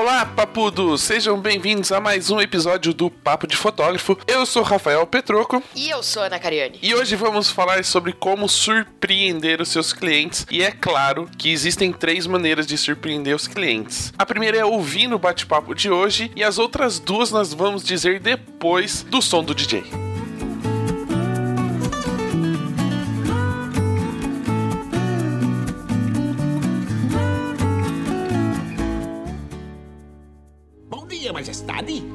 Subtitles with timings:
[0.00, 1.02] Olá, papudos!
[1.02, 4.16] Sejam bem-vindos a mais um episódio do Papo de Fotógrafo.
[4.26, 5.62] Eu sou Rafael Petroco.
[5.76, 6.78] E eu sou Ana Cariani.
[6.80, 10.46] E hoje vamos falar sobre como surpreender os seus clientes.
[10.50, 14.10] E é claro que existem três maneiras de surpreender os clientes.
[14.16, 18.20] A primeira é ouvir no bate-papo de hoje, e as outras duas nós vamos dizer
[18.20, 20.09] depois do som do DJ.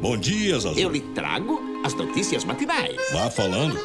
[0.06, 0.80] Bom dia, Zazu.
[0.80, 2.96] Eu lhe trago as notícias matinais.
[3.12, 3.76] Vá falando.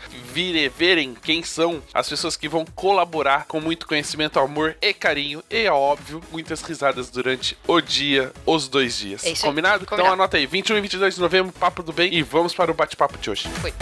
[0.76, 5.42] verem quem são as pessoas que vão colaborar com muito conhecimento, amor e carinho.
[5.50, 9.24] E, é óbvio, muitas risadas durante o dia, os dois dias.
[9.24, 9.50] É isso aí.
[9.50, 9.84] Combinado?
[9.84, 10.14] Então Combinado.
[10.22, 12.12] anota aí, 21 e 22 de novembro, Papo do Bem.
[12.14, 13.48] E vamos para o bate-papo de hoje.
[13.60, 13.72] Foi.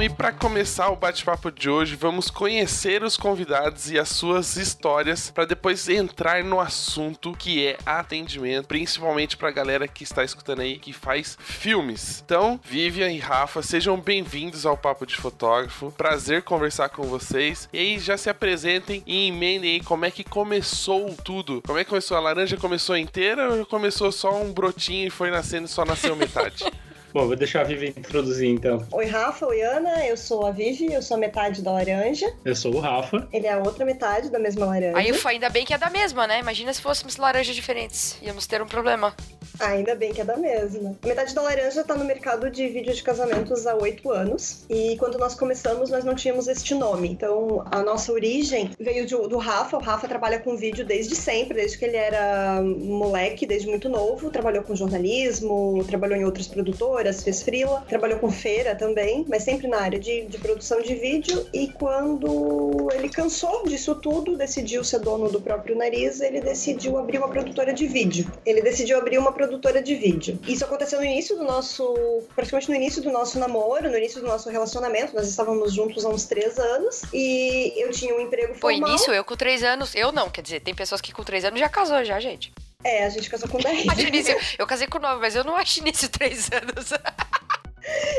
[0.00, 5.28] E para começar o bate-papo de hoje, vamos conhecer os convidados e as suas histórias
[5.28, 10.60] para depois entrar no assunto que é atendimento, principalmente para a galera que está escutando
[10.60, 12.22] aí que faz filmes.
[12.24, 15.90] Então, Vivian e Rafa, sejam bem-vindos ao Papo de Fotógrafo.
[15.90, 17.68] Prazer conversar com vocês.
[17.72, 21.60] E aí já se apresentem e emendem aí como é que começou tudo.
[21.66, 22.16] Como é que começou?
[22.16, 26.14] A laranja começou inteira ou começou só um brotinho e foi nascendo e só nasceu
[26.14, 26.64] metade?
[27.12, 28.86] Bom, vou deixar a Vivi introduzir então.
[28.92, 29.46] Oi, Rafa.
[29.46, 30.06] Oi, Ana.
[30.06, 32.26] Eu sou a Vivi, eu sou a metade da laranja.
[32.44, 33.26] Eu sou o Rafa.
[33.32, 34.96] Ele é a outra metade da mesma laranja.
[34.96, 36.40] Aí ainda bem que é da mesma, né?
[36.40, 38.18] Imagina se fôssemos laranjas diferentes.
[38.22, 39.14] Íamos ter um problema.
[39.60, 40.96] Ainda bem que é da mesma.
[41.02, 44.64] A metade da laranja tá no mercado de vídeos de casamentos há oito anos.
[44.70, 47.08] E quando nós começamos, nós não tínhamos este nome.
[47.08, 49.76] Então, a nossa origem veio de, do Rafa.
[49.76, 54.30] O Rafa trabalha com vídeo desde sempre, desde que ele era moleque, desde muito novo.
[54.30, 59.66] Trabalhou com jornalismo, trabalhou em outras produtoras, fez frila, trabalhou com feira também, mas sempre
[59.66, 61.46] na área de, de produção de vídeo.
[61.52, 67.18] E quando ele cansou disso tudo, decidiu ser dono do próprio nariz, ele decidiu abrir
[67.18, 68.30] uma produtora de vídeo.
[68.46, 70.38] Ele decidiu abrir uma produtora produtora de vídeo.
[70.46, 72.22] Isso aconteceu no início do nosso.
[72.34, 75.14] praticamente no início do nosso namoro, no início do nosso relacionamento.
[75.14, 78.60] Nós estávamos juntos há uns três anos e eu tinha um emprego formal.
[78.60, 79.94] Foi início, eu com três anos.
[79.94, 82.52] Eu não, quer dizer, tem pessoas que com três anos já casou, já, gente.
[82.84, 83.88] É, a gente casou com 10.
[83.88, 86.92] acho início, eu casei com nove, mas eu não acho início três anos.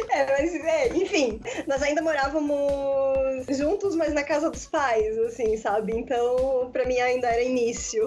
[0.10, 5.94] É, mas, é, enfim, nós ainda morávamos juntos, mas na casa dos pais, assim, sabe?
[5.96, 8.04] Então, pra mim ainda era início.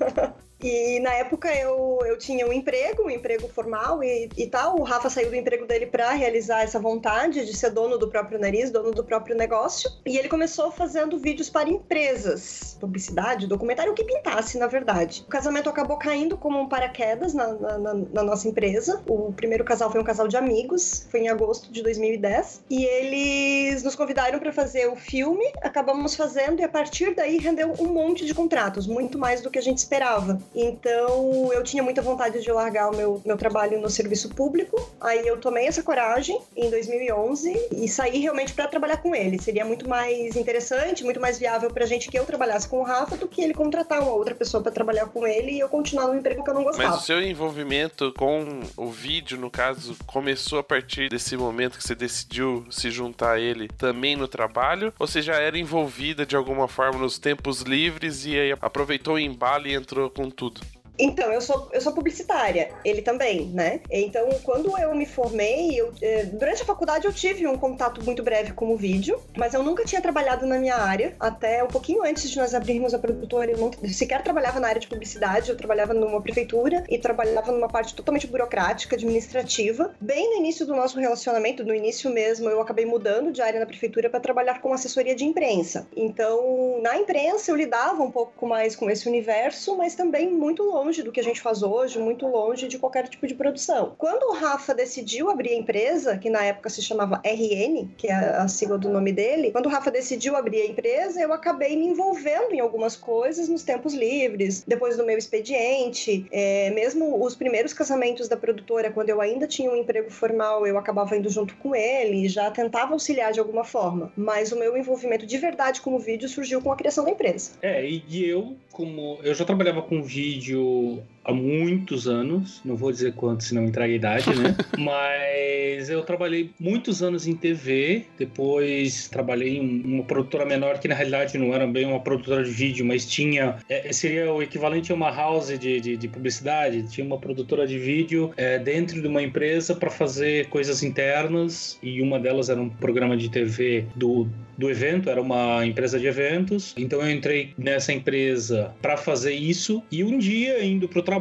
[0.62, 4.78] E na época eu, eu tinha um emprego, um emprego formal e, e tal.
[4.78, 8.38] O Rafa saiu do emprego dele para realizar essa vontade de ser dono do próprio
[8.38, 9.90] nariz, dono do próprio negócio.
[10.04, 15.24] E ele começou fazendo vídeos para empresas, publicidade, documentário, o que pintasse, na verdade.
[15.26, 19.02] O casamento acabou caindo como um paraquedas na, na, na, na nossa empresa.
[19.06, 22.64] O primeiro casal foi um casal de amigos, foi em agosto de 2010.
[22.70, 23.55] E eles
[23.86, 28.26] nos convidaram para fazer o filme, acabamos fazendo e a partir daí rendeu um monte
[28.26, 30.38] de contratos, muito mais do que a gente esperava.
[30.54, 34.76] Então eu tinha muita vontade de largar o meu, meu trabalho no serviço público.
[35.00, 39.40] Aí eu tomei essa coragem em 2011 e saí realmente para trabalhar com ele.
[39.40, 43.16] Seria muito mais interessante, muito mais viável pra gente que eu trabalhasse com o Rafa
[43.16, 46.16] do que ele contratar uma outra pessoa para trabalhar com ele e eu continuar no
[46.16, 46.88] emprego que eu não gostava.
[46.90, 51.84] Mas o seu envolvimento com o vídeo, no caso, começou a partir desse momento que
[51.84, 54.92] você decidiu se juntar a ele também no trabalho?
[54.98, 59.18] Ou você já era envolvida de alguma forma nos tempos livres e aí aproveitou o
[59.18, 60.60] embalo e entrou com tudo?
[60.98, 63.80] Então, eu sou, eu sou publicitária, ele também, né?
[63.90, 68.22] Então, quando eu me formei, eu, eh, durante a faculdade eu tive um contato muito
[68.22, 71.14] breve com o vídeo, mas eu nunca tinha trabalhado na minha área.
[71.20, 74.80] Até um pouquinho antes de nós abrirmos a produtora, eu não sequer trabalhava na área
[74.80, 79.94] de publicidade, eu trabalhava numa prefeitura e trabalhava numa parte totalmente burocrática, administrativa.
[80.00, 83.66] Bem no início do nosso relacionamento, no início mesmo, eu acabei mudando de área na
[83.66, 85.86] prefeitura para trabalhar com assessoria de imprensa.
[85.94, 90.85] Então, na imprensa eu lidava um pouco mais com esse universo, mas também muito longe
[90.86, 93.94] longe do que a gente faz hoje, muito longe de qualquer tipo de produção.
[93.98, 98.14] Quando o Rafa decidiu abrir a empresa, que na época se chamava RN, que é
[98.14, 101.86] a sigla do nome dele, quando o Rafa decidiu abrir a empresa, eu acabei me
[101.86, 107.72] envolvendo em algumas coisas nos tempos livres, depois do meu expediente, é, mesmo os primeiros
[107.72, 111.74] casamentos da produtora, quando eu ainda tinha um emprego formal, eu acabava indo junto com
[111.74, 114.12] ele, já tentava auxiliar de alguma forma.
[114.16, 117.52] Mas o meu envolvimento de verdade com o vídeo surgiu com a criação da empresa.
[117.60, 122.92] É, e eu, como eu já trabalhava com vídeo o há muitos anos, não vou
[122.92, 124.56] dizer quanto, senão entrega a idade, né?
[124.78, 130.94] Mas eu trabalhei muitos anos em TV, depois trabalhei em uma produtora menor que na
[130.94, 133.56] realidade não era bem uma produtora de vídeo, mas tinha.
[133.68, 137.78] É, seria o equivalente a uma house de, de, de publicidade, tinha uma produtora de
[137.78, 142.68] vídeo é, dentro de uma empresa para fazer coisas internas, e uma delas era um
[142.68, 146.74] programa de TV do do evento, era uma empresa de eventos.
[146.76, 151.15] Então eu entrei nessa empresa para fazer isso e um dia indo pro trabalho,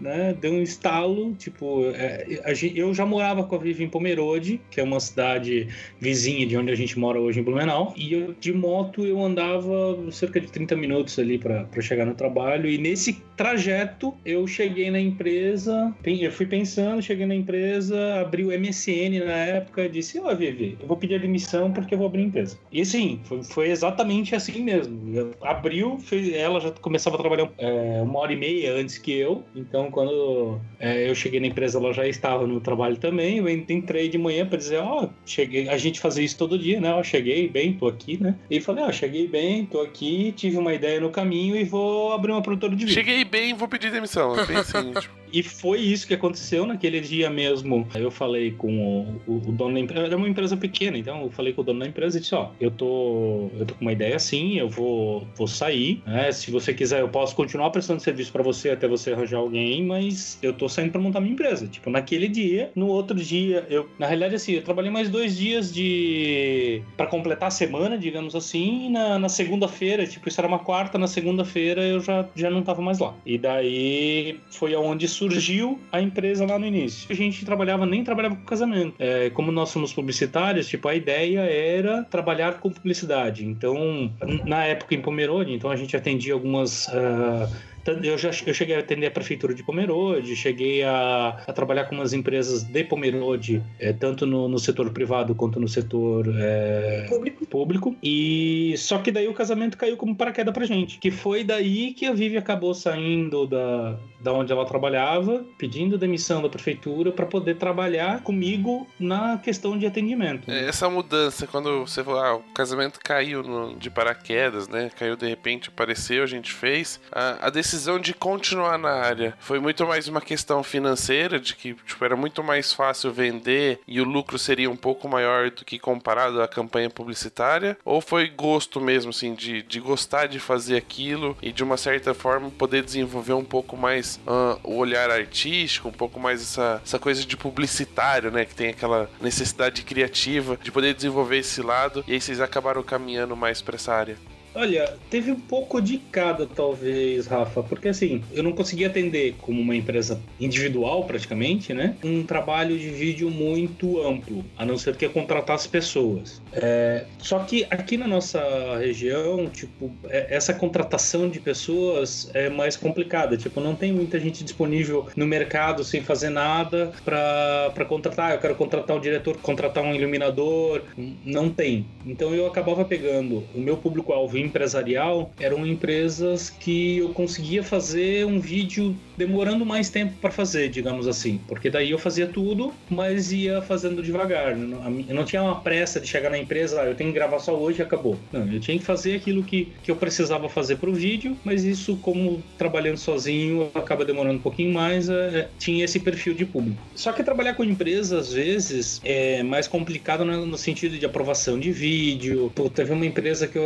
[0.00, 2.26] né, deu um estalo, tipo, é,
[2.74, 5.68] eu já morava com a Vivi em Pomerode, que é uma cidade
[6.00, 9.96] vizinha de onde a gente mora hoje em Blumenau, e eu de moto eu andava
[10.10, 15.00] cerca de 30 minutos ali para chegar no trabalho e nesse trajeto eu cheguei na
[15.00, 20.76] empresa, eu fui pensando, cheguei na empresa, abri o MSN na época, disse: "Ó, Vivi,
[20.80, 22.58] eu vou pedir admissão porque eu vou abrir empresa".
[22.70, 25.00] E assim, foi, foi exatamente assim mesmo.
[25.42, 29.33] Abriu, fez, ela já começava a trabalhar é, uma hora e meia antes que eu.
[29.54, 33.38] Então, quando é, eu cheguei na empresa, ela já estava no trabalho também.
[33.38, 35.68] Eu entrei de manhã para dizer: Ó, oh, cheguei.
[35.68, 36.92] A gente fazia isso todo dia, né?
[36.94, 38.34] Ó, cheguei bem, tô aqui, né?
[38.50, 42.12] E falei: Ó, oh, cheguei bem, tô aqui, tive uma ideia no caminho e vou
[42.12, 42.94] abrir uma produtora de vídeo.
[42.94, 44.34] Cheguei bem, vou pedir demissão.
[44.46, 45.23] Bem assim, tipo.
[45.34, 47.88] E foi isso que aconteceu naquele dia mesmo.
[47.92, 51.52] Eu falei com o, o, dono da empresa, era uma empresa pequena, então eu falei
[51.52, 54.14] com o dono da empresa e disse: Ó, eu tô, eu tô com uma ideia
[54.14, 56.30] assim, eu vou, vou sair, né?
[56.30, 60.38] Se você quiser, eu posso continuar prestando serviço para você até você arranjar alguém, mas
[60.40, 61.66] eu tô saindo para montar minha empresa.
[61.66, 65.74] Tipo, naquele dia, no outro dia, eu, na realidade, assim, eu trabalhei mais dois dias
[65.74, 66.80] de.
[66.96, 70.96] para completar a semana, digamos assim, e na, na segunda-feira, tipo, isso era uma quarta,
[70.96, 73.14] na segunda-feira eu já, já não tava mais lá.
[73.26, 77.06] E daí foi aonde surgiu a empresa lá no início.
[77.10, 78.94] A gente trabalhava, nem trabalhava com casamento.
[78.98, 83.44] É, como nós somos publicitários, tipo, a ideia era trabalhar com publicidade.
[83.44, 84.12] Então,
[84.44, 86.88] na época em Pomerode, então a gente atendia algumas.
[86.88, 91.84] Uh, eu já eu cheguei a atender a prefeitura de Pomerode, cheguei a, a trabalhar
[91.84, 97.06] com umas empresas de Pomerode, é, tanto no, no, setor privado quanto no setor é,
[97.08, 97.46] público.
[97.46, 97.96] público.
[98.02, 100.98] E só que daí o casamento caiu como paraquedas pra gente.
[100.98, 106.42] Que foi daí que a Vivi acabou saindo da, da onde ela trabalhava, pedindo demissão
[106.42, 110.50] da prefeitura para poder trabalhar comigo na questão de atendimento.
[110.50, 114.90] É, essa mudança, quando você falou, ah, o casamento caiu no, de paraquedas, né?
[114.98, 117.00] Caiu de repente, apareceu, a gente fez.
[117.12, 121.56] A, a decisão decisão de continuar na área foi muito mais uma questão financeira, de
[121.56, 125.64] que tipo, era muito mais fácil vender e o lucro seria um pouco maior do
[125.64, 127.76] que comparado à campanha publicitária?
[127.84, 132.14] Ou foi gosto mesmo, assim, de, de gostar de fazer aquilo e de uma certa
[132.14, 136.98] forma poder desenvolver um pouco mais uh, o olhar artístico, um pouco mais essa, essa
[137.00, 138.44] coisa de publicitário, né?
[138.44, 143.34] Que tem aquela necessidade criativa de poder desenvolver esse lado e aí vocês acabaram caminhando
[143.34, 144.33] mais para essa área?
[144.54, 149.60] Olha, teve um pouco de cada, talvez, Rafa, porque assim, eu não conseguia atender como
[149.60, 151.96] uma empresa individual, praticamente, né?
[152.04, 156.40] Um trabalho de vídeo muito amplo, a não ser que eu contratasse pessoas.
[156.52, 162.76] É, só que aqui na nossa região, tipo, é, essa contratação de pessoas é mais
[162.76, 163.36] complicada.
[163.36, 168.32] Tipo, não tem muita gente disponível no mercado sem fazer nada para contratar.
[168.32, 170.82] Eu quero contratar um diretor, contratar um iluminador.
[171.24, 171.86] Não tem.
[172.06, 178.38] Então eu acabava pegando o meu público-alvo empresarial eram empresas que eu conseguia fazer um
[178.38, 183.62] vídeo demorando mais tempo para fazer, digamos assim, porque daí eu fazia tudo, mas ia
[183.62, 184.52] fazendo devagar.
[184.52, 187.54] Eu não tinha uma pressa de chegar na empresa, ah, eu tenho que gravar só
[187.54, 188.18] hoje e acabou.
[188.32, 191.64] Não, eu tinha que fazer aquilo que, que eu precisava fazer para o vídeo, mas
[191.64, 196.44] isso, como trabalhando sozinho, acaba demorando um pouquinho mais, é, é, tinha esse perfil de
[196.44, 196.80] público.
[196.94, 201.72] Só que trabalhar com empresa, às vezes, é mais complicado no, sentido de aprovação de
[201.72, 202.50] vídeo.
[202.54, 203.64] Pô, teve uma empresa que eu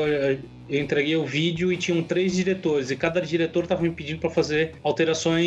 [0.68, 4.28] eu entreguei o vídeo e tinham três diretores, e cada diretor estava me pedindo para
[4.28, 5.37] fazer alterações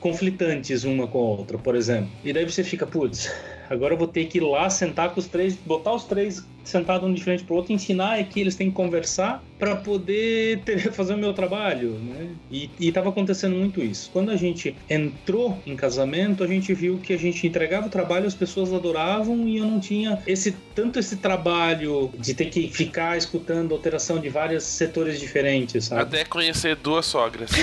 [0.00, 2.10] conflitantes uma com a outra, por exemplo.
[2.24, 3.30] E daí você fica, putz,
[3.68, 7.08] agora eu vou ter que ir lá sentar com os três, botar os três sentados
[7.08, 10.90] um de frente pro outro, ensinar é que eles têm que conversar para poder ter,
[10.92, 12.30] fazer o meu trabalho, né?
[12.50, 14.10] E, estava acontecendo muito isso.
[14.12, 18.26] Quando a gente entrou em casamento, a gente viu que a gente entregava o trabalho,
[18.26, 23.16] as pessoas adoravam e eu não tinha esse tanto esse trabalho de ter que ficar
[23.16, 26.02] escutando alteração de vários setores diferentes, sabe?
[26.02, 27.50] Até conhecer duas sogras.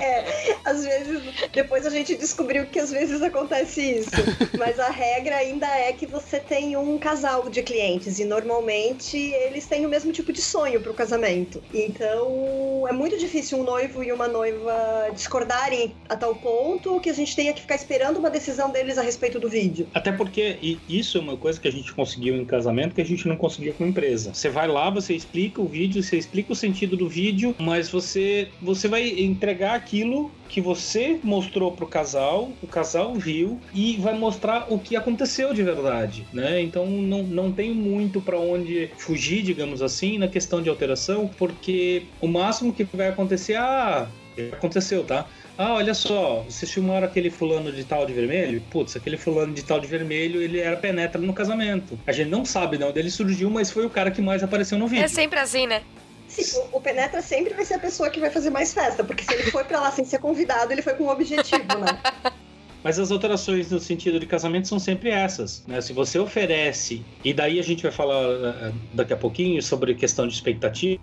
[0.00, 4.10] é, às vezes, depois a gente descobriu que às vezes acontece isso,
[4.58, 9.66] mas a regra ainda é que você tem um casal de clientes e normalmente eles
[9.66, 11.62] têm o mesmo tipo de sonho para o casamento.
[11.72, 17.14] Então é muito difícil um noivo e uma noiva discordarem a tal ponto que a
[17.14, 19.88] gente tenha que ficar esperando uma decisão deles a respeito do vídeo.
[19.94, 23.26] Até porque isso é uma coisa que a gente conseguiu em casamento que a gente
[23.26, 24.34] não conseguia com empresa.
[24.34, 28.48] Você vai lá, você explica o vídeo, você explica o sentido do vídeo, mas você
[28.60, 34.66] você vai entregar aquilo que você mostrou pro casal, o casal viu e vai mostrar
[34.68, 36.60] o que aconteceu de verdade, né?
[36.60, 42.02] Então não, não tem muito para onde fugir, digamos assim, na questão de alteração, porque
[42.20, 44.08] o máximo que vai acontecer, ah,
[44.52, 45.24] aconteceu, tá?
[45.56, 48.60] Ah, olha só, vocês filmaram aquele fulano de tal de vermelho?
[48.70, 51.96] Putz, aquele fulano de tal de vermelho, ele era penetra no casamento.
[52.06, 54.78] A gente não sabe de onde ele surgiu, mas foi o cara que mais apareceu
[54.78, 55.04] no vídeo.
[55.04, 55.82] É sempre assim, né?
[56.30, 59.34] Sim, o, Penetra sempre vai ser a pessoa que vai fazer mais festa, porque se
[59.34, 62.00] ele foi para lá sem ser convidado, ele foi com um objetivo, né?
[62.82, 65.64] Mas as alterações no sentido de casamento são sempre essas.
[65.66, 65.80] Né?
[65.80, 70.26] Se você oferece, e daí a gente vai falar uh, daqui a pouquinho sobre questão
[70.26, 71.00] de expectativa,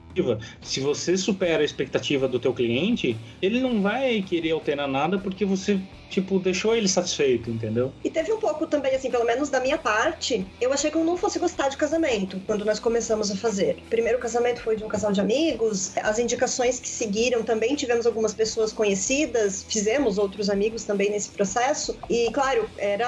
[0.61, 5.45] se você supera a expectativa do teu cliente, ele não vai querer alterar nada porque
[5.45, 5.79] você
[6.09, 7.91] tipo, deixou ele satisfeito, entendeu?
[8.03, 11.03] E teve um pouco também, assim, pelo menos da minha parte, eu achei que eu
[11.03, 13.77] não fosse gostar de casamento quando nós começamos a fazer.
[13.85, 18.05] O primeiro casamento foi de um casal de amigos, as indicações que seguiram também tivemos
[18.05, 21.66] algumas pessoas conhecidas, fizemos outros amigos também nesse processo,
[22.09, 23.05] e claro, era,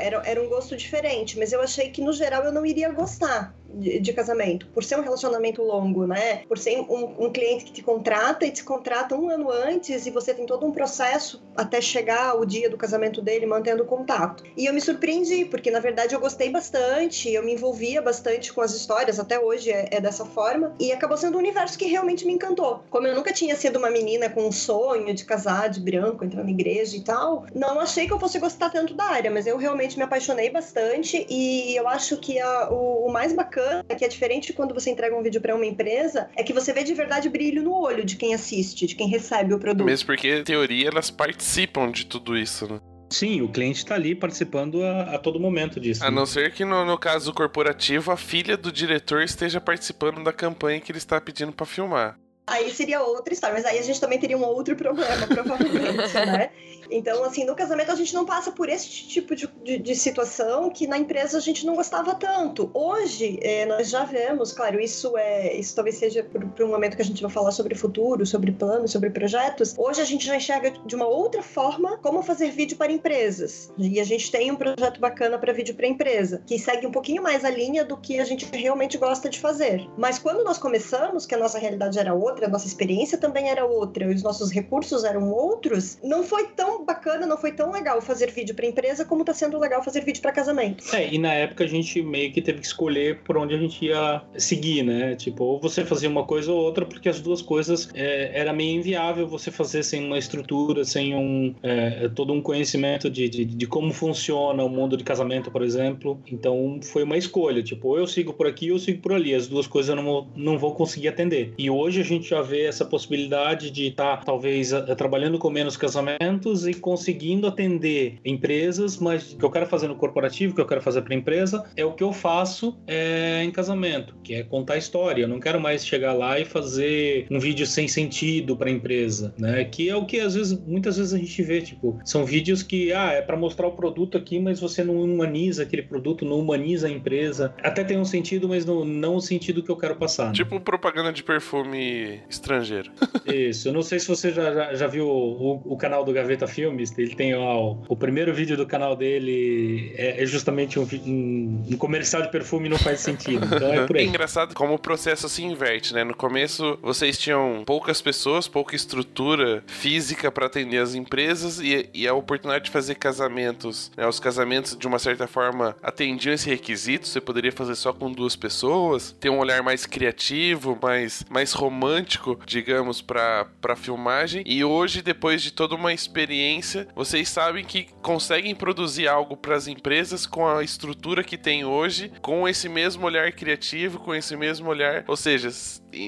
[0.00, 3.58] era, era um gosto diferente, mas eu achei que no geral eu não iria gostar.
[3.74, 6.42] De, de casamento, por ser um relacionamento longo, né?
[6.48, 10.10] Por ser um, um cliente que te contrata e te contrata um ano antes e
[10.10, 14.44] você tem todo um processo até chegar o dia do casamento dele mantendo contato.
[14.56, 18.60] E eu me surpreendi, porque na verdade eu gostei bastante, eu me envolvia bastante com
[18.60, 22.24] as histórias, até hoje é, é dessa forma, e acabou sendo um universo que realmente
[22.26, 22.82] me encantou.
[22.90, 26.44] Como eu nunca tinha sido uma menina com um sonho de casar de branco, entrar
[26.44, 29.56] na igreja e tal, não achei que eu fosse gostar tanto da área, mas eu
[29.56, 33.61] realmente me apaixonei bastante e eu acho que a, o, o, mais bacana,
[33.96, 36.82] que é diferente quando você entrega um vídeo para uma empresa, é que você vê
[36.82, 39.86] de verdade brilho no olho de quem assiste, de quem recebe o produto.
[39.86, 42.80] Mesmo porque, em teoria, elas participam de tudo isso, né?
[43.12, 46.02] Sim, o cliente está ali participando a, a, todo momento disso.
[46.02, 46.16] A né?
[46.16, 50.80] não ser que no, no, caso corporativo a filha do diretor esteja participando da campanha
[50.80, 52.18] que ele está pedindo para filmar.
[52.46, 56.50] Aí seria outra história, mas aí a gente também teria um outro problema, provavelmente, né?
[56.90, 60.68] Então, assim, no casamento a gente não passa por esse tipo de, de, de situação
[60.68, 62.70] que na empresa a gente não gostava tanto.
[62.74, 67.02] Hoje, é, nós já vemos, claro, isso é isso talvez seja para um momento que
[67.02, 69.74] a gente vai falar sobre futuro, sobre planos, sobre projetos.
[69.78, 73.72] Hoje a gente já enxerga de uma outra forma como fazer vídeo para empresas.
[73.78, 77.22] E a gente tem um projeto bacana para vídeo para empresa, que segue um pouquinho
[77.22, 79.88] mais a linha do que a gente realmente gosta de fazer.
[79.96, 83.64] Mas quando nós começamos, que a nossa realidade era outra, a nossa experiência também era
[83.64, 88.30] outra, os nossos recursos eram outros, não foi tão bacana, não foi tão legal fazer
[88.30, 90.84] vídeo para empresa como tá sendo legal fazer vídeo para casamento.
[90.94, 93.84] É, e na época a gente meio que teve que escolher por onde a gente
[93.84, 95.14] ia seguir, né?
[95.16, 98.78] Tipo, ou você fazia uma coisa ou outra, porque as duas coisas é, era meio
[98.78, 103.66] inviável você fazer sem uma estrutura, sem um é, todo um conhecimento de, de, de,
[103.66, 106.20] como funciona o mundo de casamento, por exemplo.
[106.30, 109.34] Então foi uma escolha, tipo, ou eu sigo por aqui ou eu sigo por ali.
[109.34, 111.54] As duas coisas eu não, não vou conseguir atender.
[111.56, 115.76] E hoje a gente já vê essa possibilidade de estar, tá, talvez, trabalhando com menos
[115.76, 120.60] casamentos e conseguindo atender empresas, mas o que eu quero fazer no corporativo, o que
[120.60, 124.34] eu quero fazer para a empresa, é o que eu faço é, em casamento, que
[124.34, 125.22] é contar história.
[125.22, 129.34] Eu não quero mais chegar lá e fazer um vídeo sem sentido para a empresa,
[129.38, 129.64] né?
[129.64, 132.92] Que é o que às vezes, muitas vezes a gente vê, tipo, são vídeos que,
[132.92, 136.86] ah, é para mostrar o produto aqui, mas você não humaniza aquele produto, não humaniza
[136.86, 137.54] a empresa.
[137.62, 140.28] Até tem um sentido, mas não, não o sentido que eu quero passar.
[140.28, 140.32] Né?
[140.32, 142.90] Tipo propaganda de perfume estrangeiro.
[143.26, 143.68] Isso.
[143.68, 146.62] Eu não sei se você já, já, já viu o, o, canal do Gaveta Filme
[146.62, 146.96] filmes.
[146.96, 151.76] Ele tem ó, o primeiro vídeo do canal dele é, é justamente um, um, um,
[151.76, 153.44] comercial de perfume não faz sentido.
[153.44, 154.04] Então é por aí.
[154.04, 156.04] É engraçado como o processo se inverte, né?
[156.04, 162.08] No começo vocês tinham poucas pessoas, pouca estrutura física para atender as empresas e, e,
[162.08, 163.90] a oportunidade de fazer casamentos.
[163.96, 164.06] Né?
[164.06, 167.06] Os casamentos, de uma certa forma, atendiam esse requisito.
[167.06, 172.01] Você poderia fazer só com duas pessoas, ter um olhar mais criativo, mais, mais romântico,
[172.46, 174.42] digamos, para filmagem.
[174.46, 179.66] E hoje, depois de toda uma experiência vocês sabem que conseguem produzir algo para as
[179.66, 184.68] empresas com a estrutura que tem hoje, com esse mesmo olhar criativo, com esse mesmo
[184.68, 185.48] olhar, ou seja,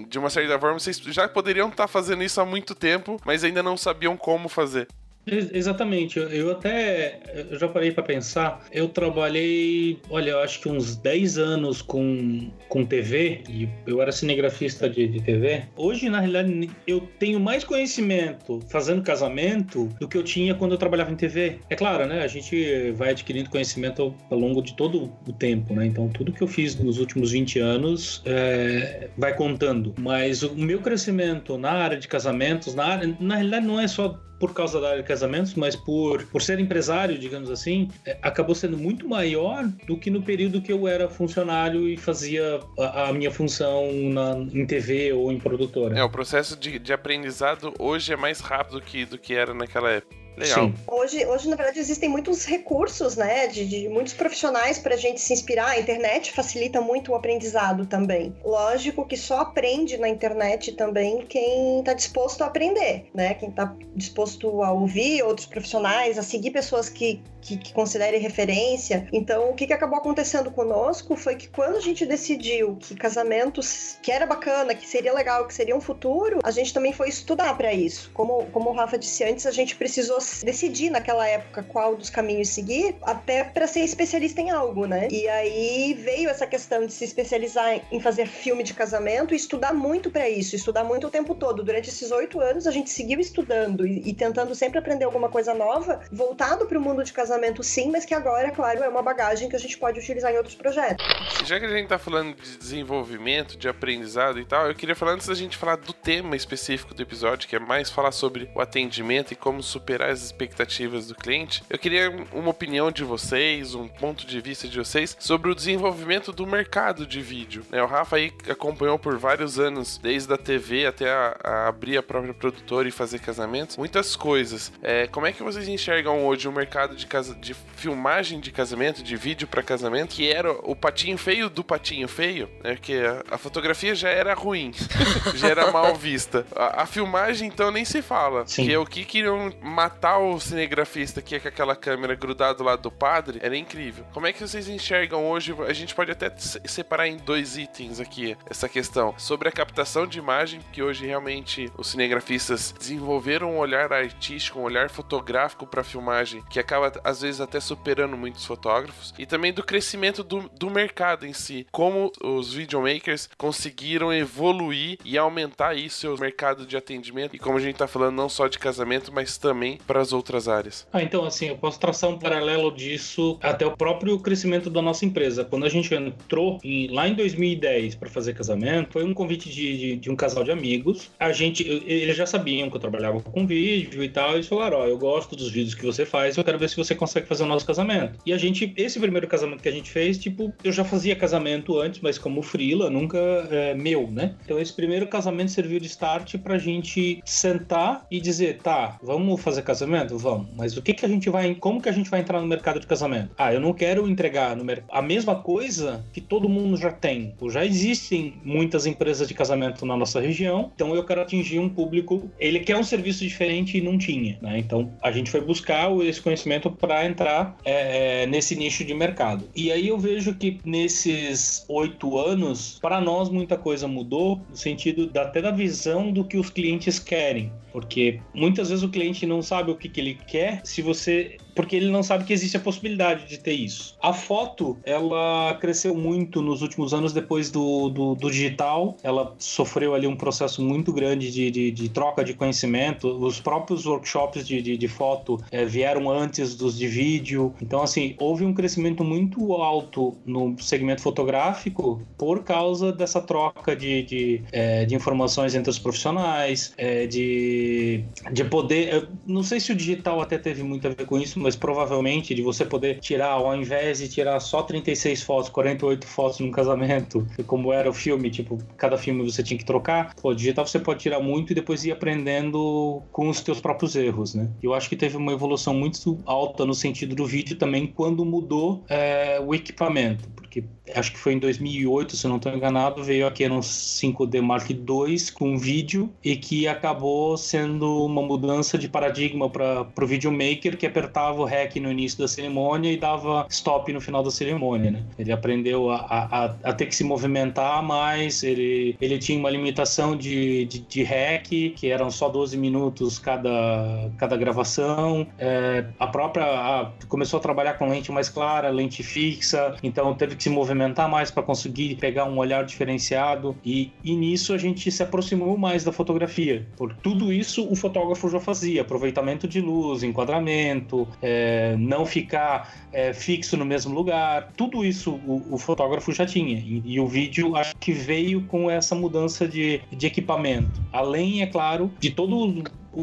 [0.08, 3.44] de uma certa forma vocês já poderiam estar tá fazendo isso há muito tempo, mas
[3.44, 4.88] ainda não sabiam como fazer.
[5.26, 8.64] Exatamente, eu até eu já parei para pensar.
[8.70, 14.12] Eu trabalhei, olha, eu acho que uns 10 anos com, com TV, e eu era
[14.12, 15.62] cinegrafista de, de TV.
[15.76, 20.78] Hoje, na realidade, eu tenho mais conhecimento fazendo casamento do que eu tinha quando eu
[20.78, 21.58] trabalhava em TV.
[21.70, 22.22] É claro, né?
[22.22, 25.86] A gente vai adquirindo conhecimento ao longo de todo o tempo, né?
[25.86, 29.94] Então, tudo que eu fiz nos últimos 20 anos é, vai contando.
[29.98, 34.20] Mas o meu crescimento na área de casamentos, na, área, na realidade, não é só
[34.44, 38.54] por causa da área de casamentos, mas por, por ser empresário, digamos assim, é, acabou
[38.54, 43.12] sendo muito maior do que no período que eu era funcionário e fazia a, a
[43.14, 45.98] minha função na, em TV ou em produtora.
[45.98, 49.90] É, o processo de, de aprendizado hoje é mais rápido que, do que era naquela
[49.90, 50.23] época.
[50.36, 50.66] Legal.
[50.66, 50.74] Sim.
[50.86, 53.46] Hoje, hoje, na verdade, existem muitos recursos, né?
[53.46, 55.70] De, de muitos profissionais para a gente se inspirar.
[55.70, 58.34] A internet facilita muito o aprendizado também.
[58.44, 63.34] Lógico que só aprende na internet também quem está disposto a aprender, né?
[63.34, 69.08] Quem está disposto a ouvir outros profissionais, a seguir pessoas que, que, que considerem referência.
[69.12, 73.98] Então, o que, que acabou acontecendo conosco foi que quando a gente decidiu que casamentos,
[74.02, 77.56] que era bacana, que seria legal, que seria um futuro, a gente também foi estudar
[77.56, 78.10] para isso.
[78.12, 82.48] Como, como o Rafa disse antes, a gente precisou decidir naquela época qual dos caminhos
[82.48, 85.08] seguir, até para ser especialista em algo, né?
[85.10, 89.72] E aí veio essa questão de se especializar em fazer filme de casamento e estudar
[89.74, 91.62] muito para isso, estudar muito o tempo todo.
[91.62, 95.54] Durante esses oito anos, a gente seguiu estudando e, e tentando sempre aprender alguma coisa
[95.54, 99.48] nova, voltado para o mundo de casamento, sim, mas que agora, claro, é uma bagagem
[99.48, 101.04] que a gente pode utilizar em outros projetos.
[101.44, 105.12] Já que a gente tá falando de desenvolvimento, de aprendizado e tal, eu queria falar
[105.12, 108.60] antes da gente falar do tema específico do episódio, que é mais falar sobre o
[108.60, 113.88] atendimento e como superar as expectativas do cliente, eu queria uma opinião de vocês, um
[113.88, 117.64] ponto de vista de vocês sobre o desenvolvimento do mercado de vídeo.
[117.70, 117.82] Né?
[117.82, 122.02] O Rafa aí acompanhou por vários anos, desde a TV até a, a abrir a
[122.02, 124.72] própria produtora e fazer casamentos, muitas coisas.
[124.82, 129.02] É, como é que vocês enxergam hoje o mercado de, casa, de filmagem de casamento,
[129.02, 132.74] de vídeo para casamento, que era o patinho feio do patinho feio, né?
[132.74, 134.72] Porque a, a fotografia já era ruim,
[135.34, 136.46] já era mal vista.
[136.54, 138.46] A, a, filmagem, então, nem se fala.
[138.46, 138.66] Sim.
[138.66, 142.76] Que é o que queriam matar o cinegrafista que é com aquela câmera grudada lá
[142.76, 144.04] do padre, era incrível.
[144.12, 145.54] Como é que vocês enxergam hoje?
[145.66, 149.14] A gente pode até separar em dois itens aqui essa questão.
[149.16, 154.64] Sobre a captação de imagem, que hoje realmente os cinegrafistas desenvolveram um olhar artístico, um
[154.64, 159.14] olhar fotográfico para filmagem, que acaba às vezes até superando muitos fotógrafos.
[159.18, 161.66] E também do crescimento do, do mercado em si.
[161.72, 167.34] Como os videomakers conseguiram evoluir e aumentar isso, seu mercado de atendimento.
[167.34, 170.48] E como a gente tá falando, não só de casamento, mas também para as outras
[170.48, 170.84] áreas.
[170.92, 175.04] Ah, então assim, eu posso traçar um paralelo disso até o próprio crescimento da nossa
[175.04, 175.44] empresa.
[175.44, 179.78] Quando a gente entrou em, lá em 2010 para fazer casamento, foi um convite de,
[179.78, 181.12] de, de, um casal de amigos.
[181.16, 184.82] A gente, eles já sabiam que eu trabalhava com vídeo e tal, e falaram: Ó,
[184.82, 187.44] oh, eu gosto dos vídeos que você faz, eu quero ver se você consegue fazer
[187.44, 188.18] o nosso casamento.
[188.26, 191.78] E a gente, esse primeiro casamento que a gente fez, tipo, eu já fazia casamento
[191.78, 194.34] antes, mas como frila, nunca é, meu, né?
[194.44, 199.62] Então esse primeiro casamento serviu de start pra gente sentar e dizer, tá, vamos fazer
[199.62, 199.73] casamento?
[200.16, 200.48] Vamos.
[200.56, 202.80] Mas o que que a gente vai, como que a gente vai entrar no mercado
[202.80, 203.30] de casamento?
[203.36, 207.34] Ah, eu não quero entregar no mercado a mesma coisa que todo mundo já tem.
[207.50, 212.30] Já existem muitas empresas de casamento na nossa região, então eu quero atingir um público,
[212.38, 214.58] ele quer um serviço diferente e não tinha, né?
[214.58, 219.48] Então a gente foi buscar esse conhecimento para entrar é, é, nesse nicho de mercado.
[219.54, 225.06] E aí eu vejo que nesses oito anos, para nós muita coisa mudou, no sentido
[225.06, 227.52] da, até da visão do que os clientes querem.
[227.72, 230.60] Porque muitas vezes o cliente não sabe o que, que ele quer?
[230.64, 233.96] Se você porque ele não sabe que existe a possibilidade de ter isso.
[234.02, 238.96] A foto, ela cresceu muito nos últimos anos depois do, do, do digital.
[239.02, 243.08] Ela sofreu ali um processo muito grande de, de, de troca de conhecimento.
[243.08, 247.54] Os próprios workshops de, de, de foto é, vieram antes dos de vídeo.
[247.60, 254.02] Então, assim, houve um crescimento muito alto no segmento fotográfico por causa dessa troca de,
[254.02, 259.08] de, é, de informações entre os profissionais, é, de, de poder.
[259.26, 262.40] não sei se o digital até teve muito a ver com isso, mas provavelmente de
[262.40, 267.70] você poder tirar, ao invés de tirar só 36 fotos, 48 fotos num casamento, como
[267.70, 271.20] era o filme, tipo, cada filme você tinha que trocar, pô, digital você pode tirar
[271.20, 274.48] muito e depois ir aprendendo com os teus próprios erros, né?
[274.62, 278.82] Eu acho que teve uma evolução muito alta no sentido do vídeo também quando mudou
[278.88, 283.48] é, o equipamento, porque acho que foi em 2008, se não estou enganado, veio aqui
[283.48, 289.86] no 5D Mark II com vídeo e que acabou sendo uma mudança de paradigma para
[290.00, 294.22] o videomaker que apertava o REC no início da cerimônia e dava stop no final
[294.22, 295.02] da cerimônia, né?
[295.18, 300.16] Ele aprendeu a, a, a ter que se movimentar mais, ele, ele tinha uma limitação
[300.16, 306.44] de, de, de REC, que eram só 12 minutos cada, cada gravação, é, a própria
[306.44, 311.08] a, começou a trabalhar com lente mais clara, lente fixa, então teve que se movimentar
[311.08, 315.84] mais para conseguir pegar um olhar diferenciado e, e nisso a gente se aproximou mais
[315.84, 316.66] da fotografia.
[316.76, 323.14] Por tudo isso o fotógrafo já fazia, aproveitamento de luz, enquadramento, é, não ficar é,
[323.14, 327.56] fixo no mesmo lugar, tudo isso o, o fotógrafo já tinha e, e, o vídeo
[327.56, 330.82] acho que veio com essa mudança de, de equipamento.
[330.92, 332.62] Além, é claro, de todo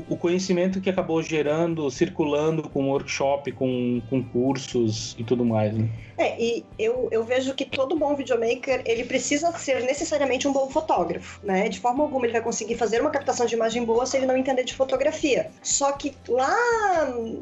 [0.10, 5.74] o conhecimento que acabou gerando, circulando com workshop, com, com cursos e tudo mais.
[5.74, 5.90] Né?
[6.18, 10.70] É, e eu, eu vejo que todo bom videomaker, ele precisa ser necessariamente um bom
[10.70, 11.68] fotógrafo, né?
[11.68, 14.38] De forma alguma ele vai conseguir fazer uma captação de imagem boa se ele não
[14.38, 15.50] entender de fotografia.
[15.64, 16.56] Só que lá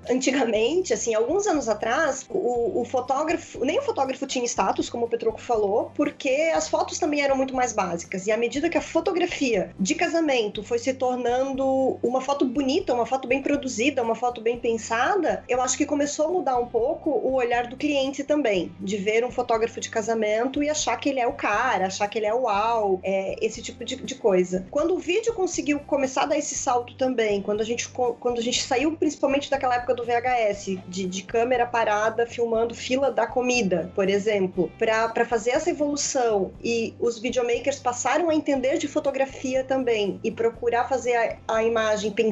[0.10, 5.10] antigamente, assim, alguns anos atrás, o, o fotógrafo, nem o fotógrafo tinha status, como o
[5.10, 8.28] Petroco falou, porque as fotos também eram muito mais básicas.
[8.28, 13.06] E à medida que a fotografia de casamento foi se tornando uma foto bonita, uma
[13.06, 17.10] foto bem produzida, uma foto bem pensada, eu acho que começou a mudar um pouco
[17.10, 21.19] o olhar do cliente também de ver um fotógrafo de casamento e achar que ele
[21.19, 24.65] é o cara, achar que ele é o uau, é, esse tipo de, de, coisa.
[24.69, 28.41] Quando o vídeo conseguiu começar a dar esse salto também, quando a gente, quando a
[28.41, 33.91] gente saiu principalmente daquela época do VHS, de, de câmera parada filmando fila da comida,
[33.95, 40.19] por exemplo, para fazer essa evolução e os videomakers passaram a entender de fotografia também
[40.23, 42.29] e procurar fazer a, a imagem pensada,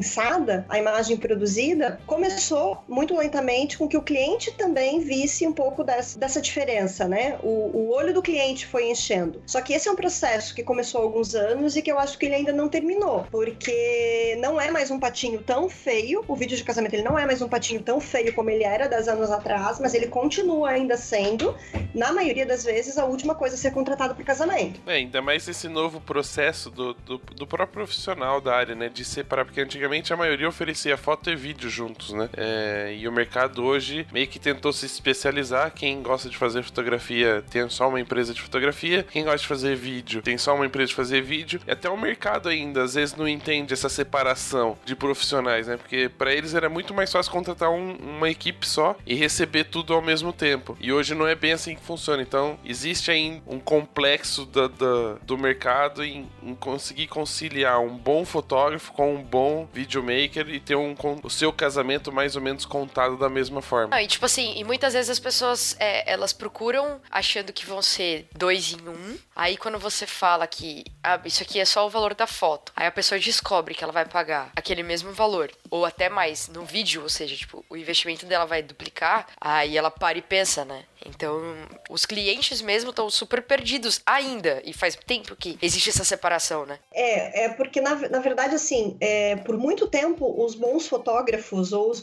[0.68, 6.18] a imagem produzida, começou muito lentamente com que o cliente também visse um pouco dessa,
[6.18, 7.38] dessa diferença, né?
[7.42, 9.42] O, o olho do cliente foi enchendo.
[9.46, 12.18] Só que esse é um processo que começou há alguns anos e que eu acho
[12.18, 16.24] que ele ainda não terminou, porque não é mais um patinho tão feio.
[16.28, 18.88] O vídeo de casamento ele não é mais um patinho tão feio como ele era
[18.88, 21.54] 10 anos atrás, mas ele continua ainda sendo,
[21.94, 24.80] na maioria das vezes, a última coisa a ser contratada para casamento.
[24.86, 28.88] É, ainda mais esse novo processo do, do, do, próprio profissional da área, né?
[28.88, 32.28] De separar, porque antigamente a maioria oferecia foto e vídeo juntos, né?
[32.36, 35.72] É, e o mercado hoje meio que tentou se especializar.
[35.72, 39.74] Quem gosta de fazer fotografia tem só uma empresa de fotografia, quem gosta de fazer
[39.76, 41.60] vídeo tem só uma empresa de fazer vídeo.
[41.66, 45.76] E até o mercado ainda às vezes não entende essa separação de profissionais, né?
[45.76, 49.94] Porque para eles era muito mais fácil contratar um, uma equipe só e receber tudo
[49.94, 50.76] ao mesmo tempo.
[50.80, 52.22] E hoje não é bem assim que funciona.
[52.22, 58.24] Então existe ainda um complexo da, da, do mercado em, em, conseguir conciliar um bom
[58.24, 63.16] fotógrafo com um bom videomaker e ter um, o seu casamento mais ou menos contado
[63.16, 63.94] da mesma forma.
[63.94, 67.80] Ah, e tipo assim, e muitas vezes as pessoas é, elas procuram achando que vão
[67.80, 69.16] ser dois em um.
[69.36, 72.86] Aí quando você fala que ah, isso aqui é só o valor da foto, aí
[72.86, 77.02] a pessoa descobre que ela vai pagar aquele mesmo valor, ou até mais no vídeo,
[77.02, 80.84] ou seja, tipo, o investimento dela vai duplicar, aí ela para e pensa, né?
[81.04, 81.40] Então,
[81.88, 84.60] os clientes mesmo estão super perdidos ainda.
[84.64, 86.78] E faz tempo que existe essa separação, né?
[86.92, 91.90] É, é porque, na, na verdade, assim, é, por muito tempo, os bons fotógrafos ou
[91.90, 92.02] os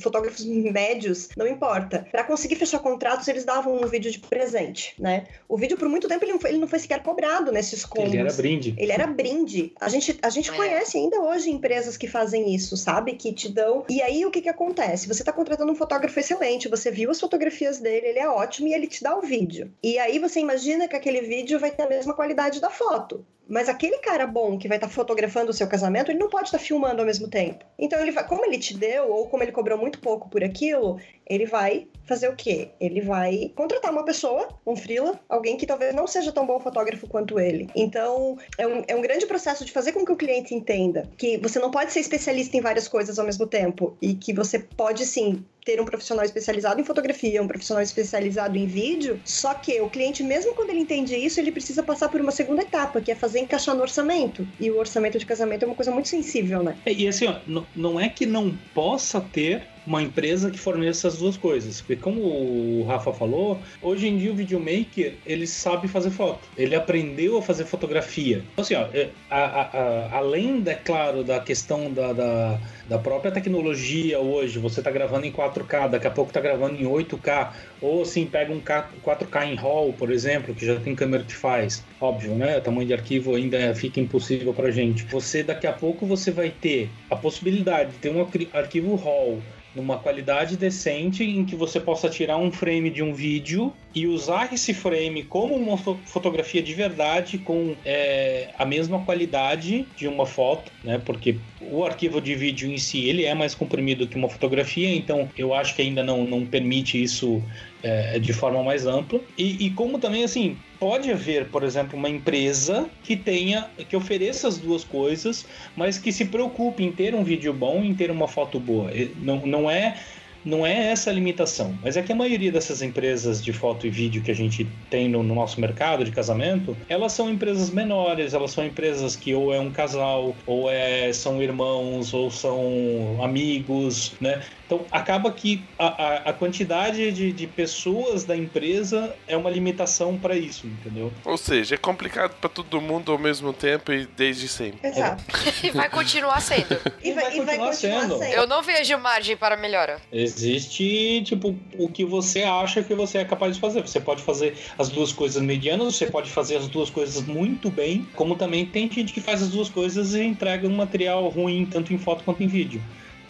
[0.00, 5.26] fotógrafos médios, não importa, para conseguir fechar contratos, eles davam um vídeo de presente, né?
[5.48, 8.12] O vídeo, por muito tempo, ele não foi, ele não foi sequer cobrado nesses combos.
[8.12, 8.74] Ele era brinde.
[8.78, 9.72] Ele era brinde.
[9.80, 10.54] A gente, a gente é.
[10.54, 13.14] conhece ainda hoje empresas que fazem isso, sabe?
[13.14, 13.84] Que te dão.
[13.88, 15.08] E aí, o que que acontece?
[15.08, 18.74] Você tá contratando um fotógrafo excelente, você viu as fotografias dele, ele é ótimo e
[18.74, 19.72] ele te dá o vídeo.
[19.82, 23.24] E aí você imagina que aquele vídeo vai ter a mesma qualidade da foto.
[23.48, 26.48] Mas aquele cara bom que vai estar tá fotografando o seu casamento, ele não pode
[26.48, 27.64] estar tá filmando ao mesmo tempo.
[27.78, 30.98] Então, ele vai, como ele te deu, ou como ele cobrou muito pouco por aquilo,
[31.26, 32.68] ele vai fazer o quê?
[32.80, 37.08] Ele vai contratar uma pessoa, um freela, alguém que talvez não seja tão bom fotógrafo
[37.08, 37.68] quanto ele.
[37.74, 41.38] Então, é um, é um grande processo de fazer com que o cliente entenda que
[41.38, 45.06] você não pode ser especialista em várias coisas ao mesmo tempo e que você pode
[45.06, 49.88] sim ter um profissional especializado em fotografia, um profissional especializado em vídeo, só que o
[49.88, 53.14] cliente, mesmo quando ele entende isso, ele precisa passar por uma segunda etapa, que é
[53.14, 54.46] fazer encaixar no orçamento.
[54.58, 56.76] E o orçamento de casamento é uma coisa muito sensível, né?
[56.86, 57.36] E assim, ó,
[57.74, 61.80] não é que não possa ter uma empresa que forneça as duas coisas.
[61.80, 66.48] Porque como o Rafa falou, hoje em dia o videomaker, ele sabe fazer foto.
[66.56, 68.42] Ele aprendeu a fazer fotografia.
[68.52, 72.98] Então, assim, ó, é, a, a, a, além, é claro, da questão da, da, da
[72.98, 77.52] própria tecnologia hoje, você está gravando em 4K, daqui a pouco está gravando em 8K,
[77.80, 81.84] ou assim, pega um 4K em RAW, por exemplo, que já tem câmera que faz.
[82.00, 82.58] Óbvio, né?
[82.58, 85.04] O tamanho de arquivo ainda fica impossível para gente.
[85.04, 89.40] Você, daqui a pouco, você vai ter a possibilidade de ter um arquivo RAW
[89.74, 94.52] numa qualidade decente em que você possa tirar um frame de um vídeo e usar
[94.52, 100.70] esse frame como uma fotografia de verdade com é, a mesma qualidade de uma foto,
[100.82, 101.00] né?
[101.04, 105.28] Porque o arquivo de vídeo em si ele é mais comprimido que uma fotografia, então
[105.36, 107.42] eu acho que ainda não, não permite isso
[107.82, 109.20] é, de forma mais ampla.
[109.38, 114.46] E, e como também assim pode haver, por exemplo, uma empresa que tenha, que ofereça
[114.46, 118.28] as duas coisas, mas que se preocupe em ter um vídeo bom, em ter uma
[118.28, 118.90] foto boa.
[119.16, 119.98] Não, não é
[120.44, 123.90] não é essa a limitação, mas é que a maioria dessas empresas de foto e
[123.90, 128.34] vídeo que a gente tem no, no, nosso mercado de casamento, elas são empresas menores,
[128.34, 134.12] elas são empresas que ou é um casal, ou é, são irmãos, ou são amigos,
[134.20, 134.42] né?
[134.66, 140.18] Então, acaba que a, a, a quantidade de, de, pessoas da empresa é uma limitação
[140.18, 141.12] para isso, entendeu?
[141.24, 144.88] Ou seja, é complicado para todo mundo ao mesmo tempo e desde sempre.
[144.88, 145.22] Exato.
[145.62, 146.80] e vai continuar sendo.
[147.02, 148.18] E vai, e vai continuar, sendo.
[148.18, 148.32] sendo.
[148.32, 150.00] Eu não vejo margem para melhora.
[150.36, 153.82] Existe, tipo, o que você acha que você é capaz de fazer.
[153.82, 158.06] Você pode fazer as duas coisas medianas, você pode fazer as duas coisas muito bem,
[158.14, 161.92] como também tem gente que faz as duas coisas e entrega um material ruim, tanto
[161.92, 162.82] em foto quanto em vídeo.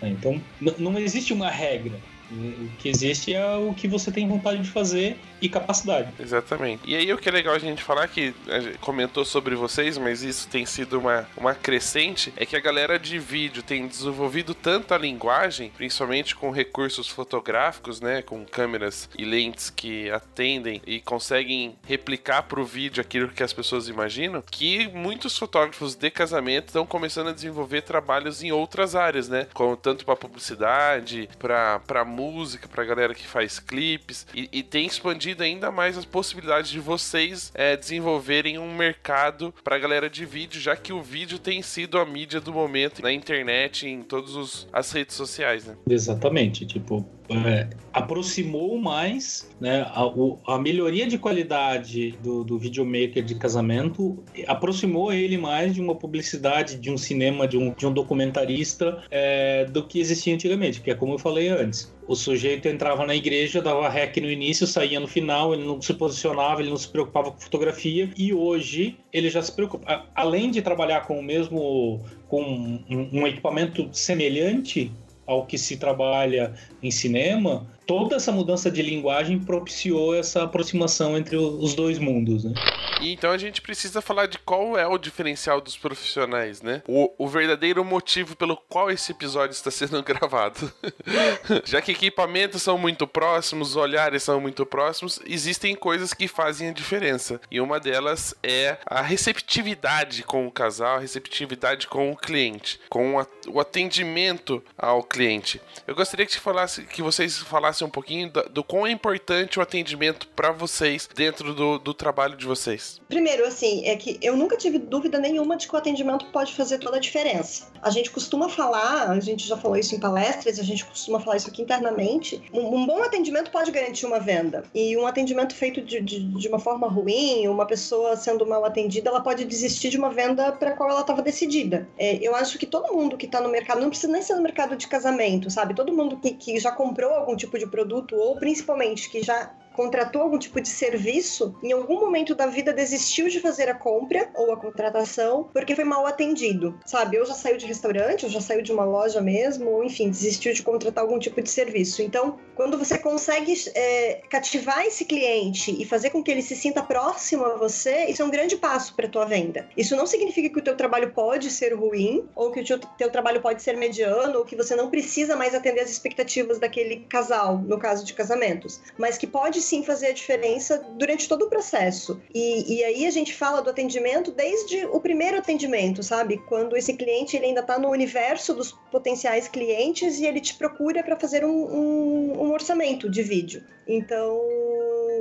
[0.02, 0.40] Então,
[0.78, 1.98] não existe uma regra.
[2.30, 6.08] O que existe é o que você tem vontade de fazer e capacidade.
[6.18, 6.82] Exatamente.
[6.86, 8.34] E aí o que é legal a gente falar que
[8.80, 13.18] comentou sobre vocês, mas isso tem sido uma, uma crescente, é que a galera de
[13.18, 20.10] vídeo tem desenvolvido tanta linguagem, principalmente com recursos fotográficos, né, com câmeras e lentes que
[20.10, 25.94] atendem e conseguem replicar para o vídeo aquilo que as pessoas imaginam, que muitos fotógrafos
[25.94, 31.28] de casamento estão começando a desenvolver trabalhos em outras áreas, né, como tanto para publicidade,
[31.38, 36.70] para música, pra galera que faz clipes, e, e tem expandido ainda mais as possibilidades
[36.70, 41.60] de vocês é, desenvolverem um mercado pra galera de vídeo, já que o vídeo tem
[41.62, 45.76] sido a mídia do momento na internet, em todas as redes sociais, né?
[45.88, 49.86] Exatamente, tipo, é, aproximou mais, né?
[49.90, 55.80] A, o, a, melhoria de qualidade do, do videomaker de casamento aproximou ele mais de
[55.80, 60.80] uma publicidade, de um cinema, de um, de um documentarista é, do que existia antigamente,
[60.80, 61.94] que é como eu falei antes.
[62.06, 65.94] O sujeito entrava na igreja, dava rec no início, saía no final, ele não se
[65.94, 70.06] posicionava, ele não se preocupava com fotografia, e hoje ele já se preocupa.
[70.14, 74.92] Além de trabalhar com o mesmo, com um, um equipamento semelhante
[75.26, 81.36] ao que se trabalha em cinema, toda essa mudança de linguagem propiciou essa aproximação entre
[81.36, 82.54] os dois mundos, né?
[83.00, 86.82] E então a gente precisa falar de qual é o diferencial dos profissionais, né?
[86.88, 90.72] O, o verdadeiro motivo pelo qual esse episódio está sendo gravado.
[91.64, 96.72] Já que equipamentos são muito próximos, olhares são muito próximos, existem coisas que fazem a
[96.72, 97.40] diferença.
[97.50, 103.18] E uma delas é a receptividade com o casal, a receptividade com o cliente, com
[103.18, 105.60] a, o atendimento ao cliente.
[105.86, 109.62] Eu gostaria que, falasse, que vocês falassem um pouquinho do, do quão é importante o
[109.62, 113.00] atendimento para vocês dentro do, do trabalho de vocês.
[113.08, 116.78] Primeiro, assim, é que eu nunca tive dúvida nenhuma de que o atendimento pode fazer
[116.78, 117.68] toda a diferença.
[117.82, 121.36] A gente costuma falar, a gente já falou isso em palestras, a gente costuma falar
[121.36, 122.42] isso aqui internamente.
[122.52, 124.64] Um, um bom atendimento pode garantir uma venda.
[124.74, 129.10] E um atendimento feito de, de, de uma forma ruim, uma pessoa sendo mal atendida,
[129.10, 131.88] ela pode desistir de uma venda para qual ela estava decidida.
[131.98, 134.42] É, eu acho que todo mundo que está no mercado, não precisa nem ser no
[134.42, 135.74] mercado de casamento, sabe?
[135.74, 140.22] Todo mundo que, que já comprou algum tipo de produto, ou principalmente que já contratou
[140.22, 144.52] algum tipo de serviço, em algum momento da vida desistiu de fazer a compra ou
[144.52, 147.18] a contratação porque foi mal atendido, sabe?
[147.18, 150.54] Ou já saiu de restaurante, ou já saiu de uma loja mesmo, ou enfim, desistiu
[150.54, 152.02] de contratar algum tipo de serviço.
[152.02, 156.82] Então, quando você consegue é, cativar esse cliente e fazer com que ele se sinta
[156.82, 159.68] próximo a você, isso é um grande passo para tua venda.
[159.76, 163.10] Isso não significa que o teu trabalho pode ser ruim, ou que o teu, teu
[163.10, 167.58] trabalho pode ser mediano, ou que você não precisa mais atender as expectativas daquele casal,
[167.58, 172.20] no caso de casamentos, mas que pode sim fazer a diferença durante todo o processo.
[172.34, 176.38] E, e aí a gente fala do atendimento desde o primeiro atendimento, sabe?
[176.48, 181.02] Quando esse cliente ele ainda está no universo dos potenciais clientes e ele te procura
[181.02, 183.62] para fazer um, um, um orçamento de vídeo.
[183.86, 184.40] Então,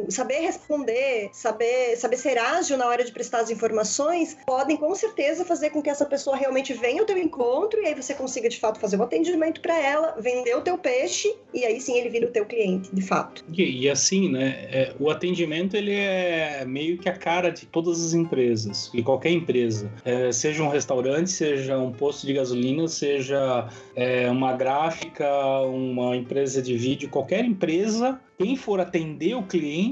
[0.10, 5.46] saber responder, saber, saber ser ágil na hora de prestar as informações, podem com certeza
[5.46, 8.60] fazer com que essa pessoa realmente venha ao teu encontro e aí você consiga de
[8.60, 12.28] fato fazer um atendimento para ela, vender o teu peixe e aí sim ele vira
[12.28, 13.44] o teu cliente, de fato.
[13.52, 18.04] E, e assim, né, é, o atendimento ele é meio que a cara de todas
[18.04, 23.70] as empresas, de qualquer empresa, é, seja um restaurante, seja um posto de gasolina, seja
[23.96, 25.28] é, uma gráfica,
[25.62, 29.83] uma empresa de vídeo, qualquer empresa quem for atender o cliente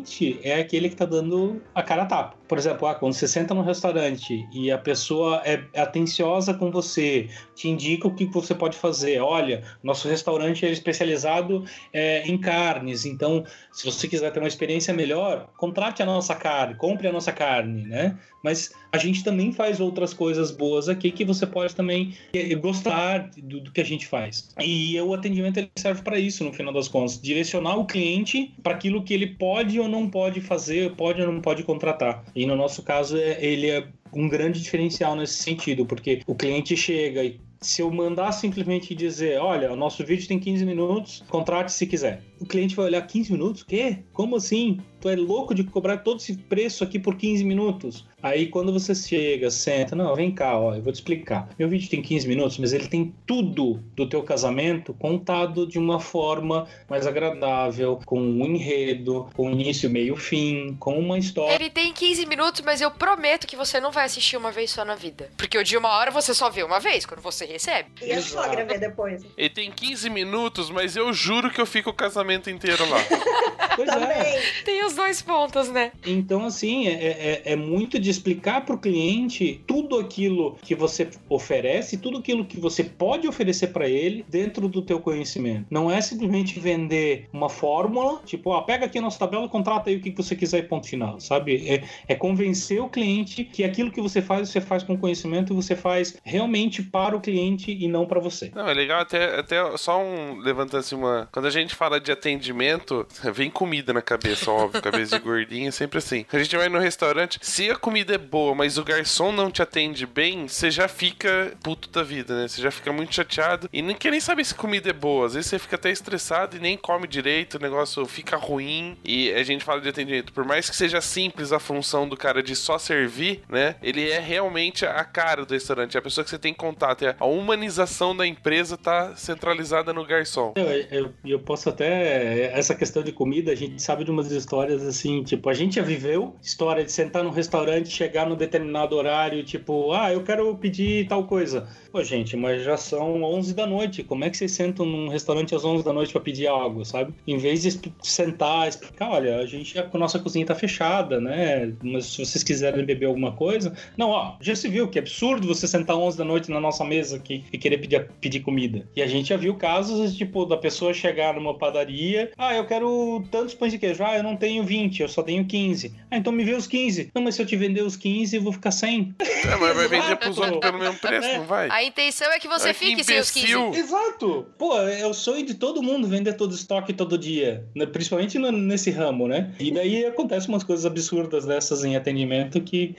[0.44, 2.41] é aquele que está dando a cara a tapa.
[2.52, 7.30] Por exemplo, ah, quando você senta no restaurante e a pessoa é atenciosa com você,
[7.56, 9.22] te indica o que você pode fazer.
[9.22, 14.94] Olha, nosso restaurante é especializado é, em carnes, então se você quiser ter uma experiência
[14.94, 18.18] melhor, contrate a nossa carne, compre a nossa carne, né?
[18.44, 23.30] Mas a gente também faz outras coisas boas aqui que você pode também é, gostar
[23.38, 24.50] do, do que a gente faz.
[24.60, 28.74] E o atendimento ele serve para isso, no final das contas, direcionar o cliente para
[28.74, 32.24] aquilo que ele pode ou não pode fazer, pode ou não pode contratar.
[32.46, 37.24] No nosso caso, é, ele é um grande diferencial nesse sentido, porque o cliente chega
[37.24, 41.86] e se eu mandar simplesmente dizer, olha, o nosso vídeo tem 15 minutos, contrate se
[41.86, 42.24] quiser.
[42.40, 43.64] O cliente vai olhar 15 minutos?
[43.64, 44.00] Quê?
[44.12, 44.80] Como assim?
[45.02, 48.06] Tu é louco de cobrar todo esse preço aqui por 15 minutos?
[48.22, 51.50] Aí quando você chega, senta, não, vem cá, ó, eu vou te explicar.
[51.58, 56.00] Meu vídeo tem 15 minutos, mas ele tem tudo do teu casamento contado de uma
[56.00, 61.56] forma mais agradável, com um enredo, com início, meio, fim, com uma história.
[61.56, 64.86] Ele tem 15 minutos, mas eu prometo que você não vai assistir uma vez só
[64.86, 65.32] na vida.
[65.36, 67.90] Porque o de uma hora você só vê uma vez, quando você recebe.
[68.04, 69.24] E a sogra vê depois.
[69.36, 73.00] Ele tem 15 minutos, mas eu juro que eu fico o casamento inteiro lá.
[73.76, 73.92] pois é.
[73.92, 74.42] Também.
[74.64, 75.92] Tem os dois pontos, né?
[76.06, 81.10] Então, assim, é, é, é muito de explicar para o cliente tudo aquilo que você
[81.30, 85.68] oferece, tudo aquilo que você pode oferecer para ele dentro do teu conhecimento.
[85.70, 89.98] Não é simplesmente vender uma fórmula, tipo, ah, pega aqui a nossa tabela, contrata aí
[89.98, 91.68] o que você quiser e ponto final, sabe?
[91.68, 95.56] É, é convencer o cliente que aquilo que você faz, você faz com conhecimento e
[95.56, 98.52] você faz realmente para o cliente cliente e não para você.
[98.54, 101.28] Não, é legal até, até só um levantando assim uma.
[101.32, 105.72] Quando a gente fala de atendimento, vem comida na cabeça, óbvio, cabeça de gordinho, é
[105.72, 106.26] sempre assim.
[106.32, 109.62] A gente vai no restaurante, se a comida é boa, mas o garçom não te
[109.62, 112.48] atende bem, você já fica puto da vida, né?
[112.48, 115.28] Você já fica muito chateado e nem quer nem saber se comida é boa.
[115.28, 118.98] Às vezes você fica até estressado e nem come direito, o negócio fica ruim.
[119.04, 120.34] E a gente fala de atendimento.
[120.34, 123.76] Por mais que seja simples a função do cara de só servir, né?
[123.82, 127.06] Ele é realmente a cara do restaurante, é a pessoa que você tem contato.
[127.06, 130.54] É a humanização da empresa tá centralizada no garçom.
[130.56, 132.52] Eu, eu, eu posso até.
[132.58, 135.82] Essa questão de comida, a gente sabe de umas histórias assim, tipo, a gente já
[135.82, 141.08] viveu história de sentar no restaurante, chegar num determinado horário, tipo, ah, eu quero pedir
[141.08, 141.68] tal coisa.
[141.92, 144.02] Pô, gente, mas já são 11 da noite.
[144.04, 147.14] Como é que vocês sentam num restaurante às 11 da noite para pedir algo, sabe?
[147.28, 151.74] Em vez de sentar, explicar, olha, a gente, a nossa cozinha tá fechada, né?
[151.84, 153.76] Mas se vocês quiserem beber alguma coisa.
[153.98, 156.86] Não, ó, já se viu que é absurdo você sentar 11 da noite na nossa
[156.86, 158.88] mesa aqui e querer pedir, pedir comida.
[158.96, 163.24] E a gente já viu casos, tipo, da pessoa chegar numa padaria, ah, eu quero
[163.30, 164.04] tantos pães de queijo.
[164.04, 165.94] Ah, eu não tenho 20, eu só tenho 15.
[166.10, 167.12] Ah, então me vê os 15.
[167.14, 169.14] Não, mas se eu te vender os 15, eu vou ficar sem.
[169.20, 171.38] É, mas vai vender pros outros pelo mesmo preço, É.
[171.38, 171.70] não vai?
[171.72, 173.52] A intenção é que você que fique sem os 15.
[173.52, 173.74] imbecil.
[173.84, 174.48] Exato!
[174.58, 177.86] Pô, é o sonho de todo mundo vender todo estoque todo dia, né?
[177.86, 179.54] principalmente no- nesse ramo, né?
[179.60, 182.96] E daí acontecem umas coisas absurdas dessas em atendimento que,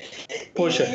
[0.54, 0.86] poxa,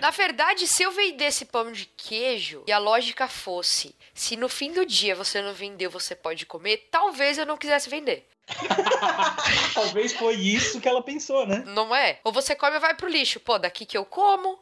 [0.00, 4.72] Na verdade, se eu vendesse pão de queijo e a lógica fosse: se no fim
[4.72, 8.26] do dia você não vendeu, você pode comer, talvez eu não quisesse vender.
[9.74, 11.64] talvez foi isso que ela pensou, né?
[11.66, 12.18] Não é?
[12.24, 13.40] Ou você come ou vai pro lixo.
[13.40, 14.58] Pô, daqui que eu como.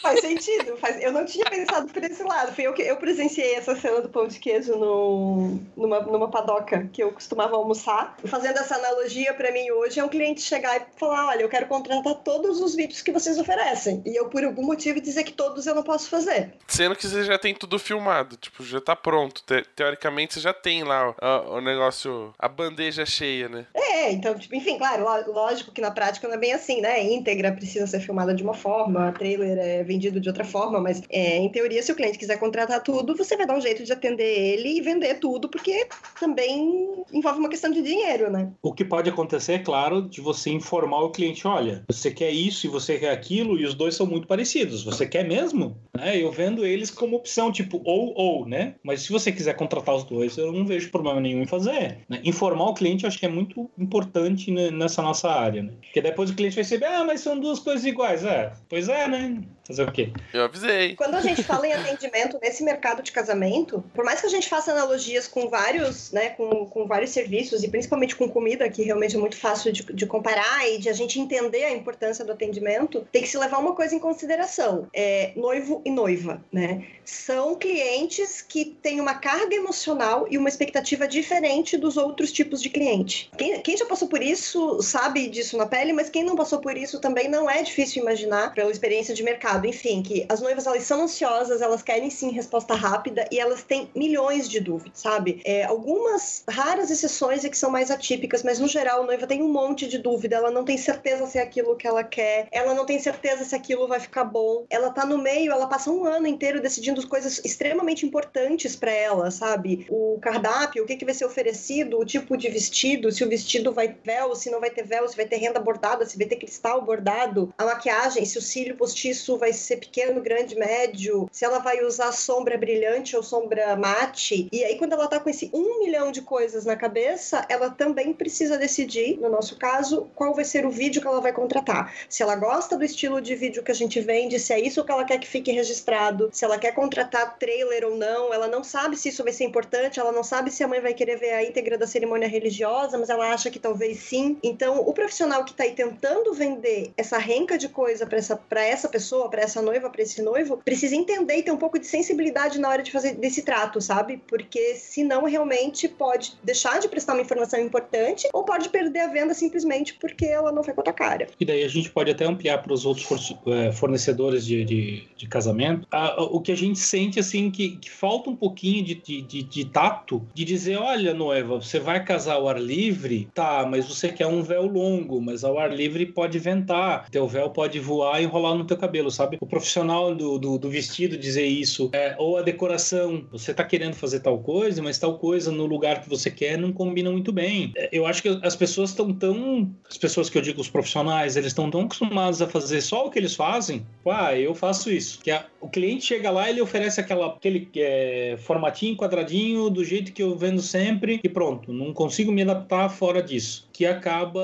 [0.00, 0.76] Faz sentido.
[0.76, 1.02] Faz...
[1.02, 2.54] Eu não tinha pensado por esse lado.
[2.54, 5.60] Foi eu que eu presenciei essa cena do pão de queijo no...
[5.76, 8.16] numa, numa padoca que eu costumava almoçar.
[8.26, 11.66] Fazendo essa analogia pra mim hoje, é um cliente chegar e falar: olha, eu quero
[11.66, 14.02] contratar todos os vídeos que vocês oferecem.
[14.06, 16.52] E eu, por algum motivo, dizer que todos eu não posso fazer.
[16.66, 19.42] Sendo que você já tem tudo filmado, tipo, já tá pronto.
[19.42, 23.66] Te- teoricamente você já tem lá o, o negócio, a bandeja cheia, né?
[23.74, 27.02] É, então, tipo, enfim, claro, lógico que na prática não é bem assim, né?
[27.02, 31.38] Íntegra precisa ser filmada de uma forma, trailer é vendido de outra forma, mas é,
[31.38, 34.24] em teoria, se o cliente quiser contratar tudo, você vai dar um jeito de atender
[34.24, 35.86] ele e vender tudo, porque
[36.18, 38.50] também envolve uma questão de dinheiro, né?
[38.62, 42.66] O que pode acontecer, é claro, de você informar o cliente, olha, você quer isso
[42.66, 44.84] e você quer aquilo, e os dois são muito parecidos.
[44.84, 45.76] Você quer mesmo?
[45.96, 46.20] Né?
[46.20, 48.74] Eu vendo eles como opção, tipo, ou, ou, né?
[48.82, 51.98] Mas se você quiser contratar os dois, eu não vejo problema nenhum em fazer.
[52.08, 52.20] né?
[52.24, 55.72] Informar o cliente, eu acho que é muito importante né, nessa nossa área, né?
[55.80, 58.24] Porque depois o cliente vai saber, ah, mas são duas coisas iguais.
[58.24, 59.42] É, pois é, né?
[59.66, 60.10] Fazer o quê?
[60.32, 60.94] Eu avisei.
[60.94, 64.48] Quando a gente fala em atendimento nesse mercado de casamento, por mais que a gente
[64.48, 69.16] faça analogias com vários, né, com, com vários serviços e principalmente com comida, que realmente
[69.16, 73.06] é muito fácil de, de comparar e de a gente entender a importância do atendimento,
[73.10, 76.86] tem que se levar uma coisa em consideração: é, noivo e noiva, né?
[77.04, 82.68] São clientes que têm uma carga emocional e uma expectativa diferente dos outros tipos de
[82.68, 83.30] cliente.
[83.36, 86.76] Quem, quem já passou por isso sabe disso na pele, mas quem não passou por
[86.76, 89.53] isso também não é difícil imaginar pela experiência de mercado.
[89.62, 93.88] Enfim, que as noivas elas são ansiosas, elas querem sim resposta rápida e elas têm
[93.94, 95.40] milhões de dúvidas, sabe?
[95.44, 99.42] É, algumas raras exceções é que são mais atípicas, mas no geral a noiva tem
[99.42, 102.74] um monte de dúvida, ela não tem certeza se é aquilo que ela quer, ela
[102.74, 106.04] não tem certeza se aquilo vai ficar bom, ela tá no meio, ela passa um
[106.04, 109.86] ano inteiro decidindo coisas extremamente importantes para ela, sabe?
[109.90, 113.72] O cardápio, o que, que vai ser oferecido, o tipo de vestido, se o vestido
[113.72, 116.36] vai véu, se não vai ter véu, se vai ter renda bordada, se vai ter
[116.36, 121.58] cristal bordado, a maquiagem, se o cílio postiço vai ser pequeno, grande, médio, se ela
[121.58, 124.48] vai usar sombra brilhante ou sombra mate.
[124.52, 128.12] E aí, quando ela tá com esse um milhão de coisas na cabeça, ela também
[128.12, 131.92] precisa decidir, no nosso caso, qual vai ser o vídeo que ela vai contratar.
[132.08, 134.92] Se ela gosta do estilo de vídeo que a gente vende, se é isso que
[134.92, 138.96] ela quer que fique registrado, se ela quer contratar trailer ou não, ela não sabe
[138.96, 141.42] se isso vai ser importante, ela não sabe se a mãe vai querer ver a
[141.44, 144.38] íntegra da cerimônia religiosa, mas ela acha que talvez sim.
[144.42, 148.88] Então, o profissional que tá aí tentando vender essa renca de coisa para essa, essa
[148.88, 152.60] pessoa, para essa noiva, para esse noivo, precisa entender e ter um pouco de sensibilidade
[152.60, 154.22] na hora de fazer desse trato, sabe?
[154.28, 159.34] Porque senão realmente pode deixar de prestar uma informação importante ou pode perder a venda
[159.34, 161.26] simplesmente porque ela não foi com a tua cara.
[161.40, 165.26] E daí a gente pode até ampliar para os outros eh, fornecedores de, de, de
[165.26, 165.88] casamento.
[166.30, 170.24] O que a gente sente, assim, que, que falta um pouquinho de, de, de, tato,
[170.32, 173.28] de dizer, olha, noiva, você vai casar ao ar livre?
[173.34, 177.10] Tá, mas você quer um véu longo, mas ao ar livre pode ventar.
[177.10, 179.23] Teu véu pode voar e enrolar no teu cabelo, sabe?
[179.24, 179.38] Sabe?
[179.40, 183.94] O profissional do, do, do vestido dizer isso, é, ou a decoração, você tá querendo
[183.94, 187.72] fazer tal coisa, mas tal coisa no lugar que você quer não combina muito bem.
[187.76, 189.70] É, eu acho que as pessoas estão tão.
[189.88, 193.10] As pessoas que eu digo, os profissionais, eles estão tão acostumados a fazer só o
[193.10, 193.84] que eles fazem.
[194.06, 195.20] Ah, eu faço isso.
[195.22, 200.12] Que a, o cliente chega lá, ele oferece aquela, aquele é, formatinho, quadradinho, do jeito
[200.12, 201.72] que eu vendo sempre, e pronto.
[201.72, 203.68] Não consigo me adaptar fora disso.
[203.74, 204.40] Que acaba.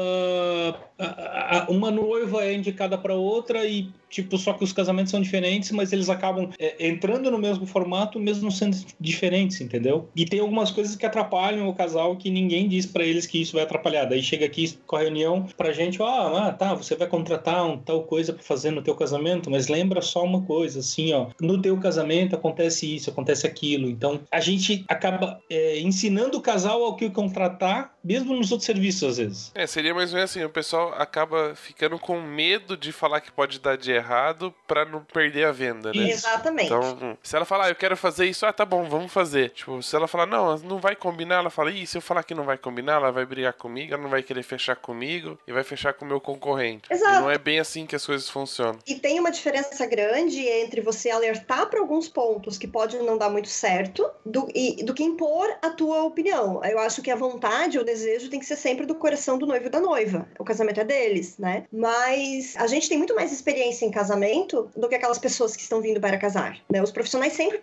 [1.69, 5.93] Uma noiva é indicada para outra e tipo, só que os casamentos são diferentes, mas
[5.93, 10.09] eles acabam é, entrando no mesmo formato, mesmo sendo diferentes, entendeu?
[10.15, 13.53] E tem algumas coisas que atrapalham o casal que ninguém diz para eles que isso
[13.53, 14.07] vai atrapalhar.
[14.07, 17.79] Daí chega aqui com a reunião pra gente, ah, ah tá, você vai contratar um
[17.79, 21.63] tal coisa para fazer no teu casamento, mas lembra só uma coisa, assim, ó, no
[21.63, 23.89] teu casamento acontece isso, acontece aquilo.
[23.89, 29.20] Então, a gente acaba é, ensinando o casal ao que contratar, mesmo nos outros serviços,
[29.21, 29.53] vezes.
[29.55, 33.31] É, seria mais ou menos assim, o pessoal acaba ficando com medo de falar que
[33.31, 36.11] pode dar de errado para não perder a venda, né?
[36.11, 36.67] Exatamente.
[36.67, 39.51] Então, se ela falar, ah, eu quero fazer isso, ah, tá bom, vamos fazer.
[39.51, 42.35] Tipo, se ela falar, não, não vai combinar, ela fala, ih, se eu falar que
[42.35, 45.63] não vai combinar, ela vai brigar comigo, ela não vai querer fechar comigo e vai
[45.63, 46.85] fechar com o meu concorrente.
[46.91, 47.19] Exato.
[47.19, 48.79] E não é bem assim que as coisas funcionam.
[48.87, 53.31] E tem uma diferença grande entre você alertar para alguns pontos que pode não dar
[53.31, 56.65] muito certo do, e, do que impor a tua opinião.
[56.65, 59.67] Eu acho que a vontade, o desejo tem que ser sempre do coração do noivo
[59.67, 60.27] e da noiva.
[60.39, 61.65] O casamento é deles, né?
[61.73, 65.81] Mas a gente tem muito mais experiência em casamento do que aquelas pessoas que estão
[65.81, 66.59] vindo para casar.
[66.71, 66.83] Né?
[66.83, 67.61] Os profissionais sempre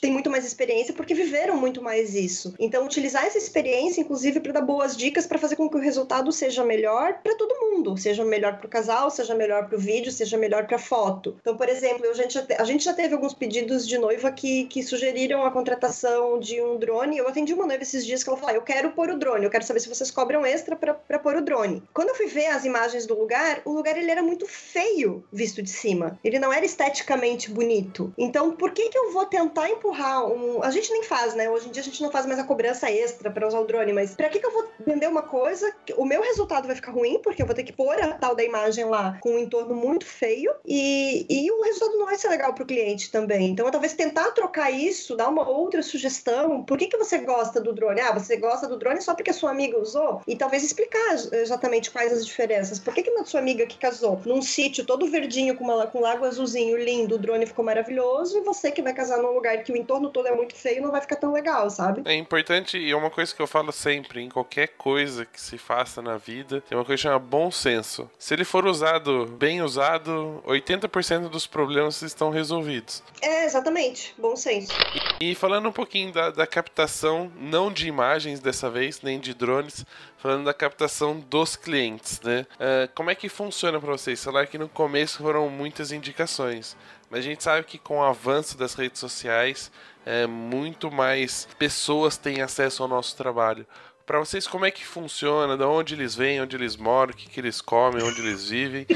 [0.00, 2.54] têm muito mais experiência porque viveram muito mais isso.
[2.58, 6.30] Então, utilizar essa experiência, inclusive, para dar boas dicas para fazer com que o resultado
[6.32, 10.12] seja melhor para todo mundo, seja melhor para o casal, seja melhor para o vídeo,
[10.12, 11.36] seja melhor para a foto.
[11.40, 14.64] Então, por exemplo, a gente, já a gente já teve alguns pedidos de noiva que,
[14.64, 17.16] que sugeriram a contratação de um drone.
[17.16, 19.44] Eu atendi uma noiva esses dias que ela falou: ah, Eu quero pôr o drone,
[19.44, 21.82] eu quero saber se vocês cobram extra para pôr o drone.
[21.92, 25.62] Quando eu fui ver as imagens do lugar, o lugar ele era muito feio visto
[25.62, 26.18] de cima.
[26.24, 28.12] Ele não era esteticamente bonito.
[28.16, 30.62] Então, por que que eu vou tentar empurrar um.
[30.62, 31.48] A gente nem faz, né?
[31.48, 33.92] Hoje em dia a gente não faz mais a cobrança extra para usar o drone,
[33.92, 35.72] mas pra que que eu vou vender uma coisa?
[35.96, 38.42] O meu resultado vai ficar ruim, porque eu vou ter que pôr a tal da
[38.42, 42.54] imagem lá com um entorno muito feio e, e o resultado não vai ser legal
[42.54, 43.50] pro cliente também.
[43.50, 46.62] Então, talvez tentar trocar isso, dar uma outra sugestão.
[46.64, 48.00] Por que que você gosta do drone?
[48.00, 50.22] Ah, você gosta do drone só porque a sua amiga usou?
[50.26, 52.78] E talvez explicar exatamente quais as diferenças.
[52.78, 56.00] Por que que a sua amiga que casou num sítio todo verdinho com, uma, com
[56.00, 59.72] lago azulzinho lindo, o drone ficou maravilhoso, e você que vai casar num lugar que
[59.72, 62.02] o entorno todo é muito feio, não vai ficar tão legal, sabe?
[62.04, 65.58] É importante, e é uma coisa que eu falo sempre, em qualquer coisa que se
[65.58, 68.10] faça na vida, tem uma coisa que chama bom senso.
[68.18, 73.02] Se ele for usado, bem usado, 80% dos problemas estão resolvidos.
[73.20, 74.72] É, exatamente, bom senso.
[75.20, 79.34] E, e falando um pouquinho da, da captação, não de imagens dessa vez, nem de
[79.34, 79.84] drones,
[80.20, 82.46] falando da captação dos clientes, né?
[82.54, 84.22] Uh, como é que funciona para vocês?
[84.22, 86.76] Falar que no começo foram muitas indicações,
[87.10, 89.72] mas a gente sabe que com o avanço das redes sociais,
[90.04, 93.66] é, muito mais pessoas têm acesso ao nosso trabalho
[94.10, 97.30] para vocês como é que funciona, de onde eles vêm, onde eles moram, o que,
[97.30, 98.84] que eles comem, onde eles vivem.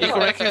[0.00, 0.42] e como é que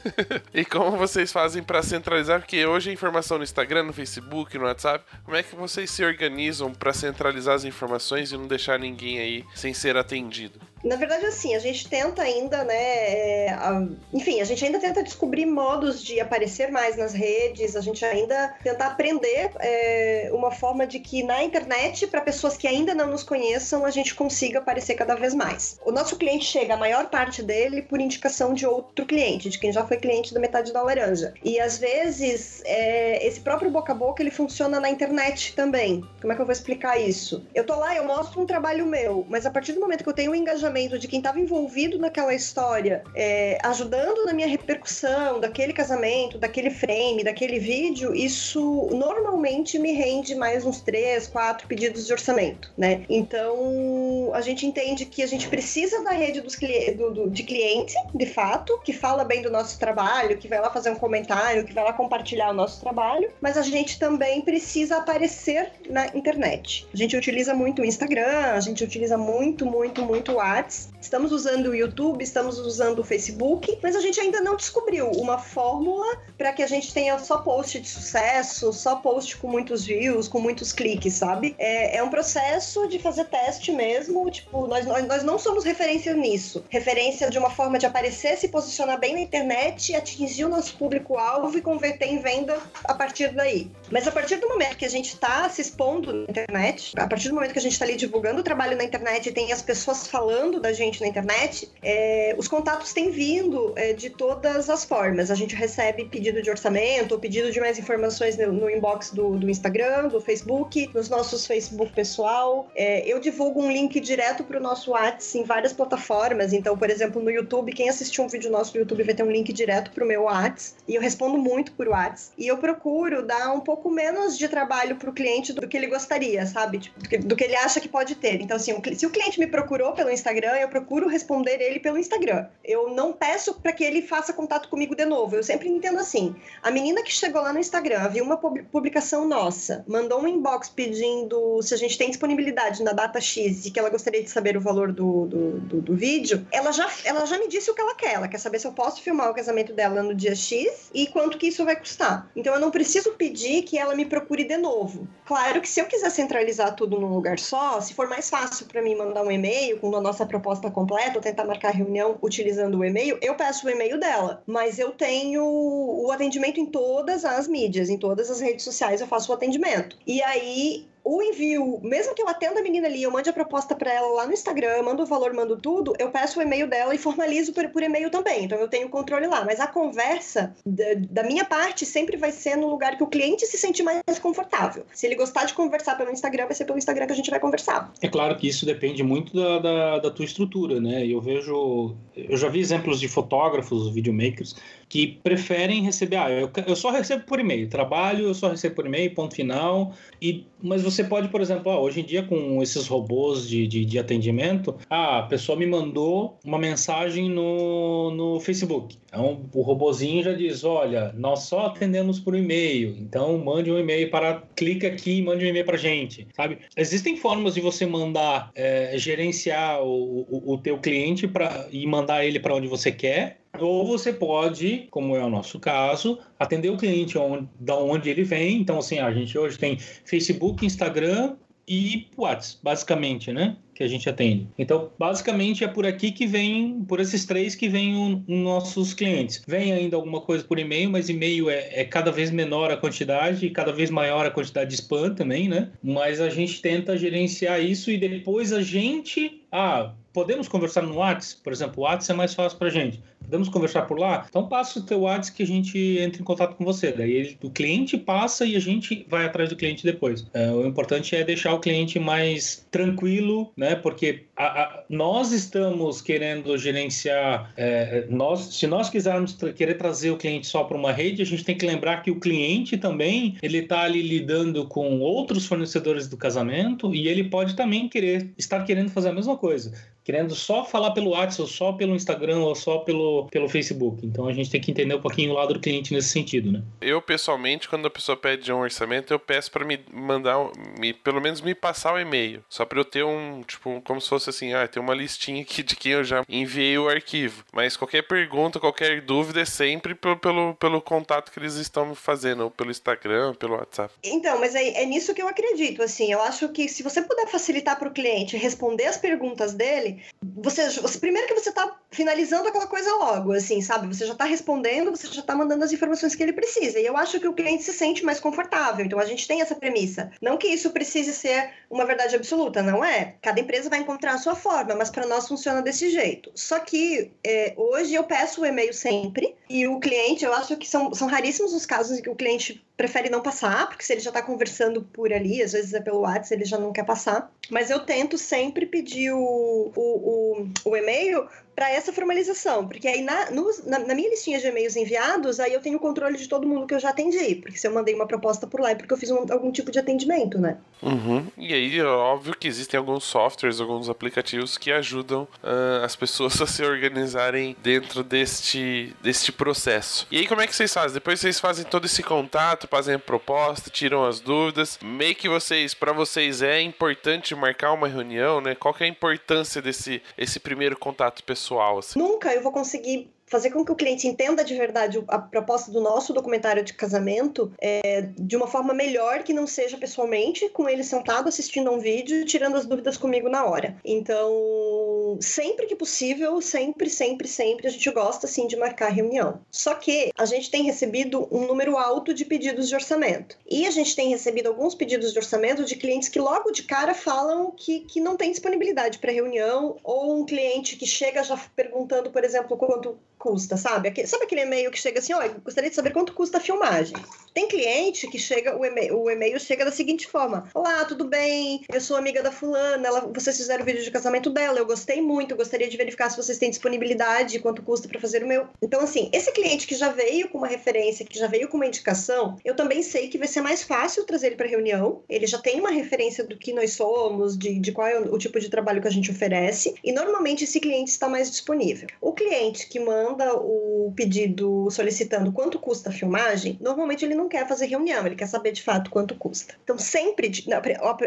[0.54, 2.40] e como vocês fazem para centralizar?
[2.40, 6.02] Porque hoje a informação no Instagram, no Facebook, no WhatsApp, como é que vocês se
[6.02, 10.58] organizam para centralizar as informações e não deixar ninguém aí sem ser atendido?
[10.84, 12.74] Na verdade, assim, a gente tenta ainda, né?
[12.74, 17.80] É, a, enfim, a gente ainda tenta descobrir modos de aparecer mais nas redes, a
[17.80, 22.94] gente ainda tenta aprender é, uma forma de que na internet, para pessoas que ainda
[22.94, 25.78] não nos conheçam, a gente consiga aparecer cada vez mais.
[25.84, 29.72] O nosso cliente chega, a maior parte dele, por indicação de outro cliente, de quem
[29.72, 31.32] já foi cliente da metade da laranja.
[31.44, 36.02] E às vezes, é, esse próprio boca a boca ele funciona na internet também.
[36.20, 37.46] Como é que eu vou explicar isso?
[37.54, 40.14] Eu tô lá, eu mostro um trabalho meu, mas a partir do momento que eu
[40.14, 45.72] tenho um engajamento de quem estava envolvido naquela história, é, ajudando na minha repercussão daquele
[45.72, 52.12] casamento, daquele frame, daquele vídeo, isso normalmente me rende mais uns três, quatro pedidos de
[52.12, 53.04] orçamento, né?
[53.08, 56.56] Então a gente entende que a gente precisa da rede dos
[56.96, 60.70] do, do, de cliente, de fato, que fala bem do nosso trabalho, que vai lá
[60.70, 64.98] fazer um comentário, que vai lá compartilhar o nosso trabalho, mas a gente também precisa
[64.98, 66.86] aparecer na internet.
[66.92, 70.92] A gente utiliza muito o Instagram, a gente utiliza muito, muito, muito o Whats.
[71.02, 75.36] Estamos usando o YouTube, estamos usando o Facebook, mas a gente ainda não descobriu uma
[75.36, 80.28] fórmula para que a gente tenha só post de sucesso, só post com muitos views,
[80.28, 81.56] com muitos cliques, sabe?
[81.58, 84.30] É, é um processo de fazer teste mesmo.
[84.30, 86.64] Tipo, nós, nós, nós não somos referência nisso.
[86.70, 91.58] Referência de uma forma de aparecer, se posicionar bem na internet, atingir o nosso público-alvo
[91.58, 93.68] e converter em venda a partir daí.
[93.90, 97.28] Mas a partir do momento que a gente está se expondo na internet, a partir
[97.28, 99.62] do momento que a gente está ali divulgando o trabalho na internet e tem as
[99.62, 104.68] pessoas falando gostando da gente na internet, é, os contatos têm vindo é, de todas
[104.68, 105.30] as formas.
[105.30, 109.38] A gente recebe pedido de orçamento, ou pedido de mais informações no, no inbox do,
[109.38, 112.68] do, Instagram, do Facebook, nos nossos Facebook pessoal.
[112.74, 116.52] É, eu divulgo um link direto para o nosso WhatsApp em várias plataformas.
[116.52, 119.30] Então, por exemplo, no YouTube, quem assistiu um vídeo nosso no YouTube vai ter um
[119.30, 120.82] link direto para o meu WhatsApp.
[120.88, 122.32] E eu respondo muito por WhatsApp.
[122.36, 125.86] E eu procuro dar um pouco menos de trabalho para o cliente do que ele
[125.86, 126.78] gostaria, sabe?
[126.78, 128.40] Tipo, do, que, do que ele acha que pode ter.
[128.40, 132.46] Então, assim, se o cliente me procurou pelo Instagram, eu procuro responder ele pelo Instagram.
[132.64, 135.36] Eu não peço para que ele faça contato comigo de novo.
[135.36, 139.84] Eu sempre entendo assim: a menina que chegou lá no Instagram, viu uma publicação nossa,
[139.86, 143.90] mandou um inbox pedindo se a gente tem disponibilidade na data X e que ela
[143.90, 147.48] gostaria de saber o valor do, do, do, do vídeo, ela já, ela já me
[147.48, 148.14] disse o que ela quer.
[148.14, 151.38] Ela quer saber se eu posso filmar o casamento dela no dia X e quanto
[151.38, 152.30] que isso vai custar.
[152.34, 155.08] Então eu não preciso pedir que ela me procure de novo.
[155.24, 158.82] Claro que se eu quiser centralizar tudo num lugar só, se for mais fácil para
[158.82, 163.18] mim mandar um e-mail com a nossa proposta completa, tentar marcar reunião utilizando o e-mail,
[163.20, 164.42] eu peço o e-mail dela.
[164.46, 169.06] Mas eu tenho o atendimento em todas as mídias, em todas as redes sociais eu
[169.06, 169.96] faço o atendimento.
[170.06, 173.74] E aí o envio, mesmo que eu atenda a menina ali, eu mande a proposta
[173.74, 176.94] para ela lá no Instagram, mando o valor, mando tudo, eu peço o e-mail dela
[176.94, 178.44] e formalizo por, por e-mail também.
[178.44, 179.44] Então eu tenho controle lá.
[179.44, 183.46] Mas a conversa da, da, minha parte sempre vai ser no lugar que o cliente
[183.46, 184.84] se sente mais confortável.
[184.92, 187.40] Se ele gostar de conversar pelo Instagram, vai ser pelo Instagram que a gente vai
[187.40, 187.92] conversar.
[188.00, 191.06] É claro que isso depende muito da, da, da tua estrutura, né?
[191.06, 191.96] Eu vejo.
[192.14, 194.54] Eu já vi exemplos de fotógrafos, videomakers,
[194.92, 196.16] que preferem receber.
[196.16, 197.66] Ah, eu, eu só recebo por e-mail.
[197.66, 199.94] Trabalho, eu só recebo por e-mail, ponto final.
[200.20, 203.98] E, mas você pode, por exemplo, hoje em dia com esses robôs de, de, de,
[203.98, 208.98] atendimento, ah, a pessoa me mandou uma mensagem no, no Facebook.
[209.06, 214.10] Então o robozinho já diz: olha, nós só atendemos por e-mail, então mande um e-mail
[214.10, 214.42] para.
[214.54, 216.58] clica aqui e mande um e-mail para gente, sabe?
[216.76, 222.26] Existem formas de você mandar, é, gerenciar o, o, o teu cliente para e mandar
[222.26, 226.76] ele para onde você quer, ou você pode, como é o nosso caso, atender o
[226.76, 228.58] cliente onde, da onde ele vem.
[228.60, 231.36] Então, assim, a gente hoje tem Facebook, Instagram
[231.68, 233.56] e WhatsApp, basicamente, né?
[233.74, 234.48] Que a gente atende.
[234.58, 239.42] Então, basicamente é por aqui que vem, por esses três que vêm os nossos clientes.
[239.46, 243.46] Vem ainda alguma coisa por e-mail, mas e-mail é, é, cada vez menor a quantidade
[243.46, 245.70] e cada vez maior a quantidade de spam também, né?
[245.82, 249.42] Mas a gente tenta gerenciar isso e depois a gente.
[249.50, 253.00] Ah, podemos conversar no WhatsApp, por exemplo, o WhatsApp é mais fácil para gente.
[253.24, 254.26] Podemos conversar por lá?
[254.28, 256.92] Então passa o teu WhatsApp que a gente entra em contato com você.
[256.92, 260.26] Daí ele, o cliente passa e a gente vai atrás do cliente depois.
[260.34, 263.74] É, o importante é deixar o cliente mais tranquilo, né?
[263.74, 267.52] Porque a, a, nós estamos querendo gerenciar.
[267.56, 271.26] É, nós, se nós quisermos tra querer trazer o cliente só para uma rede, a
[271.26, 276.08] gente tem que lembrar que o cliente também ele está ali lidando com outros fornecedores
[276.08, 279.72] do casamento e ele pode também querer estar querendo fazer a mesma coisa
[280.04, 284.04] querendo só falar pelo WhatsApp, ou só pelo Instagram, ou só pelo, pelo Facebook.
[284.04, 286.62] Então a gente tem que entender um pouquinho o lado do cliente nesse sentido, né?
[286.80, 291.20] Eu, pessoalmente, quando a pessoa pede um orçamento, eu peço para me mandar, me, pelo
[291.20, 292.42] menos me passar o e-mail.
[292.48, 295.62] Só para eu ter um, tipo, como se fosse assim, ah, tem uma listinha aqui
[295.62, 297.44] de quem eu já enviei o arquivo.
[297.52, 301.94] Mas qualquer pergunta, qualquer dúvida é sempre pelo, pelo, pelo contato que eles estão me
[301.94, 303.94] fazendo, ou pelo Instagram, pelo WhatsApp.
[304.02, 306.12] Então, mas é, é nisso que eu acredito, assim.
[306.12, 309.91] Eu acho que se você puder facilitar para o cliente responder as perguntas dele,
[310.22, 313.86] você, você primeiro que você está finalizando aquela coisa logo, assim, sabe?
[313.86, 316.80] Você já está respondendo, você já está mandando as informações que ele precisa.
[316.80, 318.84] E eu acho que o cliente se sente mais confortável.
[318.84, 320.10] Então a gente tem essa premissa.
[320.20, 323.16] Não que isso precise ser uma verdade absoluta, não é?
[323.20, 326.30] Cada empresa vai encontrar a sua forma, mas para nós funciona desse jeito.
[326.34, 330.68] Só que é, hoje eu peço o e-mail sempre e o cliente, eu acho que
[330.68, 334.00] são, são raríssimos os casos em que o cliente prefere não passar, porque se ele
[334.00, 337.30] já está conversando por ali, às vezes é pelo WhatsApp, ele já não quer passar.
[337.48, 343.02] Mas eu tento sempre pedir o, o, o, o e-mail para essa formalização, porque aí
[343.02, 346.46] na, no, na, na, minha listinha de e-mails enviados, aí eu tenho controle de todo
[346.46, 348.92] mundo que eu já atendi, porque se eu mandei uma proposta por lá é porque
[348.92, 350.56] eu fiz um, algum tipo de atendimento, né?
[350.82, 351.26] Uhum.
[351.36, 356.40] E aí, é óbvio que existem alguns softwares, alguns aplicativos que ajudam uh, as pessoas
[356.42, 360.06] a se organizarem dentro deste, deste processo.
[360.10, 360.94] E aí, como é que vocês fazem?
[360.94, 365.74] Depois vocês fazem todo esse contato, fazem a proposta, tiram as dúvidas, meio que vocês,
[365.74, 368.54] para vocês é importante marcar uma reunião, né?
[368.54, 371.41] Qual que é a importância desse esse primeiro contato pessoal?
[371.42, 371.78] Pessoal?
[371.78, 371.98] Assim?
[371.98, 375.80] Nunca eu vou conseguir fazer com que o cliente entenda de verdade a proposta do
[375.80, 380.84] nosso documentário de casamento é, de uma forma melhor que não seja pessoalmente, com ele
[380.84, 383.74] sentado assistindo a um vídeo tirando as dúvidas comigo na hora.
[383.82, 389.40] Então, sempre que possível, sempre, sempre, sempre, a gente gosta sim de marcar reunião.
[389.50, 393.38] Só que a gente tem recebido um número alto de pedidos de orçamento.
[393.50, 396.92] E a gente tem recebido alguns pedidos de orçamento de clientes que logo de cara
[396.92, 402.10] falam que, que não tem disponibilidade para reunião, ou um cliente que chega já perguntando,
[402.10, 403.88] por exemplo, quanto custa, sabe?
[404.04, 406.96] Sabe aquele e-mail que chega assim, olha, gostaria de saber quanto custa a filmagem.
[407.32, 411.64] Tem cliente que chega, o e-mail, o e-mail chega da seguinte forma: Olá, tudo bem?
[411.72, 415.00] Eu sou amiga da fulana, ela, vocês fizeram o vídeo de casamento dela, eu gostei
[415.00, 418.48] muito, gostaria de verificar se vocês têm disponibilidade, quanto custa para fazer o meu.
[418.60, 421.66] Então, assim, esse cliente que já veio com uma referência, que já veio com uma
[421.66, 425.04] indicação, eu também sei que vai ser mais fácil trazer ele para reunião.
[425.08, 428.18] Ele já tem uma referência do que nós somos, de, de qual é o, o
[428.18, 431.88] tipo de trabalho que a gente oferece, e normalmente esse cliente está mais disponível.
[432.00, 437.28] O cliente que manda manda o pedido solicitando quanto custa a filmagem, normalmente ele não
[437.28, 439.54] quer fazer reunião, ele quer saber de fato quanto custa.
[439.62, 440.30] Então, sempre,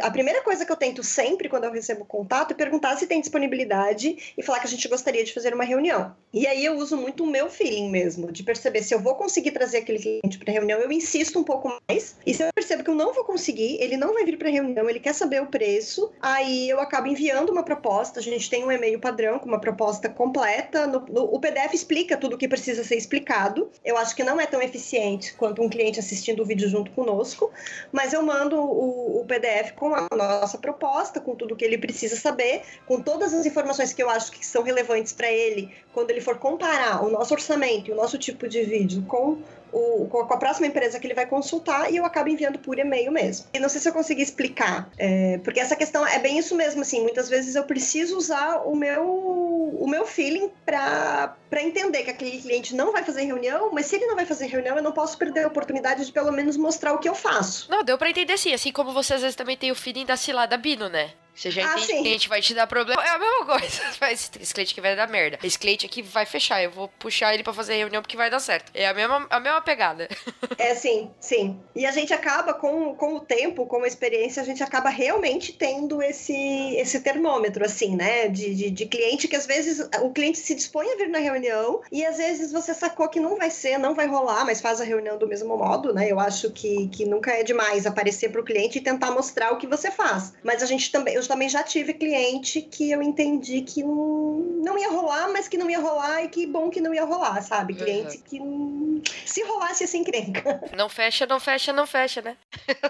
[0.01, 3.19] a primeira coisa que eu tento sempre quando eu recebo contato é perguntar se tem
[3.19, 6.15] disponibilidade e falar que a gente gostaria de fazer uma reunião.
[6.33, 9.51] E aí eu uso muito o meu feeling mesmo, de perceber se eu vou conseguir
[9.51, 12.17] trazer aquele cliente para reunião, eu insisto um pouco mais.
[12.25, 14.89] E se eu percebo que eu não vou conseguir, ele não vai vir para reunião,
[14.89, 18.19] ele quer saber o preço, aí eu acabo enviando uma proposta.
[18.19, 20.87] A gente tem um e-mail padrão com uma proposta completa.
[20.87, 23.69] No, no, o PDF explica tudo o que precisa ser explicado.
[23.83, 27.51] Eu acho que não é tão eficiente quanto um cliente assistindo o vídeo junto conosco,
[27.91, 31.77] mas eu mando o, o PDF com a nossa proposta, com tudo o que ele
[31.77, 36.09] precisa saber, com todas as informações que eu acho que são relevantes para ele quando
[36.09, 39.37] ele for comparar o nosso orçamento e o nosso tipo de vídeo com
[39.75, 43.11] o, com a próxima empresa que ele vai consultar e eu acabo enviando por e-mail
[43.11, 43.47] mesmo.
[43.53, 46.81] E não sei se eu consegui explicar, é, porque essa questão é bem isso mesmo,
[46.81, 52.41] assim, muitas vezes eu preciso usar o meu, o meu feeling para entender que aquele
[52.41, 55.17] cliente não vai fazer reunião, mas se ele não vai fazer reunião, eu não posso
[55.17, 57.69] perder a oportunidade de pelo menos mostrar o que eu faço.
[57.69, 60.15] Não, deu para entender sim, assim como você às vezes também tem o feeling da
[60.15, 61.11] cilada Bino, né?
[61.35, 63.03] Você já ah, entende que a gente vai te dar problema.
[63.03, 63.81] É a mesma coisa.
[64.11, 65.37] Esse cliente aqui vai dar merda.
[65.43, 66.63] Esse cliente aqui vai fechar.
[66.63, 68.71] Eu vou puxar ele para fazer reunião porque vai dar certo.
[68.73, 70.07] É a mesma, a mesma pegada.
[70.57, 71.59] É, sim, sim.
[71.75, 75.51] E a gente acaba, com, com o tempo, com a experiência, a gente acaba realmente
[75.51, 76.33] tendo esse,
[76.77, 78.29] esse termômetro, assim, né?
[78.29, 81.81] De, de, de cliente que às vezes o cliente se dispõe a vir na reunião
[81.91, 84.85] e às vezes você sacou que não vai ser, não vai rolar, mas faz a
[84.85, 86.09] reunião do mesmo modo, né?
[86.09, 89.67] Eu acho que, que nunca é demais aparecer pro cliente e tentar mostrar o que
[89.67, 90.33] você faz.
[90.41, 94.77] Mas a gente também, eu também já tive cliente que eu entendi que não, não
[94.77, 97.73] ia rolar, mas que não ia rolar e que bom que não ia rolar, sabe?
[97.73, 99.01] Cliente uhum.
[99.03, 100.61] que se rolasse assim crenca.
[100.75, 102.35] Não fecha, não fecha, não fecha, né?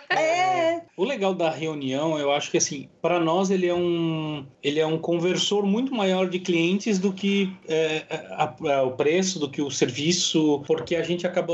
[0.09, 0.81] é.
[0.97, 4.85] O legal da reunião, eu acho que assim, para nós ele é um ele é
[4.85, 9.61] um conversor muito maior de clientes do que é, a, a, o preço, do que
[9.61, 11.53] o serviço, porque a gente acaba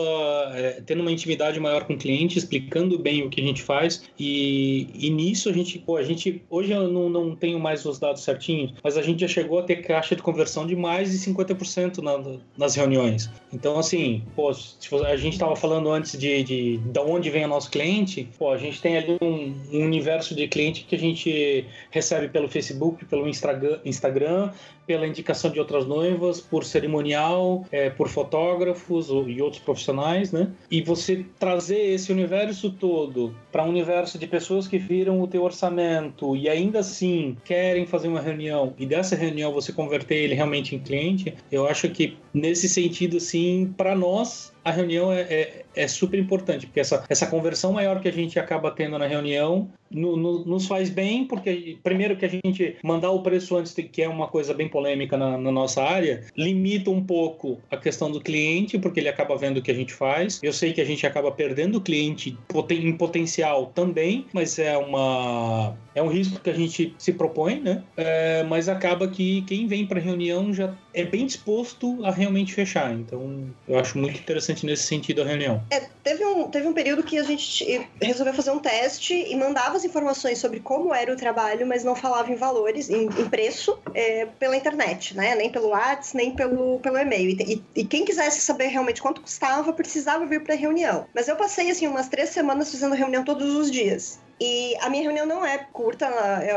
[0.54, 4.04] é, tendo uma intimidade maior com o cliente, explicando bem o que a gente faz
[4.18, 8.00] e, e nisso a gente, pô, a gente hoje eu não, não tenho mais os
[8.00, 11.18] dados certinhos, mas a gente já chegou a ter caixa de conversão de mais de
[11.18, 13.30] 50% na, nas reuniões.
[13.54, 17.70] Então, assim, pô, a gente estava falando antes de, de, de onde vem o nosso
[17.70, 22.28] cliente, pô, a gente tem ali um, um universo de cliente que a gente recebe
[22.30, 24.52] pelo Facebook, pelo Instagram
[24.86, 30.50] pela indicação de outras noivas, por cerimonial, é, por fotógrafos e outros profissionais, né?
[30.70, 35.44] E você trazer esse universo todo para um universo de pessoas que viram o teu
[35.44, 40.76] orçamento e ainda assim querem fazer uma reunião e dessa reunião você converter ele realmente
[40.76, 45.88] em cliente, eu acho que nesse sentido, assim, para nós a reunião é, é, é,
[45.88, 50.16] super importante, porque essa, essa conversão maior que a gente acaba tendo na reunião no,
[50.16, 54.08] no, nos faz bem, porque primeiro que a gente mandar o preço antes, que é
[54.08, 58.80] uma coisa bem polêmica na, na, nossa área, limita um pouco a questão do cliente,
[58.80, 60.40] porque ele acaba vendo o que a gente faz.
[60.42, 62.38] Eu sei que a gente acaba perdendo o cliente
[62.70, 67.84] em potencial também, mas é uma é um risco que a gente se propõe, né?
[67.98, 72.94] É, mas acaba que quem vem para reunião já é bem disposto a realmente fechar.
[72.94, 75.62] Então, eu acho muito interessante nesse sentido a reunião.
[75.70, 79.78] É, teve um, teve um período que a gente resolveu fazer um teste e mandava
[79.78, 83.78] as informações sobre como era o trabalho, mas não falava em valores, em, em preço,
[83.94, 85.36] é, pela internet, né?
[85.36, 87.30] Nem pelo WhatsApp, nem pelo, pelo e-mail.
[87.30, 91.06] E, e, quem quisesse saber realmente quanto custava, precisava vir para reunião.
[91.14, 94.20] Mas eu passei, assim, umas três semanas fazendo reunião todos os dias.
[94.44, 96.08] E a minha reunião não é curta,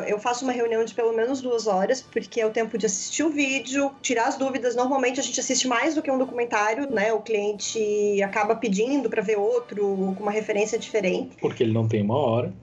[0.09, 3.23] eu faço uma reunião de pelo menos duas horas, porque é o tempo de assistir
[3.23, 4.75] o vídeo, tirar as dúvidas.
[4.75, 7.13] Normalmente a gente assiste mais do que um documentário, né?
[7.13, 11.37] O cliente acaba pedindo para ver outro com uma referência diferente.
[11.39, 12.55] Porque ele não tem uma hora.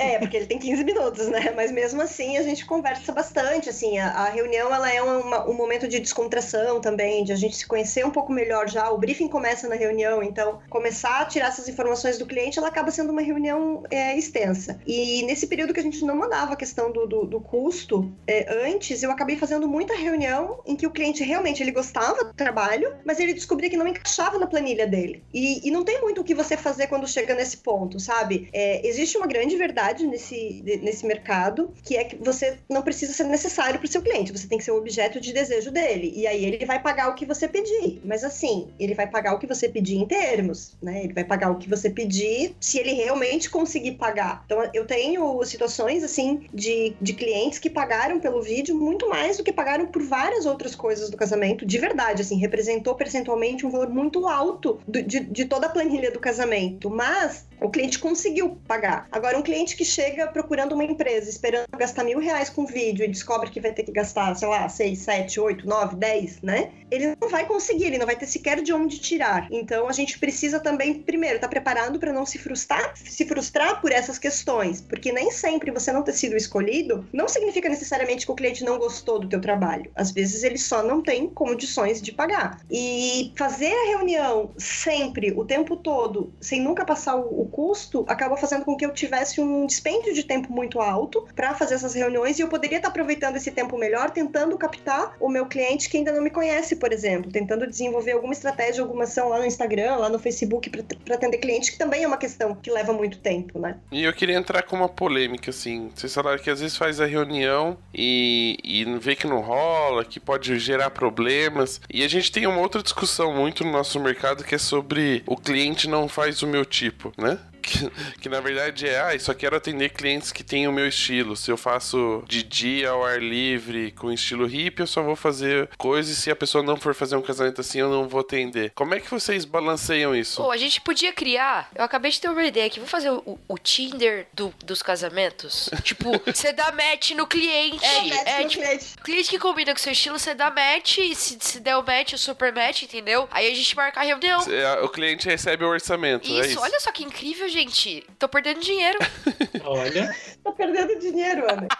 [0.00, 1.52] É, porque ele tem 15 minutos, né?
[1.54, 5.54] Mas mesmo assim a gente conversa bastante, assim, a, a reunião ela é uma, um
[5.54, 8.90] momento de descontração também, de a gente se conhecer um pouco melhor já.
[8.90, 12.90] O briefing começa na reunião, então começar a tirar essas informações do cliente, ela acaba
[12.90, 14.53] sendo uma reunião é, extensa.
[14.86, 18.66] E nesse período que a gente não mandava a questão do, do, do custo, é,
[18.66, 22.94] antes eu acabei fazendo muita reunião em que o cliente realmente ele gostava do trabalho,
[23.04, 25.22] mas ele descobria que não encaixava na planilha dele.
[25.32, 28.48] E, e não tem muito o que você fazer quando chega nesse ponto, sabe?
[28.52, 33.12] É, existe uma grande grande verdade nesse, nesse mercado, que é que você não precisa
[33.12, 36.12] ser necessário para o seu cliente, você tem que ser o objeto de desejo dele.
[36.14, 38.00] E aí ele vai pagar o que você pedir.
[38.04, 41.04] Mas assim, ele vai pagar o que você pedir em termos, né?
[41.04, 44.43] Ele vai pagar o que você pedir se ele realmente conseguir pagar.
[44.44, 49.44] Então eu tenho situações assim de, de clientes que pagaram pelo vídeo muito mais do
[49.44, 53.88] que pagaram por várias outras coisas do casamento, de verdade, assim, representou percentualmente um valor
[53.88, 56.90] muito alto do, de, de toda a planilha do casamento.
[56.90, 59.08] Mas o cliente conseguiu pagar.
[59.10, 63.08] Agora, um cliente que chega procurando uma empresa, esperando gastar mil reais com vídeo e
[63.08, 66.72] descobre que vai ter que gastar, sei lá, seis, sete, oito, nove, dez, né?
[66.90, 69.48] Ele não vai conseguir, ele não vai ter sequer de onde tirar.
[69.50, 73.80] Então, a gente precisa também, primeiro, estar tá preparado para não se frustrar, se frustrar
[73.80, 74.33] por essas questões,
[74.80, 78.78] porque nem sempre você não ter sido escolhido não significa necessariamente que o cliente não
[78.78, 79.90] gostou do teu trabalho.
[79.94, 82.60] Às vezes, ele só não tem condições de pagar.
[82.70, 88.64] E fazer a reunião sempre, o tempo todo, sem nunca passar o custo acaba fazendo
[88.64, 92.42] com que eu tivesse um dispêndio de tempo muito alto para fazer essas reuniões e
[92.42, 96.22] eu poderia estar aproveitando esse tempo melhor tentando captar o meu cliente que ainda não
[96.22, 100.18] me conhece, por exemplo, tentando desenvolver alguma estratégia, alguma ação lá no Instagram, lá no
[100.18, 103.76] Facebook para atender cliente, que também é uma questão que leva muito tempo, né?
[103.92, 105.90] E queria entrar com uma polêmica, assim.
[105.94, 110.18] Vocês falaram que às vezes faz a reunião e, e vê que não rola, que
[110.18, 111.80] pode gerar problemas.
[111.92, 115.36] E a gente tem uma outra discussão muito no nosso mercado que é sobre o
[115.36, 117.38] cliente não faz o meu tipo, né?
[117.64, 117.90] Que,
[118.20, 121.34] que, na verdade é, ah, só quero atender clientes que têm o meu estilo.
[121.34, 125.68] Se eu faço de dia ao ar livre com estilo hippie, eu só vou fazer
[125.78, 126.16] coisas.
[126.18, 128.72] Se a pessoa não for fazer um casamento assim, eu não vou atender.
[128.74, 130.42] Como é que vocês balanceiam isso?
[130.42, 131.70] Pô, a gente podia criar.
[131.74, 132.78] Eu acabei de ter uma ideia aqui.
[132.78, 135.70] Vamos fazer o, o Tinder do, dos casamentos?
[135.82, 137.84] tipo, você dá match no cliente.
[137.84, 138.86] É, é tipo, cliente.
[139.02, 140.98] cliente que combina com seu estilo, você dá match.
[140.98, 143.26] E se, se der o match, o super match, entendeu?
[143.30, 144.40] Aí a gente marca a reunião.
[144.82, 146.28] O cliente recebe o orçamento.
[146.28, 146.60] Isso, é isso.
[146.60, 148.04] olha só que incrível, gente.
[148.18, 148.98] Tô perdendo dinheiro.
[149.64, 150.14] Olha.
[150.42, 151.68] Tô perdendo dinheiro, Ana.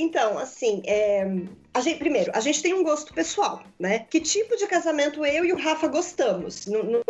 [0.00, 1.26] Então, assim, é,
[1.72, 4.06] a gente, primeiro, a gente tem um gosto pessoal, né?
[4.10, 6.66] Que tipo de casamento eu e o Rafa gostamos?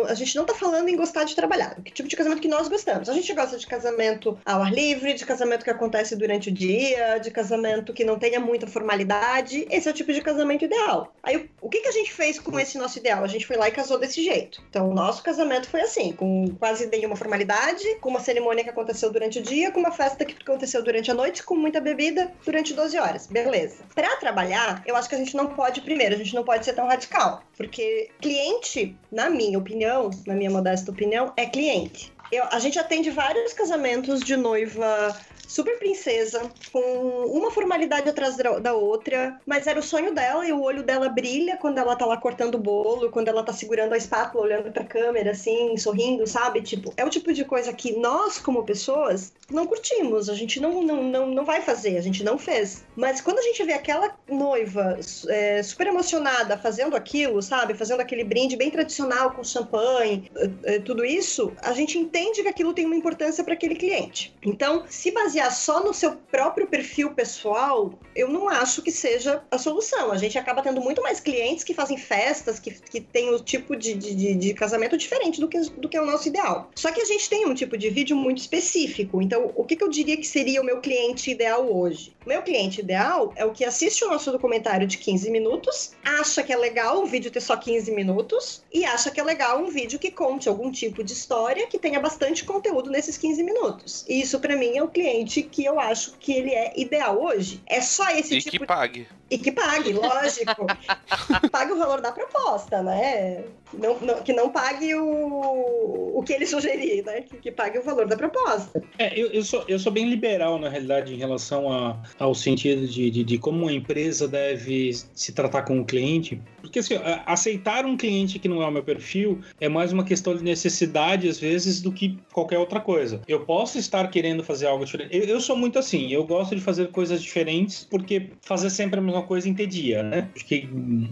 [0.07, 1.75] a gente não tá falando em gostar de trabalhar.
[1.83, 3.09] Que tipo de casamento que nós gostamos?
[3.09, 7.17] A gente gosta de casamento ao ar livre, de casamento que acontece durante o dia,
[7.17, 9.65] de casamento que não tenha muita formalidade.
[9.71, 11.13] Esse é o tipo de casamento ideal.
[11.23, 13.23] Aí, o que, que a gente fez com esse nosso ideal?
[13.23, 14.61] A gente foi lá e casou desse jeito.
[14.69, 19.11] Então, o nosso casamento foi assim, com quase nenhuma formalidade, com uma cerimônia que aconteceu
[19.11, 22.73] durante o dia, com uma festa que aconteceu durante a noite, com muita bebida durante
[22.73, 23.27] 12 horas.
[23.27, 23.77] Beleza.
[23.95, 26.65] Para trabalhar, trabalhar, eu acho que a gente não pode, primeiro, a gente não pode
[26.65, 27.43] ser tão radical.
[27.55, 32.11] Porque cliente, na minha opinião, na minha modesta opinião, é cliente.
[32.31, 35.15] Eu, a gente atende vários casamentos de noiva
[35.49, 36.79] super princesa, com
[37.25, 41.57] uma formalidade atrás da outra, mas era o sonho dela e o olho dela brilha
[41.57, 44.83] quando ela tá lá cortando o bolo, quando ela tá segurando a espátula, olhando pra
[44.83, 46.61] câmera, assim, sorrindo, sabe?
[46.61, 50.83] Tipo, é o tipo de coisa que nós, como pessoas, não curtimos, a gente não,
[50.83, 52.85] não, não, não vai fazer, a gente não fez.
[52.95, 57.73] Mas quando a gente vê aquela noiva é, super emocionada fazendo aquilo, sabe?
[57.73, 60.29] Fazendo aquele brinde bem tradicional com champanhe,
[60.63, 64.35] é, é tudo isso, a gente entende que aquilo tem uma importância para aquele cliente.
[64.43, 69.41] Então, se basear basear só no seu próprio perfil pessoal, eu não acho que seja
[69.49, 70.11] a solução.
[70.11, 73.75] A gente acaba tendo muito mais clientes que fazem festas, que, que tem o tipo
[73.75, 76.69] de, de, de casamento diferente do que, do que é o nosso ideal.
[76.75, 79.21] Só que a gente tem um tipo de vídeo muito específico.
[79.21, 82.13] Então, o que, que eu diria que seria o meu cliente ideal hoje?
[82.25, 86.43] O meu cliente ideal é o que assiste o nosso documentário de 15 minutos, acha
[86.43, 89.69] que é legal o vídeo ter só 15 minutos e acha que é legal um
[89.69, 94.05] vídeo que conte algum tipo de história que tenha bastante conteúdo nesses 15 minutos.
[94.07, 97.61] E isso, para mim, é o cliente que eu acho que ele é ideal hoje.
[97.65, 99.07] É só esse e tipo que pague.
[99.29, 100.65] E que pague, lógico.
[101.51, 103.43] pague o valor da proposta, né?
[103.73, 107.21] Não, não, que não pague o, o que ele sugerir, né?
[107.21, 108.81] Que, que pague o valor da proposta.
[108.97, 112.87] É, eu, eu, sou, eu sou bem liberal, na realidade, em relação a, ao sentido
[112.87, 116.41] de, de, de como uma empresa deve se tratar com o cliente.
[116.61, 120.35] Porque, assim, aceitar um cliente que não é o meu perfil é mais uma questão
[120.35, 123.21] de necessidade, às vezes, do que qualquer outra coisa.
[123.27, 125.15] Eu posso estar querendo fazer algo diferente.
[125.15, 129.01] Eu, eu sou muito assim, eu gosto de fazer coisas diferentes, porque fazer sempre a
[129.01, 130.29] mesma coisa entedia, né?
[130.33, 130.67] Porque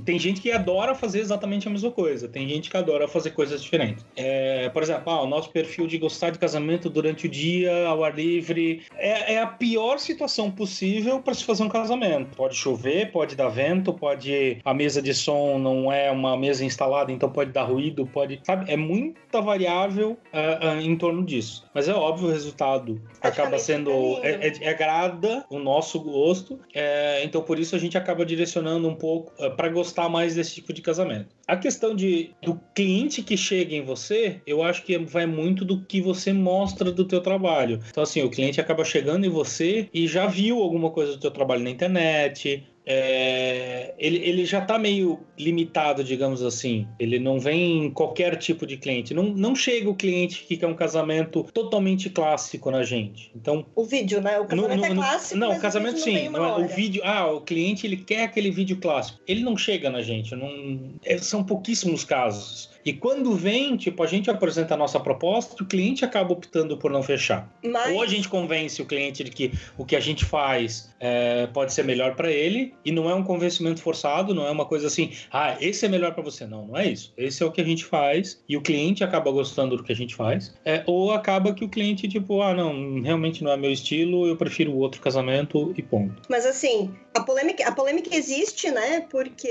[0.06, 2.28] tem gente que adora fazer exatamente a mesma coisa.
[2.28, 4.06] Tem gente que adora fazer coisas diferentes.
[4.16, 8.04] É, por exemplo, ah, o nosso perfil de gostar de casamento durante o dia, ao
[8.04, 12.36] ar livre, é, é a pior situação possível para se fazer um casamento.
[12.36, 17.12] Pode chover, pode dar vento, pode a mesa de som não é uma mesa instalada,
[17.12, 18.72] então pode dar ruído, pode, sabe?
[18.72, 21.66] É muita variável uh, uh, em torno disso.
[21.74, 23.92] Mas é óbvio o resultado acaba sendo
[24.24, 28.88] é, é, é, agrada o nosso gosto, é, então por isso a gente acaba direcionando
[28.88, 31.36] um pouco uh, para gostar mais desse tipo de casamento.
[31.48, 35.84] A questão de do cliente que chega em você, eu acho que vai muito do
[35.84, 37.80] que você mostra do teu trabalho.
[37.90, 41.32] Então assim, o cliente acaba chegando em você e já viu alguma coisa do teu
[41.32, 46.88] trabalho na internet, é, ele, ele já está meio limitado, digamos assim.
[46.98, 49.14] Ele não vem qualquer tipo de cliente.
[49.14, 53.30] Não, não chega o cliente que quer um casamento totalmente clássico na gente.
[53.36, 54.40] Então o vídeo, né?
[54.40, 55.38] O casamento no, é no, é clássico.
[55.38, 56.30] Não, o casamento o sim.
[56.30, 57.02] Não, é o vídeo.
[57.04, 59.20] Ah, o cliente ele quer aquele vídeo clássico.
[59.28, 60.34] Ele não chega na gente.
[60.34, 62.70] Não, é, são pouquíssimos casos.
[62.86, 66.90] E quando vem, tipo, a gente apresenta a nossa proposta, o cliente acaba optando por
[66.90, 67.54] não fechar.
[67.62, 67.94] Mas...
[67.94, 71.74] Ou a gente convence o cliente de que o que a gente faz é, pode
[71.74, 75.12] ser melhor para ele, e não é um convencimento forçado, não é uma coisa assim,
[75.32, 76.46] ah, esse é melhor para você.
[76.46, 77.14] Não, não é isso.
[77.18, 79.96] Esse é o que a gente faz, e o cliente acaba gostando do que a
[79.96, 80.54] gente faz.
[80.66, 84.36] É, ou acaba que o cliente, tipo, ah, não, realmente não é meu estilo, eu
[84.36, 86.22] prefiro o outro casamento e ponto.
[86.30, 89.02] Mas assim, a polêmica, a polêmica existe, né?
[89.10, 89.48] Porque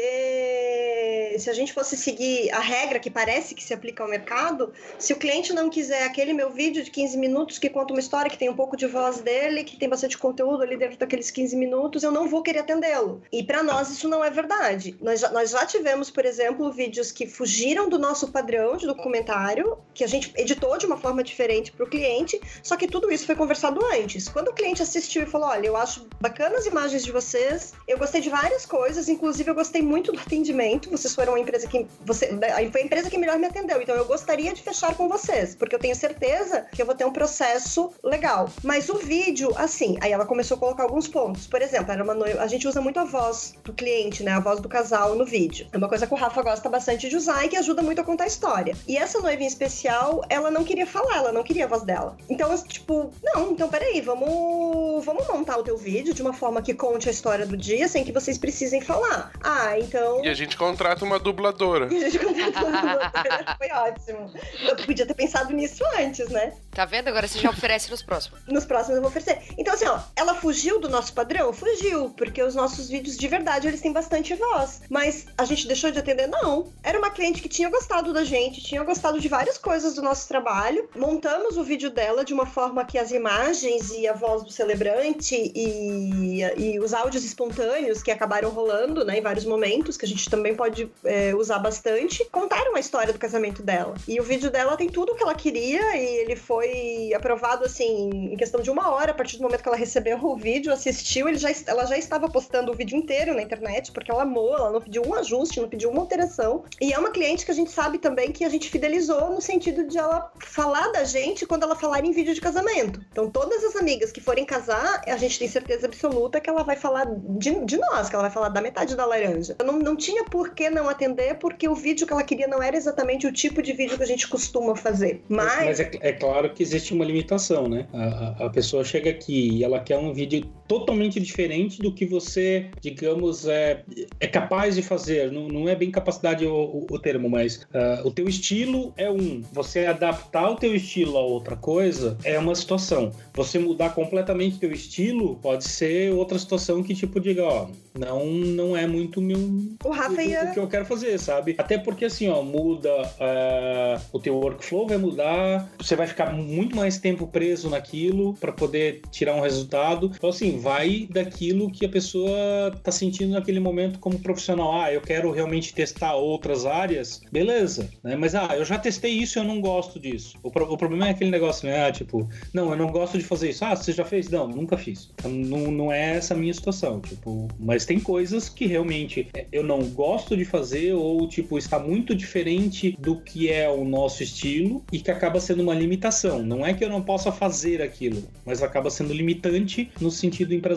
[1.39, 5.13] se a gente fosse seguir a regra que parece que se aplica ao mercado, se
[5.13, 8.39] o cliente não quiser aquele meu vídeo de 15 minutos que conta uma história, que
[8.39, 12.03] tem um pouco de voz dele, que tem bastante conteúdo ali dentro daqueles 15 minutos,
[12.03, 13.21] eu não vou querer atendê-lo.
[13.31, 14.97] E para nós isso não é verdade.
[15.03, 19.77] Nós já, nós já tivemos, por exemplo, vídeos que fugiram do nosso padrão de documentário,
[19.93, 23.27] que a gente editou de uma forma diferente para o cliente, só que tudo isso
[23.27, 24.31] foi conversado antes.
[24.31, 27.99] Quando o cliente assistiu e falou: Olha, eu acho bacanas as imagens de vocês eu
[27.99, 30.91] gostei de várias coisas, inclusive eu gostei muito do atendimento.
[30.91, 31.87] Vocês foram uma empresa que.
[32.05, 32.29] Você,
[32.73, 33.81] foi a empresa que melhor me atendeu.
[33.81, 37.05] Então eu gostaria de fechar com vocês, porque eu tenho certeza que eu vou ter
[37.05, 38.51] um processo legal.
[38.63, 41.26] Mas o vídeo, assim, aí ela começou a colocar alguns pontos.
[41.33, 44.33] Por exemplo, era uma noiva, a gente usa muito a voz do cliente, né?
[44.33, 45.67] A voz do casal no vídeo.
[45.73, 48.05] É uma coisa que o Rafa gosta bastante de usar e que ajuda muito a
[48.05, 48.77] contar a história.
[48.87, 52.17] E essa noiva em especial, ela não queria falar, ela não queria a voz dela.
[52.29, 56.75] Então, tipo, não, então peraí, vamos, vamos montar o teu vídeo de uma forma que
[56.75, 59.33] conte a história do dia sem que vocês precisem falar.
[59.43, 60.25] Ah, então.
[60.25, 61.89] E a gente contrata uma dubladora.
[61.97, 63.57] E a gente contrata uma dubladora.
[63.59, 64.31] Foi ótimo.
[64.69, 66.53] Eu podia ter pensado nisso antes, né?
[66.71, 67.09] Tá vendo?
[67.09, 68.41] Agora você já oferece nos próximos.
[68.47, 69.39] Nos próximos eu vou oferecer.
[69.57, 71.53] Então, assim, ó, ela fugiu do nosso padrão?
[71.53, 74.83] Fugiu, porque os nossos vídeos de verdade eles têm bastante voz.
[74.91, 76.29] Mas a gente deixou de atender?
[76.29, 76.71] Não.
[76.83, 80.29] Era uma cliente que tinha gostado da gente, tinha gostado de várias coisas do nosso
[80.29, 80.89] trabalho.
[80.95, 85.35] Montamos o vídeo dela de uma forma que as imagens e a voz do celebrante
[85.55, 90.29] e, e os áudios espontâneos que acabaram rolando, né, em vários momentos, que a gente
[90.29, 93.95] também pode é, usar bastante, contaram a história do casamento dela.
[94.07, 98.31] E o vídeo dela tem tudo o que ela queria e ele foi aprovado, assim,
[98.33, 101.06] em questão de uma hora, a partir do momento que ela recebeu o vídeo, assistiu,
[101.29, 104.71] ele já, ela já estava postando o vídeo inteiro na internet, porque ela amou, ela
[104.71, 106.65] não pediu um ajuste, não pediu uma alteração.
[106.81, 109.87] E é uma cliente que a gente sabe também que a gente fidelizou no sentido
[109.87, 113.01] de ela falar da gente quando ela falar em vídeo de casamento.
[113.11, 116.77] Então, todas as amigas que forem casar, a gente tem certeza absoluta que ela vai
[116.77, 119.57] falar de, de nós, que ela vai falar da metade da laranja.
[119.65, 122.77] Não, não tinha por que não atender, porque o vídeo que ela queria não era
[122.77, 125.23] exatamente o tipo de vídeo que a gente costuma fazer.
[125.29, 127.87] Mas, Mas é, é, claro que existe uma limitação, né?
[127.93, 132.67] A, a, pessoa chega aqui e ela quer um vídeo totalmente diferente do que você,
[132.81, 133.83] digamos, é,
[134.19, 135.31] é capaz de fazer.
[135.31, 139.11] Não, não é bem capacidade o, o, o termo, mas uh, o teu estilo é
[139.11, 139.43] um.
[139.53, 143.13] Você adaptar o teu estilo a outra coisa é uma situação.
[143.35, 147.69] Você mudar completamente teu estilo pode ser outra situação que tipo diga, ó,
[147.99, 149.39] não, não é muito meu,
[149.85, 150.45] o, Rafa ia...
[150.45, 151.55] o que eu quero fazer, sabe?
[151.59, 156.75] Até porque assim, ó, muda uh, o teu workflow, vai mudar, você vai ficar muito
[156.75, 160.11] mais tempo preso naquilo para poder tirar um resultado.
[160.15, 164.81] Então assim, assim, vai daquilo que a pessoa tá sentindo naquele momento como profissional.
[164.81, 168.17] Ah, eu quero realmente testar outras áreas, beleza, né?
[168.17, 170.39] Mas ah, eu já testei isso e eu não gosto disso.
[170.43, 171.87] O, pro, o problema é aquele negócio, né?
[171.87, 173.65] Ah, tipo, não, eu não gosto de fazer isso.
[173.65, 174.29] Ah, você já fez?
[174.29, 175.11] Não, nunca fiz.
[175.15, 179.63] Então, não, não é essa a minha situação, tipo, mas tem coisas que realmente eu
[179.63, 184.85] não gosto de fazer ou, tipo, está muito diferente do que é o nosso estilo
[184.93, 186.43] e que acaba sendo uma limitação.
[186.43, 190.76] Não é que eu não possa fazer aquilo, mas acaba sendo limitante no sentido empresarial.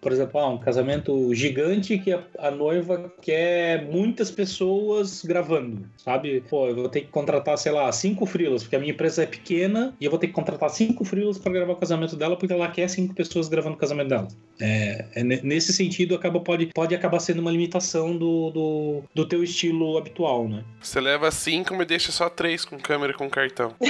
[0.00, 6.42] Por exemplo, ah, um casamento gigante que a, a noiva quer muitas pessoas gravando, sabe?
[6.48, 9.26] Pô, eu vou ter que contratar, sei lá, cinco frilas, porque a minha empresa é
[9.26, 12.52] pequena e eu vou ter que contratar cinco frilas para gravar o casamento dela porque
[12.52, 14.28] ela quer cinco pessoas gravando o casamento dela.
[14.60, 19.42] É, é nesse sentido, acaba, pode, pode acabar sendo uma limitação do, do, do teu
[19.44, 20.64] estilo habitual, né?
[20.80, 23.74] Você leva cinco, me deixa só três com câmera e com cartão.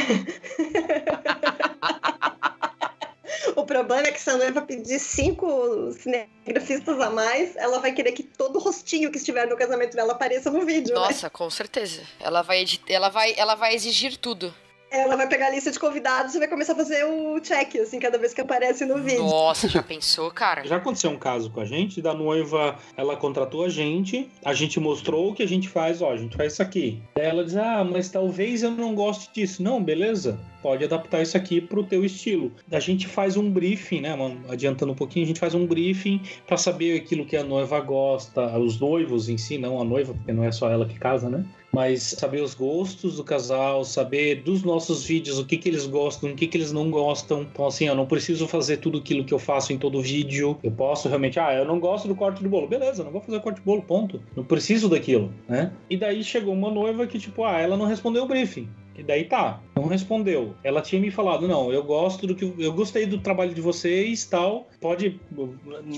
[3.57, 8.13] O problema é que se a noiva pedir cinco cinegrafistas a mais, ela vai querer
[8.13, 10.95] que todo rostinho que estiver no casamento dela apareça no vídeo.
[10.95, 11.01] Né?
[11.01, 11.31] Nossa, né?
[11.31, 12.03] com certeza.
[12.21, 14.55] Ela vai, ela, vai, ela vai exigir tudo.
[14.93, 17.99] Ela vai pegar a lista de convidados e vai começar a fazer o check, assim,
[17.99, 19.25] cada vez que aparece no vídeo.
[19.25, 20.67] Nossa, já pensou, cara?
[20.67, 24.79] Já aconteceu um caso com a gente, da noiva, ela contratou a gente, a gente
[24.79, 27.03] mostrou o que a gente faz, ó, a gente faz isso aqui.
[27.17, 29.63] Daí ela diz, ah, mas talvez eu não goste disso.
[29.63, 32.53] Não, beleza, pode adaptar isso aqui pro teu estilo.
[32.71, 34.43] A gente faz um briefing, né, mano?
[34.51, 38.59] Adiantando um pouquinho, a gente faz um briefing para saber aquilo que a noiva gosta,
[38.59, 41.43] os noivos em si, não a noiva, porque não é só ela que casa, né?
[41.75, 46.31] Mas saber os gostos do casal, saber dos nossos vídeos o que, que eles gostam,
[46.31, 47.43] o que, que eles não gostam.
[47.43, 50.59] Então, assim, eu não preciso fazer tudo aquilo que eu faço em todo vídeo.
[50.63, 52.69] Eu posso realmente, ah, eu não gosto do corte do bolo.
[52.69, 54.23] Beleza, não vou fazer corte do bolo, ponto.
[54.37, 55.73] Não preciso daquilo, né?
[55.89, 58.69] E daí chegou uma noiva que, tipo, ah, ela não respondeu o briefing.
[58.97, 60.55] E daí tá, não respondeu.
[60.63, 64.25] Ela tinha me falado, não, eu gosto do que eu gostei do trabalho de vocês,
[64.25, 64.69] tal.
[64.81, 65.21] Pode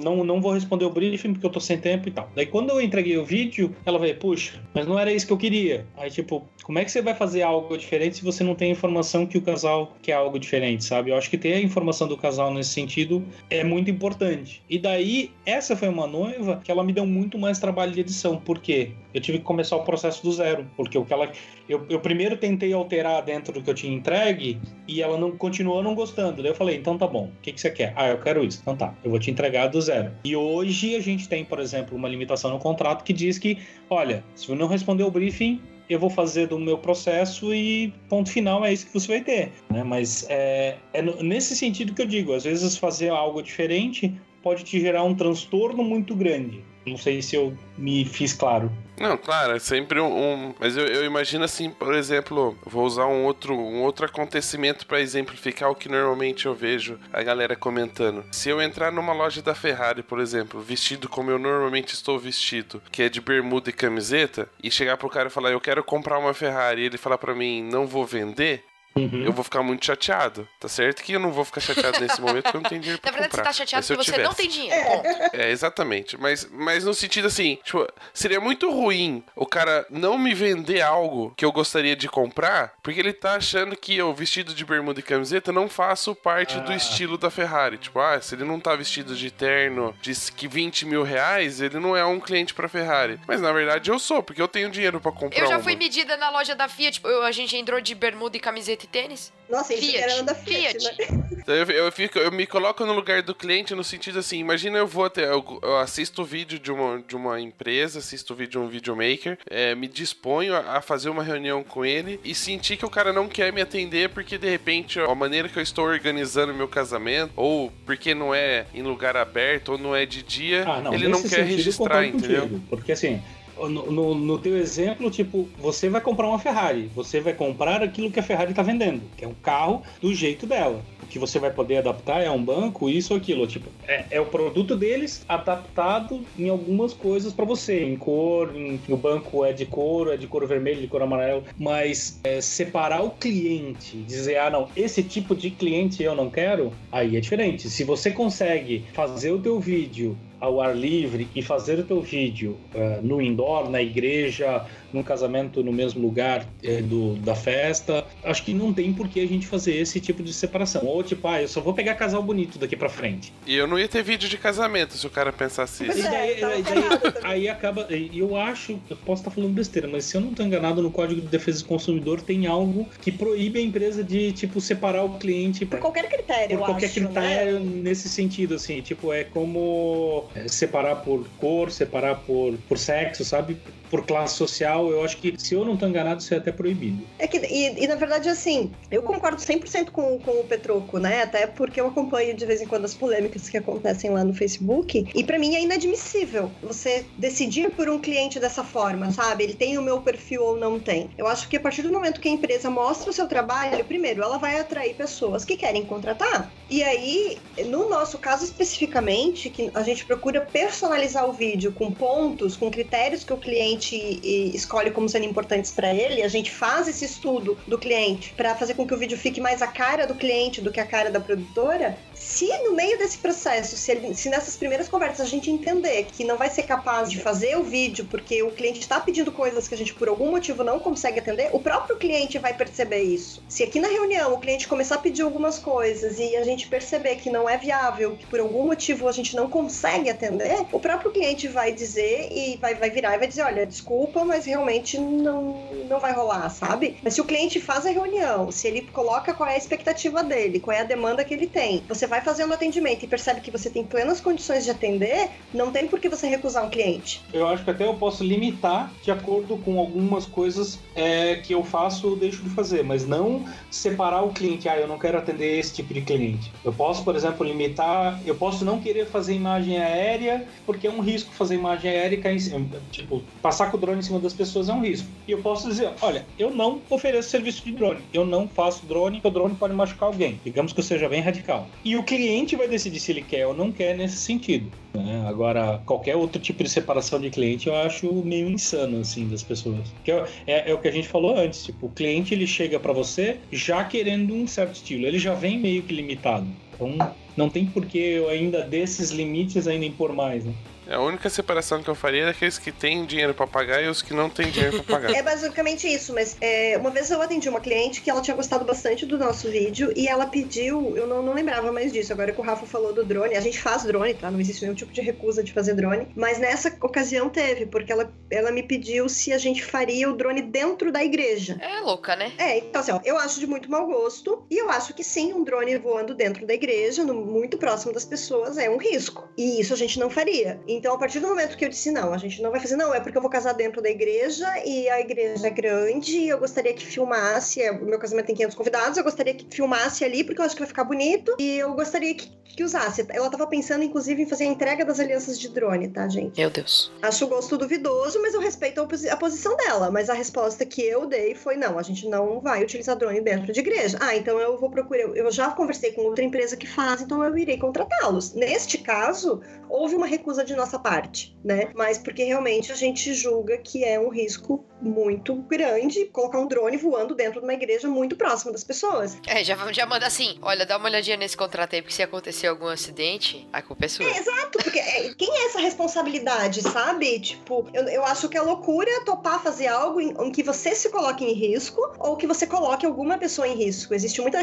[0.02, 2.30] não não vou responder o briefing porque eu tô sem tempo e tal.
[2.34, 5.38] Daí quando eu entreguei o vídeo, ela veio, puxa, mas não era isso que eu
[5.38, 5.86] queria.
[5.96, 9.26] Aí tipo, como é que você vai fazer algo diferente se você não tem informação
[9.26, 11.10] que o casal quer algo diferente, sabe?
[11.10, 14.62] Eu acho que ter a informação do casal nesse sentido é muito importante.
[14.68, 18.36] E daí essa foi uma noiva que ela me deu muito mais trabalho de edição.
[18.36, 18.92] Por quê?
[19.12, 21.30] Eu tive que começar o processo do zero, porque o que ela
[21.68, 25.82] eu, eu primeiro tentei alterar dentro do que eu tinha entregue e ela não continuou
[25.82, 26.42] não gostando.
[26.42, 27.92] Daí eu falei, então tá bom, o que, que você quer?
[27.96, 28.60] Ah, eu quero isso.
[28.62, 30.12] Então tá, eu vou te entregar do zero.
[30.24, 33.58] E hoje a gente tem, por exemplo, uma limitação no contrato que diz que,
[33.88, 38.30] olha, se eu não responder o briefing, eu vou fazer do meu processo e ponto
[38.30, 39.52] final é isso que você vai ter.
[39.70, 39.82] Né?
[39.82, 44.78] Mas é, é nesse sentido que eu digo, às vezes fazer algo diferente pode te
[44.78, 46.62] gerar um transtorno muito grande.
[46.86, 48.70] Não sei se eu me fiz claro.
[49.00, 50.06] Não, claro, é sempre um.
[50.06, 54.86] um mas eu, eu, imagino assim, por exemplo, vou usar um outro, um outro acontecimento
[54.86, 58.24] para exemplificar o que normalmente eu vejo a galera comentando.
[58.30, 62.82] Se eu entrar numa loja da Ferrari, por exemplo, vestido como eu normalmente estou vestido,
[62.92, 66.18] que é de bermuda e camiseta, e chegar pro cara e falar, eu quero comprar
[66.18, 68.62] uma Ferrari, e ele falar para mim, não vou vender,
[68.96, 69.24] Uhum.
[69.24, 70.48] eu vou ficar muito chateado.
[70.60, 73.00] Tá certo que eu não vou ficar chateado nesse momento porque eu não tenho dinheiro
[73.00, 73.52] pra Na verdade, comprar.
[73.52, 74.28] você tá chateado porque você tivesse.
[74.28, 74.84] não tem dinheiro.
[74.84, 75.36] Ponto.
[75.36, 76.16] É, exatamente.
[76.16, 81.32] Mas, mas no sentido assim, tipo, seria muito ruim o cara não me vender algo
[81.36, 85.02] que eu gostaria de comprar, porque ele tá achando que eu, vestido de bermuda e
[85.02, 86.60] camiseta, não faço parte ah.
[86.60, 87.78] do estilo da Ferrari.
[87.78, 90.14] Tipo, ah, se ele não tá vestido de terno de
[90.46, 93.18] 20 mil reais, ele não é um cliente pra Ferrari.
[93.26, 95.40] Mas na verdade eu sou, porque eu tenho dinheiro pra comprar.
[95.40, 95.62] Eu já uma.
[95.62, 99.32] fui medida na loja da Fiat, tipo, a gente entrou de bermuda e camiseta tênis?
[99.48, 99.96] Nossa, Fiat.
[99.96, 101.12] era da Fiat, Fiat.
[101.12, 101.24] Né?
[101.46, 104.86] Eu, eu, fico, eu me coloco no lugar do cliente no sentido assim, imagina eu
[104.86, 108.52] vou até, eu, eu assisto o vídeo de uma, de uma empresa, assisto o vídeo
[108.52, 112.78] de um videomaker, é, me disponho a, a, fazer uma reunião com ele e sentir
[112.78, 115.84] que o cara não quer me atender porque de repente a maneira que eu estou
[115.84, 120.64] organizando meu casamento, ou porque não é em lugar aberto, ou não é de dia,
[120.66, 122.42] ah, não, ele não quer registrar, entendeu?
[122.42, 123.22] Contigo, porque assim,
[123.56, 128.20] no, no, teu exemplo, tipo, você vai comprar uma Ferrari, você vai comprar aquilo que
[128.20, 130.82] a Ferrari está vendendo, que é um carro do jeito dela.
[131.02, 133.46] O que você vai poder adaptar é um banco, isso ou aquilo.
[133.46, 138.80] Tipo, é, é o produto deles adaptado em algumas coisas para você, em cor, em,
[138.88, 143.02] o banco é de couro, é de couro vermelho, de cor amarelo, mas é, separar
[143.02, 147.68] o cliente, dizer, ah, não, esse tipo de cliente eu não quero, aí é diferente.
[147.68, 152.58] Se você consegue fazer o teu vídeo ao ar livre e fazer o teu vídeo
[152.74, 158.04] uh, no indoor, na igreja, num casamento no mesmo lugar é, do, da festa.
[158.22, 160.84] Acho que não tem por que a gente fazer esse tipo de separação.
[160.86, 163.32] Ou tipo, ah, eu só vou pegar casal bonito daqui pra frente.
[163.46, 165.98] E eu não ia ter vídeo de casamento se o cara pensasse isso.
[165.98, 167.12] E daí, é, daí- também.
[167.24, 167.86] aí acaba.
[167.90, 170.90] e Eu acho, eu posso estar falando besteira, mas se eu não estou enganado, no
[170.90, 175.18] Código de Defesa do Consumidor tem algo que proíbe a empresa de, tipo, separar o
[175.18, 177.06] cliente Por qualquer critério, por eu qualquer acho, né?
[177.06, 183.24] critério nesse sentido, assim, tipo, é como é, separar por cor, separar por, por sexo,
[183.24, 183.56] sabe?
[183.90, 187.06] Por classe social, eu acho que, se eu não tô enganado, isso é até proibido.
[187.18, 191.22] É que, e, e, na verdade, assim, eu concordo 100% com, com o Petroco, né?
[191.22, 195.06] Até porque eu acompanho de vez em quando as polêmicas que acontecem lá no Facebook.
[195.14, 199.44] E pra mim é inadmissível você decidir por um cliente dessa forma, sabe?
[199.44, 201.10] Ele tem o meu perfil ou não tem.
[201.16, 204.22] Eu acho que a partir do momento que a empresa mostra o seu trabalho, primeiro,
[204.22, 206.52] ela vai atrair pessoas que querem contratar.
[206.68, 212.56] E aí, no nosso caso especificamente, que a gente procura personalizar o vídeo com pontos,
[212.56, 216.88] com critérios que o cliente e, escolhe como sendo importantes para ele, a gente faz
[216.88, 220.14] esse estudo do cliente para fazer com que o vídeo fique mais a cara do
[220.14, 221.96] cliente do que a cara da produtora.
[222.14, 226.24] Se no meio desse processo, se, ele- se nessas primeiras conversas a gente entender que
[226.24, 229.74] não vai ser capaz de fazer o vídeo porque o cliente está pedindo coisas que
[229.74, 233.42] a gente por algum motivo não consegue atender, o próprio cliente vai perceber isso.
[233.48, 237.16] Se aqui na reunião o cliente começar a pedir algumas coisas e a gente perceber
[237.16, 241.10] que não é viável, que por algum motivo a gente não consegue atender, o próprio
[241.10, 245.70] cliente vai dizer e vai, vai virar e vai dizer: olha, desculpa, mas realmente não,
[245.88, 246.96] não vai rolar, sabe?
[247.02, 250.60] Mas se o cliente faz a reunião, se ele coloca qual é a expectativa dele,
[250.60, 253.50] qual é a demanda que ele tem, você vai fazendo o atendimento e percebe que
[253.50, 257.22] você tem plenas condições de atender, não tem por que você recusar um cliente.
[257.32, 261.64] Eu acho que até eu posso limitar de acordo com algumas coisas é, que eu
[261.64, 264.68] faço ou deixo de fazer, mas não separar o cliente.
[264.68, 266.52] Ah, eu não quero atender esse tipo de cliente.
[266.64, 268.20] Eu posso, por exemplo, limitar.
[268.24, 272.20] Eu posso não querer fazer imagem aérea, porque é um risco fazer imagem aérea e
[272.20, 272.66] cair em cima.
[272.90, 275.08] Tipo, passar com o drone em cima das pessoas é um risco.
[275.26, 278.00] E eu posso dizer: olha, eu não ofereço serviço de drone.
[278.12, 280.40] Eu não faço drone, porque o drone pode machucar alguém.
[280.44, 281.66] Digamos que eu seja bem radical.
[281.84, 284.70] E o cliente vai decidir se ele quer ou não quer nesse sentido.
[284.94, 285.24] né?
[285.26, 289.92] Agora, qualquer outro tipo de separação de cliente eu acho meio insano, assim, das pessoas.
[290.04, 292.78] Que é, é- é o que a gente falou antes, tipo, o cliente ele chega
[292.78, 296.46] pra você já querendo um certo estilo, ele já vem meio que limitado.
[296.74, 296.96] Então,
[297.36, 300.52] não tem por que eu ainda desses limites ainda impor mais, né?
[300.88, 304.02] A única separação que eu faria é aqueles que têm dinheiro pra pagar e os
[304.02, 305.14] que não têm dinheiro pra pagar.
[305.14, 308.64] É basicamente isso, mas é, uma vez eu atendi uma cliente que ela tinha gostado
[308.64, 312.40] bastante do nosso vídeo e ela pediu, eu não, não lembrava mais disso, agora que
[312.40, 314.30] o Rafa falou do drone, a gente faz drone, tá?
[314.30, 318.12] Não existe nenhum tipo de recusa de fazer drone, mas nessa ocasião teve, porque ela,
[318.30, 321.56] ela me pediu se a gente faria o drone dentro da igreja.
[321.60, 322.32] É louca, né?
[322.38, 325.32] É, então assim, ó, eu acho de muito mau gosto e eu acho que sim,
[325.32, 329.28] um drone voando dentro da igreja, no- muito próximo das pessoas, é um risco.
[329.36, 330.60] E isso a gente não faria.
[330.76, 332.94] Então, a partir do momento que eu disse não, a gente não vai fazer, não,
[332.94, 336.38] é porque eu vou casar dentro da igreja e a igreja é grande e eu
[336.38, 340.24] gostaria que filmasse, é, o meu casamento tem 500 convidados, eu gostaria que filmasse ali
[340.24, 343.04] porque eu acho que vai ficar bonito e eu gostaria que, que usasse.
[343.10, 346.38] Ela tava pensando, inclusive, em fazer a entrega das alianças de drone, tá, gente?
[346.40, 346.90] Meu Deus.
[347.02, 349.90] Acho o gosto duvidoso, mas eu respeito a, posi- a posição dela.
[349.90, 353.52] Mas a resposta que eu dei foi: não, a gente não vai utilizar drone dentro
[353.52, 353.98] de igreja.
[354.00, 355.00] Ah, então eu vou procurar.
[355.16, 358.34] Eu já conversei com outra empresa que faz, então eu irei contratá-los.
[358.34, 361.70] Neste caso, houve uma recusa de nossa parte, né?
[361.74, 366.76] Mas porque realmente a gente julga que é um risco muito grande colocar um drone
[366.76, 369.16] voando dentro de uma igreja muito próxima das pessoas.
[369.26, 372.46] É, já, já manda assim: olha, dá uma olhadinha nesse contrato aí, porque se acontecer
[372.46, 374.06] algum acidente, a culpa é sua.
[374.06, 377.20] É, exato, porque é, quem é essa responsabilidade, sabe?
[377.20, 380.88] Tipo, eu, eu acho que é loucura topar fazer algo em, em que você se
[380.90, 383.94] coloque em risco ou que você coloque alguma pessoa em risco.
[383.94, 384.38] Existe muita.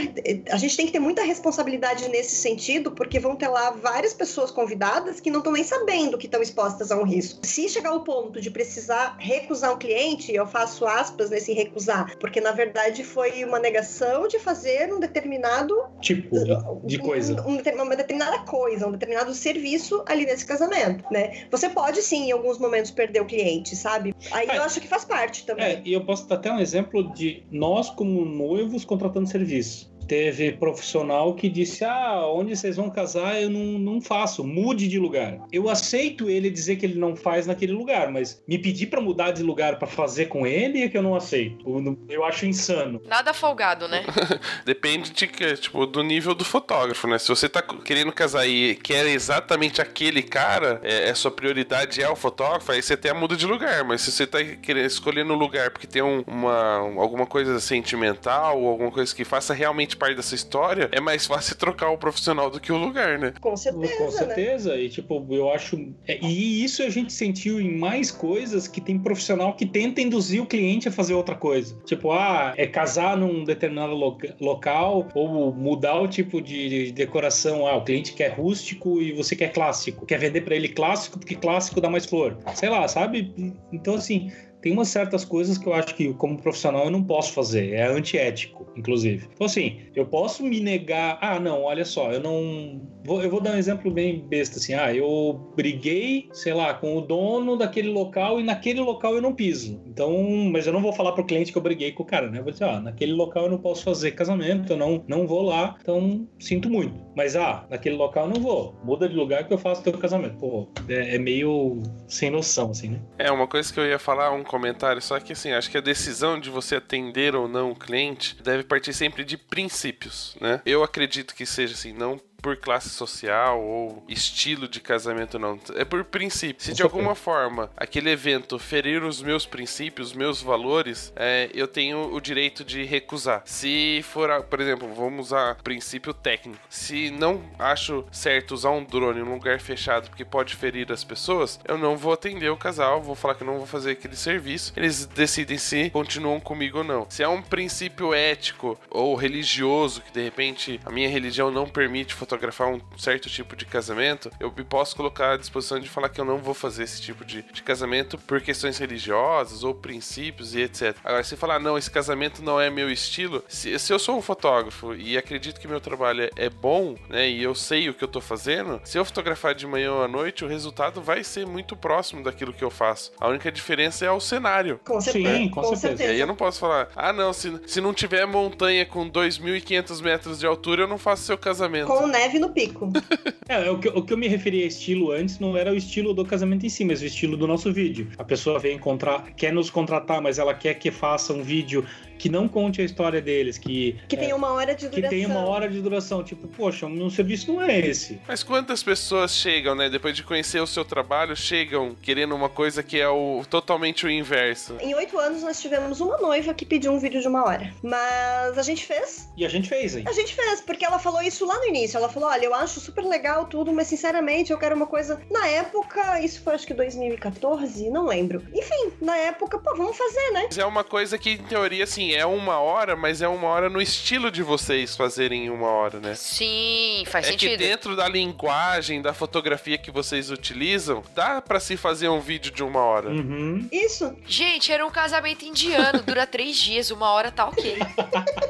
[0.51, 4.51] A gente tem que ter muita responsabilidade nesse sentido, porque vão ter lá várias pessoas
[4.51, 7.45] convidadas que não estão nem sabendo que estão expostas a um risco.
[7.45, 12.39] Se chegar ao ponto de precisar recusar um cliente, eu faço aspas nesse recusar, porque
[12.41, 17.41] na verdade foi uma negação de fazer um determinado Tipo de, de coisa.
[17.47, 21.45] um- um uma determinada coisa, um determinado serviço ali nesse casamento, né?
[21.49, 24.15] Você pode sim, em alguns momentos, perder o cliente, sabe?
[24.31, 24.57] Aí É.
[24.57, 25.65] eu acho que faz parte também.
[25.65, 29.90] É, e eu posso dar até um exemplo de nós, como noivos, contratando serviço.
[30.11, 34.99] Teve profissional que disse: Ah, onde vocês vão casar, eu não, não faço, mude de
[34.99, 35.37] lugar.
[35.53, 39.31] Eu aceito ele dizer que ele não faz naquele lugar, mas me pedir pra mudar
[39.31, 41.65] de lugar pra fazer com ele é que eu não aceito.
[42.09, 43.01] Eu acho insano.
[43.07, 44.03] Nada folgado, né?
[44.65, 47.17] Depende de que, tipo, do nível do fotógrafo, né?
[47.17, 52.09] Se você tá querendo casar e quer exatamente aquele cara, é, é sua prioridade é
[52.09, 53.85] o fotógrafo, aí você até muda de lugar.
[53.85, 58.59] Mas se você tá querendo escolhendo um lugar porque tem um- uma, alguma coisa sentimental
[58.61, 62.49] ou alguma coisa que faça realmente parte dessa história, é mais fácil trocar o profissional
[62.49, 63.33] do que o lugar, né?
[63.39, 64.11] Com certeza, Com né?
[64.11, 64.75] certeza.
[64.77, 65.77] E tipo, eu acho.
[66.07, 70.41] é, e isso a gente sentiu em mais coisas que tem profissional que tenta induzir
[70.41, 71.75] o cliente a fazer outra coisa.
[71.85, 77.67] Tipo, ah, é casar num determinado loca- local ou mudar o tipo de de decoração.
[77.67, 80.05] Ah, o cliente quer rústico e você quer clássico.
[80.05, 82.37] Quer vender pra ele clássico porque clássico dá mais flor.
[82.55, 83.33] Sei lá, sabe?
[83.71, 84.31] Então, assim.
[84.61, 87.73] Tem umas certas coisas que eu acho que, como profissional, eu não posso fazer.
[87.73, 89.27] É antiético, inclusive.
[89.33, 91.17] Então, assim, eu posso me negar.
[91.21, 92.81] Ah, não, olha só, eu não.
[93.03, 94.73] Vou, eu vou dar um exemplo bem besta, assim.
[94.73, 99.33] Ah, eu briguei, sei lá, com o dono daquele local e naquele local eu não
[99.33, 99.81] piso.
[99.87, 100.11] Então,
[100.51, 102.39] mas eu não vou falar pro cliente que eu briguei com o cara, né?
[102.39, 105.41] Eu vou dizer, ah, naquele local eu não posso fazer casamento, eu não, não vou
[105.41, 106.93] lá, então sinto muito.
[107.15, 108.75] Mas, ah, naquele local eu não vou.
[108.83, 110.37] Muda de lugar que eu faço teu casamento.
[110.37, 113.01] Pô, é, é meio sem noção, assim, né?
[113.17, 115.81] É, uma coisa que eu ia falar, um comentário, só que assim, acho que a
[115.81, 120.61] decisão de você atender ou não o cliente deve partir sempre de princípios, né?
[120.65, 125.59] Eu acredito que seja assim, não por classe social ou estilo de casamento, não.
[125.75, 126.63] É por princípio.
[126.63, 131.67] Se de alguma forma aquele evento ferir os meus princípios, os meus valores, é, eu
[131.67, 133.43] tenho o direito de recusar.
[133.45, 136.59] Se for, por exemplo, vamos usar princípio técnico.
[136.69, 141.03] Se não acho certo usar um drone em um lugar fechado porque pode ferir as
[141.03, 144.73] pessoas, eu não vou atender o casal, vou falar que não vou fazer aquele serviço.
[144.75, 147.05] Eles decidem se continuam comigo ou não.
[147.09, 152.13] Se é um princípio ético ou religioso que de repente a minha religião não permite
[152.31, 156.21] fotografar um certo tipo de casamento, eu me posso colocar à disposição de falar que
[156.21, 160.61] eu não vou fazer esse tipo de, de casamento por questões religiosas ou princípios e
[160.61, 160.95] etc.
[161.03, 164.21] Agora, se falar, não, esse casamento não é meu estilo, se, se eu sou um
[164.21, 168.07] fotógrafo e acredito que meu trabalho é, bom, né, e eu sei o que eu
[168.07, 171.75] tô fazendo, se eu fotografar de manhã ou à noite, o resultado vai ser muito
[171.75, 173.11] próximo daquilo que eu faço.
[173.19, 174.79] A única diferença é o cenário.
[174.85, 175.35] Com certeza.
[175.35, 176.03] Sim, com certeza.
[176.03, 180.01] E aí eu não posso falar, ah não, se, se não tiver montanha com 2.500
[180.01, 181.87] metros de altura, eu não faço seu casamento.
[181.87, 182.91] Com neve no pico.
[183.47, 186.13] É, o que, o que eu me referi a estilo antes não era o estilo
[186.13, 188.07] do casamento em si, mas o estilo do nosso vídeo.
[188.17, 191.85] A pessoa vem encontrar, quer nos contratar, mas ela quer que faça um vídeo
[192.21, 195.09] que não conte a história deles, que, Que tem uma hora de que duração.
[195.09, 196.23] tem uma hora de duração.
[196.23, 198.21] Tipo, poxa, o meu serviço não é esse.
[198.27, 202.83] Mas quantas pessoas chegam, né, depois de conhecer o seu trabalho, chegam querendo uma coisa
[202.83, 204.75] que é o totalmente o inverso?
[204.79, 207.73] Em oito anos nós tivemos uma noiva que pediu um vídeo de uma hora.
[207.81, 209.27] Mas a gente fez.
[209.35, 210.03] E a gente fez aí.
[210.05, 211.97] A gente fez, porque ela falou isso lá no início.
[211.97, 215.19] Ela falou: olha, eu acho super legal tudo, mas sinceramente eu quero uma coisa.
[215.31, 218.43] Na época, isso foi acho que 2014, não lembro.
[218.53, 220.43] Enfim, na época, pô, vamos fazer, né?
[220.45, 223.69] Mas é uma coisa que, em teoria, assim, é uma hora, mas é uma hora
[223.69, 226.15] no estilo de vocês fazerem uma hora, né?
[226.15, 227.59] Sim, faz é que sentido.
[227.59, 232.63] dentro da linguagem, da fotografia que vocês utilizam, dá pra se fazer um vídeo de
[232.63, 233.09] uma hora.
[233.09, 233.67] Uhum.
[233.71, 234.13] Isso.
[234.25, 237.77] Gente, era um casamento indiano, dura três dias, uma hora tá ok.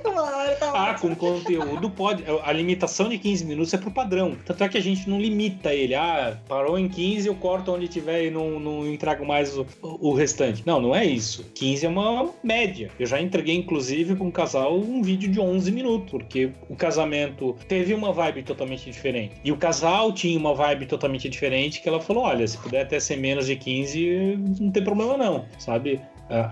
[0.05, 1.15] Uma hora tá Ah, ótimo.
[1.15, 2.23] com conteúdo pode.
[2.43, 4.35] A limitação de 15 minutos é pro padrão.
[4.45, 5.95] Tanto é que a gente não limita ele.
[5.95, 10.13] Ah, parou em 15, eu corto onde tiver e não, não entrego mais o, o
[10.13, 10.63] restante.
[10.65, 11.45] Não, não é isso.
[11.55, 12.91] 15 é uma média.
[12.99, 17.55] Eu já entreguei, inclusive, pra um casal um vídeo de 11 minutos, porque o casamento
[17.67, 19.35] teve uma vibe totalmente diferente.
[19.43, 22.99] E o casal tinha uma vibe totalmente diferente que ela falou: olha, se puder até
[22.99, 25.99] ser menos de 15, não tem problema não, sabe?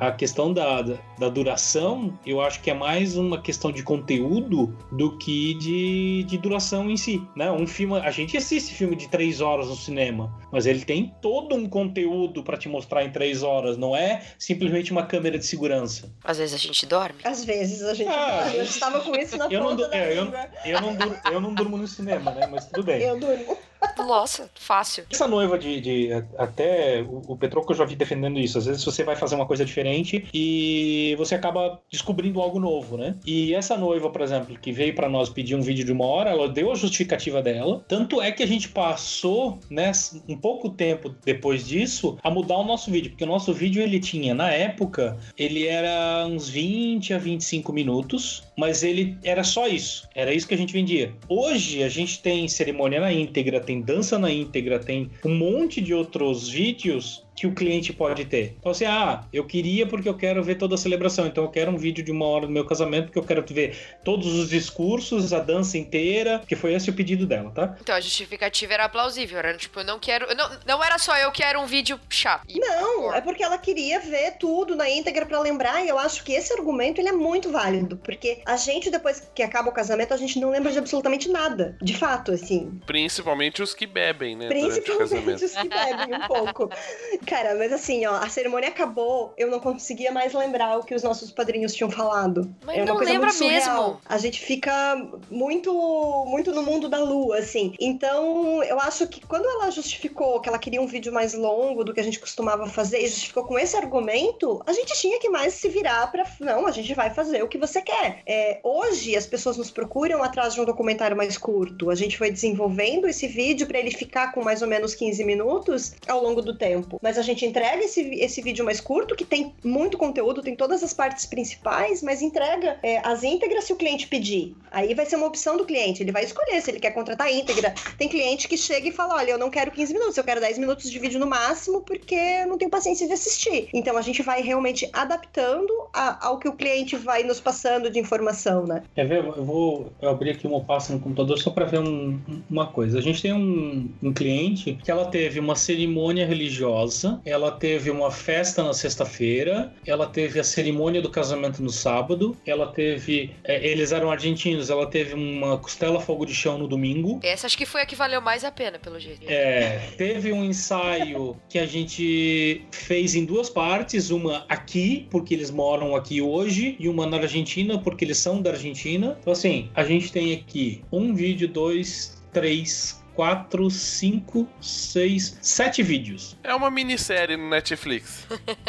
[0.01, 0.81] A questão da,
[1.17, 6.37] da, duração, eu acho que é mais uma questão de conteúdo do que de, de
[6.37, 7.21] duração em si.
[7.35, 7.49] Né?
[7.49, 11.55] Um filme, a gente assiste filme de três horas no cinema, mas ele tem todo
[11.55, 16.13] um conteúdo para te mostrar em três horas, não é simplesmente uma câmera de segurança.
[16.25, 17.19] Às vezes a gente dorme.
[17.23, 18.09] Às vezes a gente.
[18.09, 20.49] Ah, eu estava com isso na eu não ponta du- da é, eu- língua.
[20.65, 22.47] Eu não, eu não durmo no cinema, né?
[22.47, 23.01] Mas tudo bem.
[23.01, 23.57] Eu durmo.
[23.97, 25.03] Nossa, fácil.
[25.11, 28.57] Essa noiva de, de- até o, o Petroco eu já vi defendendo isso.
[28.57, 33.15] Às vezes você vai fazer uma coisa diferente e você acaba descobrindo algo novo, né?
[33.25, 36.31] E essa noiva, por exemplo, que veio pra nós pedir um vídeo de uma hora,
[36.31, 37.83] ela deu a justificativa dela.
[37.87, 39.91] Tanto é que a gente passou, né,
[40.27, 43.99] um pouco tempo depois disso, a mudar o nosso vídeo, porque o nosso vídeo ele
[43.99, 50.07] tinha na época, ele era uns 20 a 25 minutos, mas ele era só isso.
[50.15, 51.13] Era isso que a gente vendia.
[51.27, 55.93] Hoje a gente tem cerimônia na íntegra, tem dança na íntegra, tem um monte de
[55.93, 58.57] outros vídeos que o cliente pode ter.
[58.59, 61.71] Então assim, ah, eu queria porque eu quero ver toda a celebração, então eu quero
[61.71, 65.31] um vídeo de uma hora do meu casamento porque eu quero ver todos os discursos,
[65.31, 67.77] a dança inteira, que foi esse o pedido dela, tá?
[67.79, 69.39] Então a justificativa era plausível.
[69.39, 70.27] Era tipo, eu não quero.
[70.35, 72.45] Não, não era só eu quero um vídeo chato.
[72.53, 76.33] Não, é porque ela queria ver tudo na íntegra pra lembrar, e eu acho que
[76.33, 80.17] esse argumento ele é muito válido, porque a gente, depois que acaba o casamento, a
[80.17, 81.77] gente não lembra de absolutamente nada.
[81.81, 82.81] De fato, assim.
[82.85, 84.49] Principalmente os que bebem, né?
[84.49, 85.45] Principalmente casamento.
[85.45, 86.69] os que bebem um pouco.
[87.29, 91.03] Cara, mas assim, ó, a cerimônia acabou, eu não conseguia mais lembrar o que os
[91.03, 92.51] nossos padrinhos tinham falado.
[92.65, 94.01] Mas é uma não coisa lembra mesmo.
[94.03, 97.75] A gente fica muito, muito no mundo da lua, assim.
[97.79, 101.93] Então, eu acho que quando ela justificou que ela queria um vídeo mais longo do
[101.93, 105.53] que a gente costumava fazer, e justificou com esse argumento, a gente tinha que mais
[105.53, 106.25] se virar pra.
[106.39, 108.23] Não, a gente vai fazer o que você quer.
[108.25, 111.91] É, hoje, as pessoas nos procuram atrás de um documentário mais curto.
[111.91, 115.93] A gente foi desenvolvendo esse vídeo pra ele ficar com mais ou menos 15 minutos
[116.07, 116.99] ao longo do tempo.
[117.03, 120.81] Mas a gente entrega esse, esse vídeo mais curto, que tem muito conteúdo, tem todas
[120.83, 124.55] as partes principais, mas entrega é, as íntegras se o cliente pedir.
[124.71, 127.73] Aí vai ser uma opção do cliente, ele vai escolher se ele quer contratar íntegra.
[127.97, 130.57] Tem cliente que chega e fala: olha, eu não quero 15 minutos, eu quero 10
[130.57, 133.67] minutos de vídeo no máximo, porque eu não tenho paciência de assistir.
[133.73, 137.99] Então a gente vai realmente adaptando a- ao que o cliente vai nos passando de
[137.99, 138.83] informação, né?
[138.95, 139.23] Quer ver?
[139.25, 142.19] Eu vou abrir aqui uma pasta no computador só para ver um-
[142.49, 142.99] uma coisa.
[142.99, 148.11] A gente tem um, um cliente que ela teve uma cerimônia religiosa, ela teve uma
[148.11, 153.31] festa na sexta-feira, ela teve a cerimônia do casamento no sábado, ela teve.
[153.43, 157.19] é, eles eram argentinos, ela teve uma costela fogo de chão no domingo.
[157.23, 159.25] Essa acho que foi a que valeu mais a pena, pelo jeito.
[159.27, 165.51] É, teve um ensaio que a gente fez em duas partes, uma aqui, porque eles
[165.51, 169.17] moram aqui hoje, e uma na Argentina, porque eles são da Argentina.
[169.19, 176.37] Então, assim, a gente tem aqui um vídeo, dois, três, quatro, cinco, seis, sete vídeos.
[176.41, 178.25] É uma minissérie no Netflix.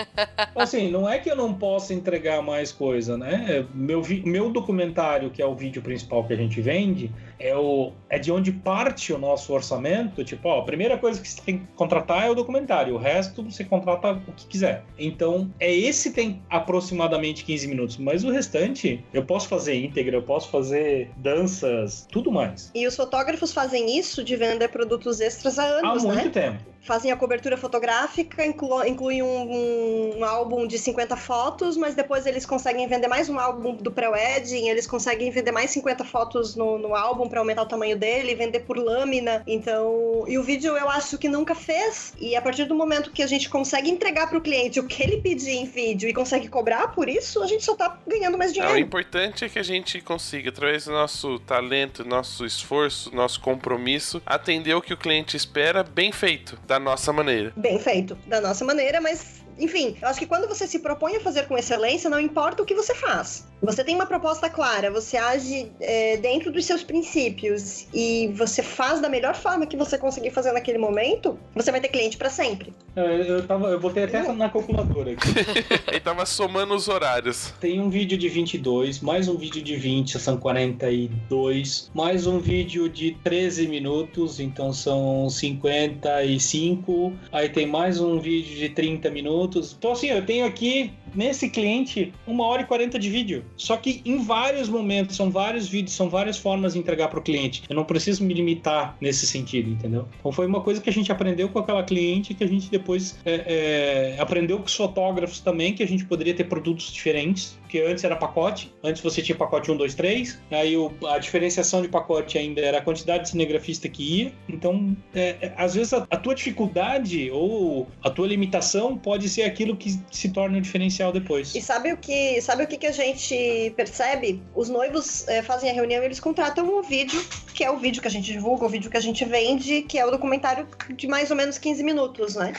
[0.57, 3.65] Assim, não é que eu não possa entregar mais coisa, né?
[3.73, 8.19] Meu, meu documentário, que é o vídeo principal que a gente vende, é, o, é
[8.19, 10.25] de onde parte o nosso orçamento.
[10.25, 13.45] Tipo, ó, a primeira coisa que você tem que contratar é o documentário, o resto
[13.45, 14.85] você contrata o que quiser.
[14.99, 20.23] Então, é esse tem aproximadamente 15 minutos, mas o restante eu posso fazer íntegra, eu
[20.23, 22.73] posso fazer danças, tudo mais.
[22.75, 26.31] E os fotógrafos fazem isso de vender produtos extras há Há anos, muito né?
[26.31, 26.65] tempo.
[26.83, 32.47] Fazem a cobertura fotográfica, inclu incluem um, um álbum de 50 fotos, mas depois eles
[32.47, 36.95] conseguem vender mais um álbum do pré-wedding, eles conseguem vender mais 50 fotos no, no
[36.95, 39.43] álbum para aumentar o tamanho dele, vender por lâmina.
[39.47, 42.15] Então, e o vídeo eu acho que nunca fez.
[42.19, 45.03] E a partir do momento que a gente consegue entregar para o cliente o que
[45.03, 48.51] ele pedir em vídeo e consegue cobrar por isso, a gente só tá ganhando mais
[48.51, 48.79] Ah, o dinheiro.
[48.79, 54.75] importante é que a gente consiga, através do nosso talento, nosso esforço, nosso compromisso, atender
[54.75, 57.53] o que o cliente espera bem feito, da nossa maneira.
[57.57, 61.21] bem feito, da nossa maneira, mas enfim, eu acho que quando você se propõe a
[61.21, 63.47] fazer com excelência, não importa o que você faz.
[63.63, 69.01] Você tem uma proposta clara, você age é, dentro dos seus princípios e você faz
[69.01, 72.73] da melhor forma que você conseguir fazer naquele momento, você vai ter cliente pra sempre.
[72.97, 75.29] Eu, eu, tava, eu botei até na calculadora aqui.
[75.89, 77.53] Ele tava somando os horários.
[77.61, 82.89] Tem um vídeo de 22, mais um vídeo de 20, são 42, mais um vídeo
[82.89, 87.13] de 13 minutos, então são 55.
[87.31, 89.50] Aí tem mais um vídeo de 30 minutos.
[89.59, 93.45] Então, assim, eu tenho aqui nesse cliente uma hora e 40 de vídeo.
[93.57, 97.23] Só que em vários momentos, são vários vídeos, são várias formas de entregar para o
[97.23, 97.63] cliente.
[97.69, 100.09] Eu não preciso me limitar nesse sentido, entendeu?
[100.19, 103.19] Então foi uma coisa que a gente aprendeu com aquela cliente que a gente depois
[103.25, 107.59] é, é, aprendeu com os fotógrafos também, que a gente poderia ter produtos diferentes.
[107.63, 111.83] Porque antes era pacote, antes você tinha pacote 1, 2, 3, aí o, a diferenciação
[111.83, 114.33] de pacote ainda era a quantidade de cinegrafista que ia.
[114.49, 119.43] Então, é, é, às vezes a, a tua dificuldade ou a tua limitação pode ser
[119.43, 121.55] aquilo que se torna o diferencial depois.
[121.55, 124.43] E sabe o que, sabe o que, que a gente percebe?
[124.55, 127.25] Os noivos é, fazem a reunião e eles contratam um vídeo,
[127.55, 129.99] que é o vídeo que a gente divulga, o vídeo que a gente vende, que
[129.99, 132.53] é o documentário de mais ou menos 15 minutos, né?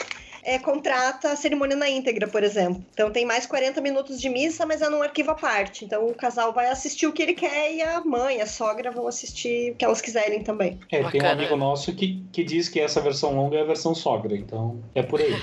[0.43, 2.83] É, contrata a cerimônia na íntegra, por exemplo.
[2.93, 5.85] Então tem mais 40 minutos de missa, mas é num arquivo à parte.
[5.85, 9.07] Então o casal vai assistir o que ele quer e a mãe, a sogra vão
[9.07, 10.79] assistir o que elas quiserem também.
[10.91, 11.31] É, tem um Bacana.
[11.31, 15.01] amigo nosso que, que diz que essa versão longa é a versão sogra, então é
[15.03, 15.31] por aí.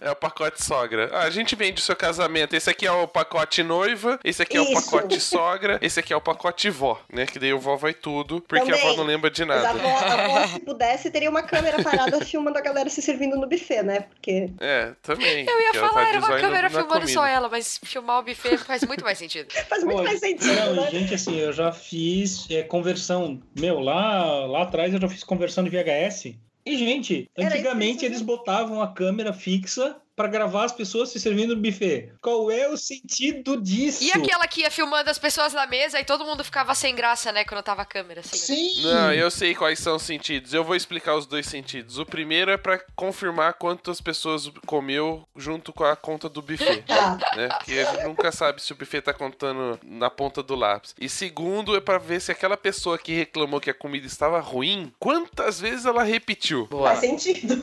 [0.00, 1.10] É o pacote sogra.
[1.12, 2.54] Ah, a gente vende o seu casamento.
[2.54, 4.90] Esse aqui é o pacote noiva, esse aqui é o Isso.
[4.90, 7.26] pacote sogra, esse aqui é o pacote vó, né?
[7.26, 8.90] Que daí o vó vai tudo, porque a Também.
[8.90, 9.78] vó não lembra de Mas a nada.
[9.80, 13.48] avó, a avó, se pudesse, teria uma câmera parada filmando a galera se servindo no
[13.48, 13.95] buffet, né?
[14.00, 15.46] Porque É, também.
[15.46, 17.12] Eu ia falar, tá era uma câmera filmando comida.
[17.12, 19.52] só ela, mas filmar o buffet faz muito mais sentido.
[19.68, 20.90] faz muito Pô, mais sentido, Não, né?
[20.90, 23.40] gente, assim, eu já fiz é, conversão.
[23.58, 26.34] Meu, lá, lá atrás eu já fiz conversão de VHS.
[26.64, 31.54] E, gente, antigamente eles eles botavam a câmera fixa pra gravar as pessoas se servindo
[31.54, 32.12] no buffet.
[32.22, 34.02] Qual é o sentido disso?
[34.02, 37.30] E aquela que ia filmando as pessoas na mesa e todo mundo ficava sem graça,
[37.30, 38.36] né, quando tava a câmera, assim.
[38.38, 38.82] Sim!
[38.82, 40.54] Não, eu sei quais são os sentidos.
[40.54, 41.98] Eu vou explicar os dois sentidos.
[41.98, 46.84] O primeiro é pra confirmar quantas pessoas comeu junto com a conta do buffet.
[46.86, 47.18] Tá.
[47.36, 47.48] né?
[47.48, 50.94] Porque a gente nunca sabe se o buffet tá contando na ponta do lápis.
[50.98, 54.92] E segundo é pra ver se aquela pessoa que reclamou que a comida estava ruim,
[54.98, 56.66] quantas vezes ela repetiu.
[56.66, 56.88] Boa.
[56.88, 57.62] Faz sentido.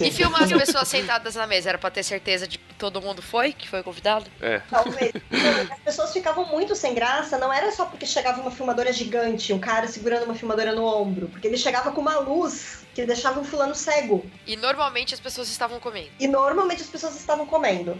[0.00, 3.20] E filmar as pessoas sentadas na mesa, era pra ter certeza de que todo mundo
[3.20, 4.26] foi, que foi convidado?
[4.40, 4.60] É.
[4.70, 5.12] Talvez.
[5.70, 9.58] As pessoas ficavam muito sem graça, não era só porque chegava uma filmadora gigante, um
[9.58, 13.44] cara segurando uma filmadora no ombro, porque ele chegava com uma luz que deixava o
[13.44, 14.24] fulano cego.
[14.46, 16.08] E normalmente as pessoas estavam comendo.
[16.18, 17.98] E normalmente as pessoas estavam comendo.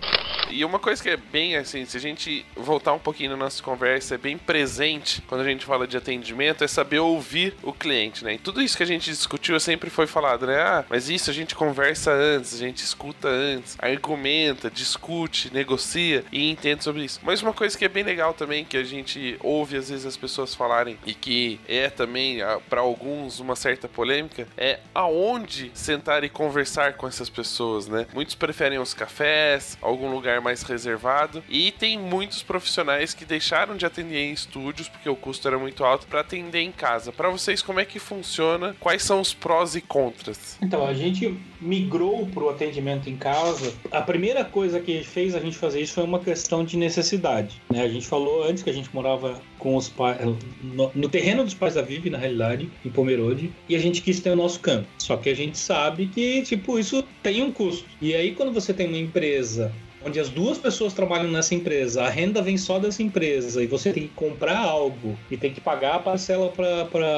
[0.51, 3.63] E uma coisa que é bem assim, se a gente voltar um pouquinho na nossa
[3.63, 8.25] conversa, é bem presente quando a gente fala de atendimento, é saber ouvir o cliente,
[8.25, 8.35] né?
[8.35, 10.61] E tudo isso que a gente discutiu sempre foi falado, né?
[10.61, 16.51] Ah, mas isso a gente conversa antes, a gente escuta antes, argumenta, discute, negocia e
[16.51, 17.21] entende sobre isso.
[17.23, 20.17] Mas uma coisa que é bem legal também, que a gente ouve às vezes as
[20.17, 22.39] pessoas falarem e que é também
[22.69, 28.07] para alguns uma certa polêmica, é aonde sentar e conversar com essas pessoas, né?
[28.15, 33.87] Muitos preferem os cafés, algum lugar mais reservado, e tem muitos profissionais que deixaram de
[33.87, 37.13] atender em estúdios porque o custo era muito alto para atender em casa.
[37.13, 38.77] Para vocês, como é que funciona?
[38.81, 40.59] Quais são os prós e contras?
[40.63, 43.73] Então, a gente migrou para o atendimento em casa.
[43.91, 47.61] A primeira coisa que fez a gente fazer isso foi uma questão de necessidade.
[47.71, 47.83] Né?
[47.83, 50.19] A gente falou antes que a gente morava com os pais
[50.63, 54.21] no, no terreno dos pais da Vivi, na realidade, em Pomerode, e a gente quis
[54.21, 54.74] ter o nosso campo.
[54.99, 57.89] Só que a gente sabe que, tipo, isso tem um custo.
[58.01, 59.73] E aí, quando você tem uma empresa
[60.05, 63.93] onde as duas pessoas trabalham nessa empresa, a renda vem só dessa empresa e você
[63.93, 66.53] tem que comprar algo e tem que pagar a parcela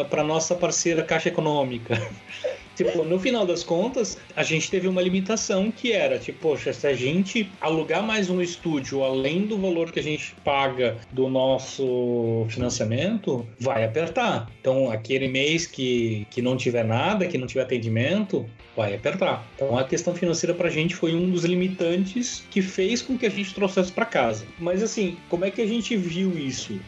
[0.08, 2.00] para nossa parceira Caixa Econômica.
[2.76, 6.86] Tipo, no final das contas, a gente teve uma limitação que era, tipo, poxa, se
[6.86, 12.46] a gente alugar mais um estúdio além do valor que a gente paga do nosso
[12.50, 14.50] financiamento, vai apertar.
[14.60, 18.46] Então, aquele mês que, que não tiver nada, que não tiver atendimento,
[18.76, 19.44] vai apertar.
[19.54, 23.30] Então, a questão financeira pra gente foi um dos limitantes que fez com que a
[23.30, 24.44] gente trouxesse para casa.
[24.58, 26.78] Mas, assim, como é que a gente viu isso?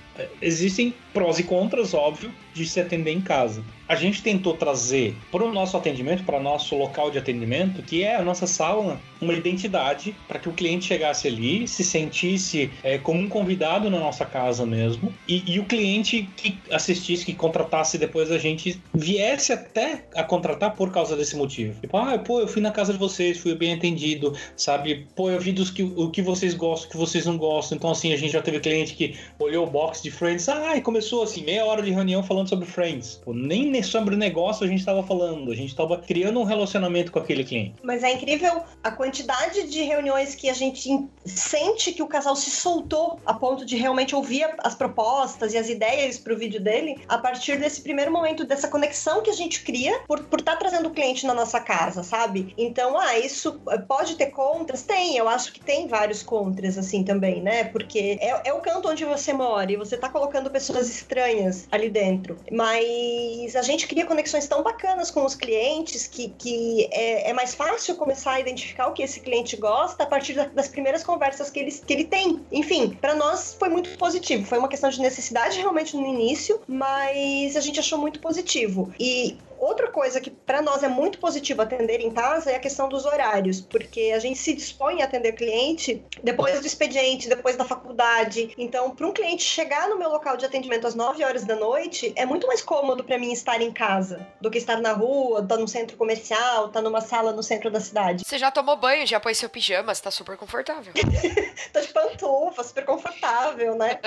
[0.40, 3.62] Existem prós e contras, óbvio, de se atender em casa.
[3.88, 8.16] A gente tentou trazer para o nosso atendimento, para nosso local de atendimento, que é
[8.16, 13.18] a nossa sala, uma identidade para que o cliente chegasse ali, se sentisse é, como
[13.18, 18.30] um convidado na nossa casa mesmo, e, e, o cliente que assistisse, que contratasse depois
[18.30, 21.80] a gente, viesse até a contratar por causa desse motivo.
[21.80, 25.06] Tipo, ah, pô, eu fui na casa de vocês, fui bem atendido, sabe?
[25.16, 27.76] Pô, eu vi dos que, o que vocês gostam, o que vocês não gostam.
[27.76, 30.80] Então, assim, a gente já teve cliente que olhou o box de Friends, ah, e
[30.80, 33.20] começou assim, meia hora de reunião falando sobre Friends.
[33.24, 37.12] Pô, nem sobre o negócio a gente estava falando, a gente estava criando um relacionamento
[37.12, 37.74] com aquele cliente.
[37.82, 42.50] Mas é incrível a quantidade de reuniões que a gente sente que o casal se
[42.50, 46.96] soltou a ponto de realmente ouvir as propostas e as ideias para o vídeo dele
[47.08, 50.56] a partir desse primeiro momento, dessa conexão que a gente cria por estar por tá
[50.56, 52.54] trazendo o cliente na nossa casa, sabe?
[52.56, 54.82] Então, ah, isso pode ter contras?
[54.82, 57.64] Tem, eu acho que tem vários contras, assim, também, né?
[57.64, 61.88] Porque é, é o canto onde você mora e você tá colocando pessoas estranhas ali
[61.88, 62.38] dentro.
[62.50, 67.54] Mas a gente cria conexões tão bacanas com os clientes que, que é, é mais
[67.54, 71.58] fácil começar a identificar o que esse cliente gosta a partir das primeiras conversas que
[71.58, 72.40] ele, que ele tem.
[72.50, 74.44] Enfim, para nós foi muito positivo.
[74.44, 78.92] Foi uma questão de necessidade realmente no início, mas a gente achou muito positivo.
[78.98, 82.88] E Outra coisa que para nós é muito positivo atender em casa é a questão
[82.88, 87.64] dos horários, porque a gente se dispõe a atender cliente depois do expediente, depois da
[87.64, 88.54] faculdade.
[88.56, 92.12] Então, para um cliente chegar no meu local de atendimento às 9 horas da noite,
[92.16, 95.56] é muito mais cômodo para mim estar em casa do que estar na rua, estar
[95.56, 98.24] no centro comercial, estar numa sala no centro da cidade.
[98.24, 100.92] Você já tomou banho, já pôs seu pijama, você tá super confortável.
[101.72, 103.98] tá de pantufa, super confortável, né?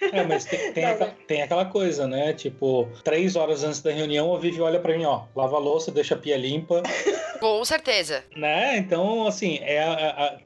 [0.00, 2.32] É, mas tem, tem, aquela, tem aquela coisa, né?
[2.32, 5.90] Tipo, três horas antes da reunião, eu vi olha para mim, ó, lava a louça,
[5.90, 6.82] deixa a pia limpa.
[7.40, 8.24] Com certeza.
[8.36, 8.78] Né?
[8.78, 9.76] Então, assim, é,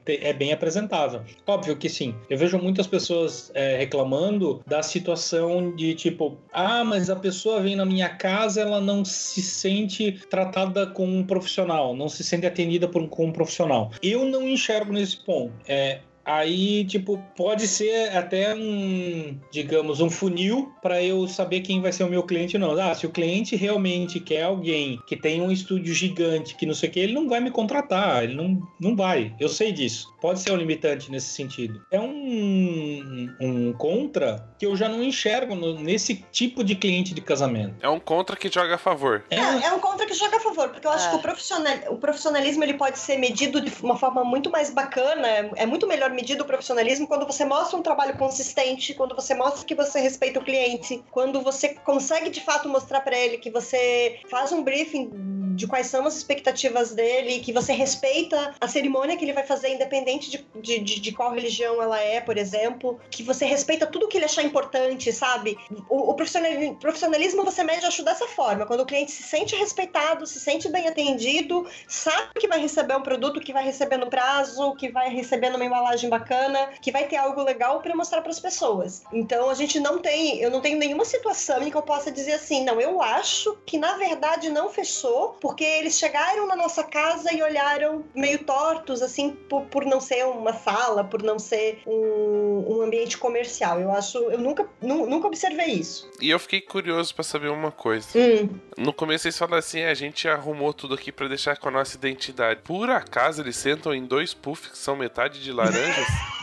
[0.05, 1.21] é, é bem apresentável.
[1.45, 2.13] Óbvio que sim.
[2.29, 7.75] Eu vejo muitas pessoas é, reclamando da situação de tipo, ah, mas a pessoa vem
[7.75, 12.87] na minha casa, ela não se sente tratada com um profissional, não se sente atendida
[12.87, 13.91] por, com um profissional.
[14.01, 15.51] Eu não enxergo nesse ponto.
[15.67, 21.91] É, Aí, tipo, pode ser até um, digamos, um funil para eu saber quem vai
[21.91, 22.79] ser o meu cliente ou não.
[22.79, 26.89] Ah, se o cliente realmente quer alguém que tem um estúdio gigante, que não sei
[26.89, 29.35] o que, ele não vai me contratar, ele não, não vai.
[29.39, 30.13] Eu sei disso.
[30.21, 31.81] Pode ser um limitante nesse sentido.
[31.91, 37.21] É um, um contra que eu já não enxergo no, nesse tipo de cliente de
[37.21, 37.75] casamento.
[37.81, 39.25] É um contra que joga a favor.
[39.29, 41.09] É, é, é um contra que joga a favor, porque eu acho é.
[41.09, 45.27] que o, profissional, o profissionalismo ele pode ser medido de uma forma muito mais bacana,
[45.27, 49.33] é, é muito melhor medida o profissionalismo quando você mostra um trabalho consistente, quando você
[49.33, 53.49] mostra que você respeita o cliente, quando você consegue de fato mostrar para ele que
[53.49, 55.11] você faz um briefing
[55.55, 59.69] de quais são as expectativas dele, que você respeita a cerimônia que ele vai fazer,
[59.69, 64.07] independente de, de, de, de qual religião ela é, por exemplo, que você respeita tudo
[64.07, 65.57] que ele achar importante, sabe?
[65.89, 70.25] O, o profissionalismo, profissionalismo você mede, acho, dessa forma, quando o cliente se sente respeitado,
[70.25, 74.75] se sente bem atendido, sabe que vai receber um produto, que vai receber no prazo,
[74.75, 78.39] que vai receber numa embalagem bacana, que vai ter algo legal para mostrar para as
[78.39, 79.03] pessoas.
[79.11, 82.33] Então a gente não tem, eu não tenho nenhuma situação em que eu possa dizer
[82.33, 87.33] assim, não, eu acho que na verdade não fechou, porque eles chegaram na nossa casa
[87.33, 92.77] e olharam meio tortos, assim, por, por não ser uma sala, por não ser um,
[92.77, 93.79] um ambiente comercial.
[93.79, 96.09] Eu acho, eu nunca, nu, nunca observei isso.
[96.21, 98.07] E eu fiquei curioso para saber uma coisa.
[98.15, 98.49] Hum.
[98.77, 101.95] No começo eles falaram assim: a gente arrumou tudo aqui para deixar com a nossa
[101.95, 102.61] identidade.
[102.63, 105.51] Por acaso eles sentam em dois puffs que são metade de
[105.93, 106.33] laranjas?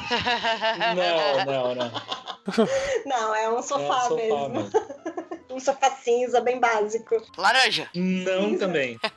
[0.96, 1.90] Não, não, não.
[3.06, 4.48] Não, é um sofá, É um sofá mesmo.
[4.48, 4.70] mesmo.
[5.50, 7.16] um sofá cinza bem básico.
[7.36, 7.88] Laranja.
[7.94, 8.98] Não também.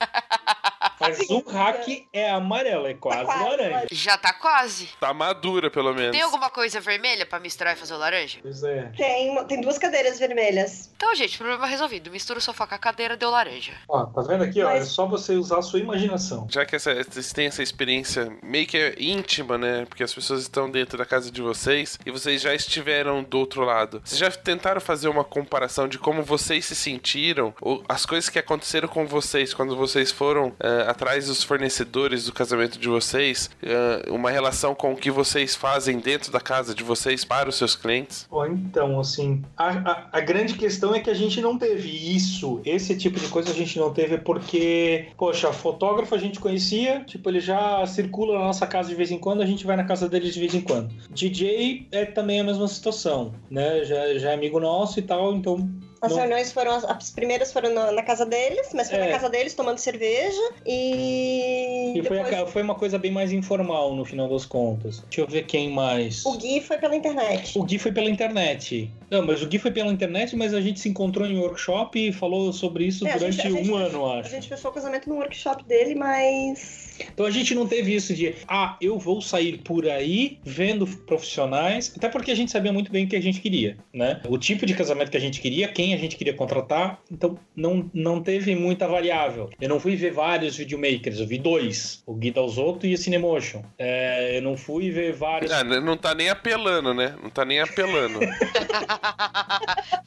[1.07, 3.87] Mas o hack é amarelo, é quase quase laranja.
[3.91, 4.89] Já tá quase.
[4.99, 6.11] tá madura, pelo menos.
[6.11, 8.39] Tem alguma coisa vermelha pra misturar e fazer o laranja?
[8.41, 8.91] Pois é.
[8.97, 10.91] Tem, uma- tem duas cadeiras vermelhas.
[10.95, 12.09] Então, gente, problema resolvido.
[12.11, 13.73] Mistura o sofá com a cadeira, deu laranja.
[13.87, 14.65] Ó, tá vendo aqui, ó?
[14.65, 16.47] Mas- É só você usar a sua imaginação.
[16.49, 19.85] Já que essa, vocês têm essa experiência meio que íntima, né?
[19.87, 23.63] Porque as pessoas estão dentro da casa de vocês e vocês já estiveram do outro
[23.63, 24.01] lado.
[24.03, 28.39] Vocês já tentaram fazer uma comparação de como vocês se sentiram, ou as coisas que
[28.39, 34.05] aconteceram com vocês quando vocês foram eh, atrás dos fornecedores do casamento de vocês, eh,
[34.09, 37.75] uma relação com o que vocês fazem dentro da casa de vocês para os seus
[37.75, 38.27] clientes?
[38.31, 42.61] Ó, então, assim, a, a, a grande questão é que a gente não teve isso,
[42.63, 47.29] esse tipo de coisa a gente não teve porque, poxa, fotógrafo a gente conhecia, tipo,
[47.29, 50.07] ele já circula na nossa casa de vez em quando, a gente vai na casa
[50.07, 50.93] dele de vez em quando.
[51.09, 53.83] DJ é também a mesma situação, né?
[53.83, 55.69] Já, já é amigo nosso e tal, então.
[56.03, 59.05] As não- reuniões foram, as, as primeiras foram na, na casa deles, mas foi É.
[59.05, 61.93] na casa deles tomando cerveja e.
[61.95, 64.99] E foi, depois a- foi uma coisa bem mais informal no final das contas.
[65.09, 66.25] Deixa eu ver quem mais.
[66.25, 67.57] O Gui foi pela internet.
[67.57, 68.91] O Gui foi pela internet.
[69.13, 72.07] Não, mas o Gui foi pela internet, mas a gente se encontrou em um workshop
[72.07, 74.31] e falou sobre isso É, a durante gente- a gente- um ano, A acho.
[74.31, 76.95] gente fechou o casamento no workshop dele, mas.
[77.13, 81.93] Então a gente não teve isso de, ah, eu vou sair por aí vendo profissionais,
[81.95, 84.19] até porque a gente sabia muito bem o que a gente queria, né?
[84.27, 87.89] O tipo de casamento que a gente queria, quem a gente queria contratar, então não,
[87.93, 89.49] não teve muita variável.
[89.61, 93.61] Eu não fui ver vários videomakers, eu vi dois, o Gui Dalzotto e a Cinemotion.
[93.77, 95.51] É, eu não fui ver vários...
[95.51, 97.15] Ah, não tá nem apelando, né?
[97.21, 98.19] Não tá nem apelando.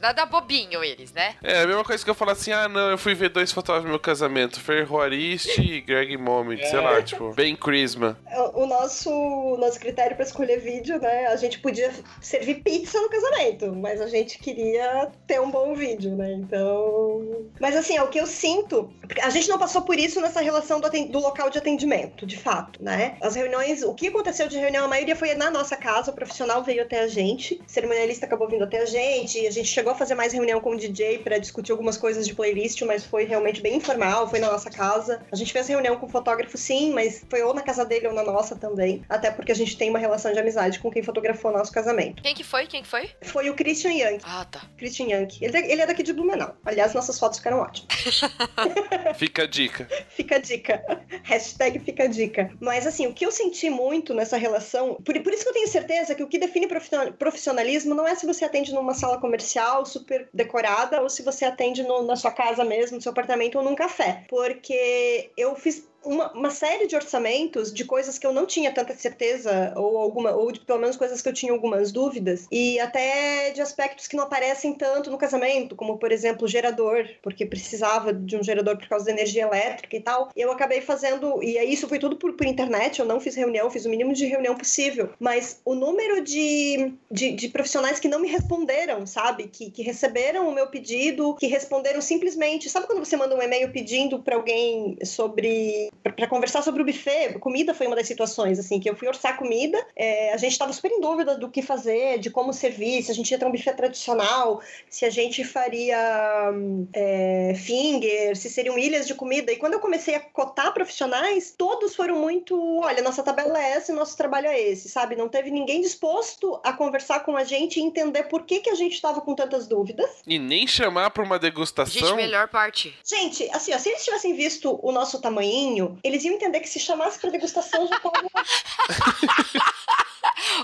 [0.01, 1.35] Nada bobinho eles, né?
[1.43, 3.85] É a mesma coisa que eu falar assim: ah, não, eu fui ver dois fotógrafos
[3.85, 8.19] no meu casamento, Ferro Ariste e Greg Moment, sei lá, tipo, Ben Crisma.
[8.55, 9.11] O nosso,
[9.59, 11.27] nosso critério para escolher vídeo, né?
[11.27, 16.15] A gente podia servir pizza no casamento, mas a gente queria ter um bom vídeo,
[16.17, 16.33] né?
[16.33, 17.47] Então.
[17.61, 18.91] Mas assim, é o que eu sinto.
[19.23, 22.83] A gente não passou por isso nessa relação do, do local de atendimento, de fato,
[22.83, 23.17] né?
[23.21, 26.63] As reuniões, o que aconteceu de reunião, a maioria foi na nossa casa, o profissional
[26.63, 29.95] veio até a gente, o cerimonialista acabou vindo até a gente, a gente chegou a
[29.95, 33.61] fazer mais reunião com o DJ para discutir algumas coisas de playlist, mas foi realmente
[33.61, 35.23] bem informal, foi na nossa casa.
[35.31, 38.15] A gente fez reunião com o fotógrafo, sim, mas foi ou na casa dele ou
[38.15, 39.03] na nossa também.
[39.09, 42.23] Até porque a gente tem uma relação de amizade com quem fotografou nosso casamento.
[42.23, 42.67] Quem que foi?
[42.67, 43.11] Quem que foi?
[43.23, 44.19] Foi o Christian Young.
[44.23, 44.63] Ah, tá.
[44.79, 45.29] Christian Young.
[45.41, 46.57] Ele, ele é daqui de Blumenau.
[46.65, 47.87] Aliás, nossas fotos ficaram ótimas.
[49.17, 49.89] Fica a dica.
[50.11, 50.83] Fica a dica.
[51.25, 52.51] Hashtag fica a dica.
[52.61, 54.95] Mas assim, o que eu senti muito nessa relação.
[55.05, 58.15] Por, por isso que eu tenho certeza que o que define profissional- profissionalismo não é
[58.15, 62.31] se você atende numa sala comercial super decorada ou se você atende no- na sua
[62.31, 64.25] casa mesmo, no seu apartamento ou num café.
[64.29, 65.89] Porque eu fiz.
[66.07, 70.31] Uma, uma série de orçamentos de coisas que eu não tinha tanta certeza, ou alguma,
[70.31, 74.17] ou de, pelo menos coisas que eu tinha algumas dúvidas, e até de aspectos que
[74.17, 78.89] não aparecem tanto no casamento, como por exemplo, gerador, porque precisava de um gerador por
[78.89, 80.31] causa da energia elétrica e tal.
[80.37, 83.85] Eu acabei fazendo, e isso foi tudo por, por internet, eu não fiz reunião, fiz
[83.85, 88.29] o mínimo de reunião possível, mas o número de, de, de profissionais que não me
[88.29, 89.49] responderam, sabe?
[89.49, 92.69] Que, que receberam o meu pedido, que responderam simplesmente.
[92.69, 95.91] Sabe quando você manda um e-mail pedindo para alguém sobre.
[96.03, 97.39] Para conversar sobre o buffet?
[97.39, 100.73] Comida foi uma das situações, assim, que eu fui orçar comida, é, a gente estava
[100.73, 103.53] super em dúvida do que fazer, de como servir, se a gente ia ter um
[103.53, 106.53] buffet tradicional, se a gente faria
[106.93, 109.53] é, finger, se seriam ilhas de comida.
[109.53, 113.93] E quando eu comecei a cotar profissionais, todos foram muito: olha, nossa tabela é essa
[113.93, 115.17] e nosso trabalho é esse, sabe?
[115.17, 118.75] Não teve ninguém disposto a conversar com a gente e entender por que, que a
[118.75, 120.11] gente estava com tantas dúvidas.
[120.27, 122.17] E nem chamar pra uma Gente, degustação.
[122.17, 122.95] melhor parte.
[123.05, 126.79] Gente, assim, ó, se eles tivessem visto o nosso tamanhinho, eles iam entender que se
[126.79, 128.29] chamasse pra degustação já tava.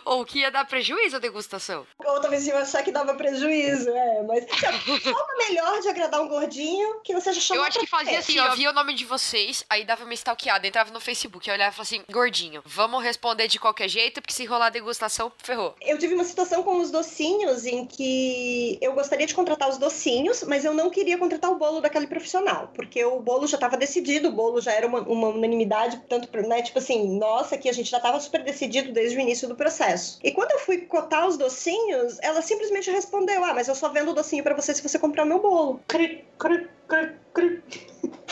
[0.04, 1.86] Ou que ia dar prejuízo a degustação.
[2.04, 4.22] Ou talvez iam achar que dava prejuízo, é.
[4.22, 4.44] Mas
[5.02, 8.36] forma melhor de agradar um gordinho que não seja chamado Eu acho que fazia assim,
[8.36, 11.72] eu via o nome de vocês, aí dava uma stalkeada, entrava no Facebook, eu olhava
[11.72, 15.74] e falava assim, gordinho, vamos responder de qualquer jeito, porque se rolar a degustação, ferrou.
[15.80, 20.42] Eu tive uma situação com os docinhos em que eu gostaria de contratar os docinhos,
[20.44, 24.28] mas eu não queria contratar o bolo daquele profissional, porque o bolo já estava decidido,
[24.28, 27.90] o bolo já era uma, uma unanimidade, tanto, né, tipo assim, nossa, que a gente
[27.90, 29.91] já estava super decidido desde o início do processo.
[30.22, 34.10] E quando eu fui cotar os docinhos, ela simplesmente respondeu: Ah, mas eu só vendo
[34.10, 35.80] o docinho pra você se você comprar meu bolo.
[35.88, 37.62] Cri, cri, cri, cri.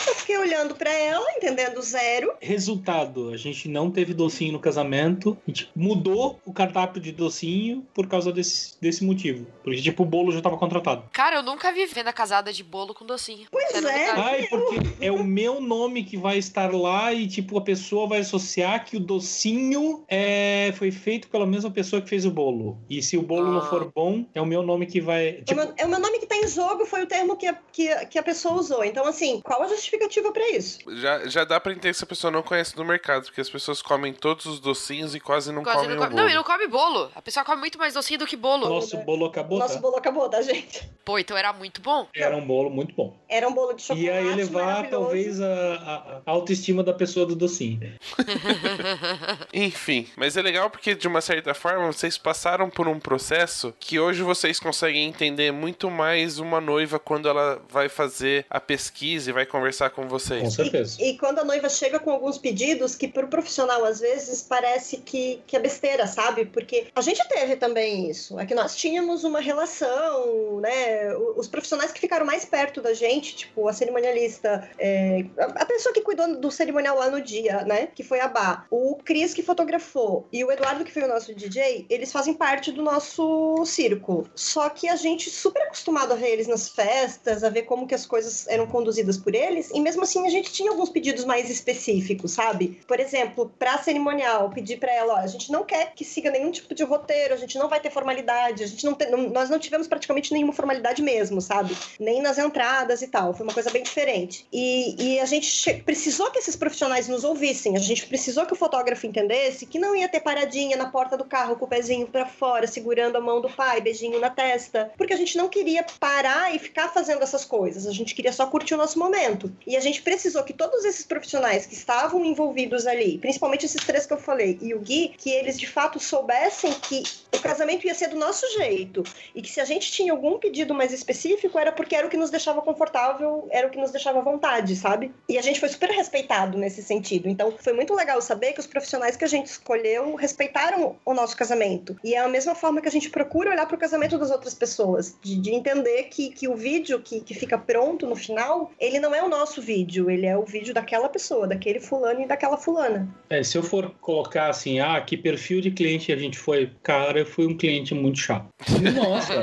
[0.07, 2.33] Eu fiquei olhando pra ela, entendendo zero.
[2.41, 5.37] Resultado, a gente não teve docinho no casamento.
[5.47, 9.47] A gente mudou o cardápio de docinho por causa desse, desse motivo.
[9.63, 11.05] Porque, tipo, o bolo já tava contratado.
[11.13, 13.47] Cara, eu nunca vi venda casada de bolo com docinho.
[13.51, 14.11] Pois é.
[14.11, 18.21] Ai, porque é o meu nome que vai estar lá e, tipo, a pessoa vai
[18.21, 22.79] associar que o docinho é, foi feito pela mesma pessoa que fez o bolo.
[22.89, 23.67] E se o bolo não Ah.
[23.67, 25.29] for bom, é o meu nome que vai.
[25.29, 27.37] É o Tipo, meu- é o meu nome que tá em jogo, foi o termo
[27.37, 28.85] que a, que, que a pessoa usou.
[28.85, 30.79] Então, assim, qual a justificativa pra isso?
[30.97, 33.81] Já, já dá pra entender se a pessoa não conhece do mercado, porque as pessoas
[33.83, 36.11] comem todos os docinhos e quase não Quase comem não, come...
[36.11, 36.23] bolo.
[36.23, 37.11] não, e não come bolo.
[37.15, 38.69] A pessoa come muito mais docinho do que bolo.
[38.69, 39.81] nosso bolo acabou, Nosso tá?
[39.81, 40.89] bolo acabou, tá, gente?
[41.05, 42.07] Pô, então era muito bom.
[42.15, 43.17] Era um bolo muito bom.
[43.29, 44.05] Era um bolo de chocolate.
[44.07, 47.93] Ia elevar, talvez, a, a- a autoestima da pessoa do docinho.
[49.53, 53.99] Enfim, mas é legal porque de uma certa forma vocês passaram por um processo que
[53.99, 59.33] hoje vocês conseguem entender muito mais uma noiva quando ela vai fazer a pesquisa e
[59.33, 60.55] vai conversar com Com vocês.
[60.55, 60.97] certeza.
[61.03, 65.43] E quando a noiva chega com alguns pedidos que pro profissional às vezes parece que,
[65.47, 66.45] que é besteira, sabe?
[66.47, 68.39] Porque a gente teve também isso.
[68.41, 71.15] É que nós tínhamos uma relação, né?
[71.15, 75.93] O- Os profissionais que ficaram mais perto da gente, tipo a cerimonialista, é, a pessoa
[75.95, 77.87] que cuidou do cerimonial lá no dia, né?
[77.95, 78.67] Que foi a Bá.
[78.71, 82.71] O Cris que fotografou e o Eduardo que foi o nosso DJ, eles fazem parte
[82.73, 84.29] do nosso círculo.
[84.35, 87.95] Só que a gente super acostumado a ver eles nas festas, a ver como que
[87.95, 91.49] as coisas eram conduzidas por eles, e mesmo assim a gente tinha alguns pedidos mais
[91.51, 92.81] específicos, sabe?
[92.87, 96.51] Por exemplo, pra cerimonial, pedir pra ela, ó, a gente não quer que siga nenhum
[96.51, 99.49] tipo de roteiro, a gente não vai ter formalidade, a gente não tem, não- nós
[99.51, 101.77] não tivemos praticamente nenhuma formalidade mesmo, sabe?
[101.99, 104.47] Nem nas entradas e tal, foi uma coisa bem diferente.
[104.53, 108.57] E, e a gente precisou que esses profissionais nos ouvissem, a gente precisou que o
[108.57, 112.27] fotógrafo entendesse que não ia ter paradinha na porta do carro com o pezinho pra
[112.27, 116.55] fora, segurando a mão do pai, beijinho na testa, porque a gente não queria parar
[116.55, 119.53] e ficar fazendo essas coisas, a gente queria só curtir o nosso momento.
[119.67, 124.07] E a gente precisou que todos esses profissionais que estavam envolvidos ali, principalmente esses três
[124.07, 127.03] que eu falei, e o Gui, que eles de fato soubessem que
[127.35, 129.03] o casamento ia ser do nosso jeito
[129.35, 132.17] e que se a gente tinha algum pedido mais específico era porque era o que
[132.17, 135.13] nos deixava confortável, era o que nos deixava à vontade, sabe?
[135.29, 137.29] E a gente foi super respeitado nesse sentido.
[137.29, 141.37] Então foi muito legal saber que os profissionais que a gente escolheu respeitaram o nosso
[141.37, 141.97] casamento.
[142.03, 144.55] E é a mesma forma que a gente procura olhar para o casamento das outras
[144.55, 148.99] pessoas, de, de entender que, que o vídeo que, que fica pronto no final, ele
[148.99, 152.57] não é o nosso vídeo, ele é o vídeo daquela pessoa, daquele fulano e daquela
[152.57, 153.09] fulana.
[153.29, 157.21] É, se eu for colocar assim, ah, que perfil de cliente a gente foi, cara,
[157.21, 158.47] eu fui um cliente muito chato.
[158.95, 159.35] Nossa,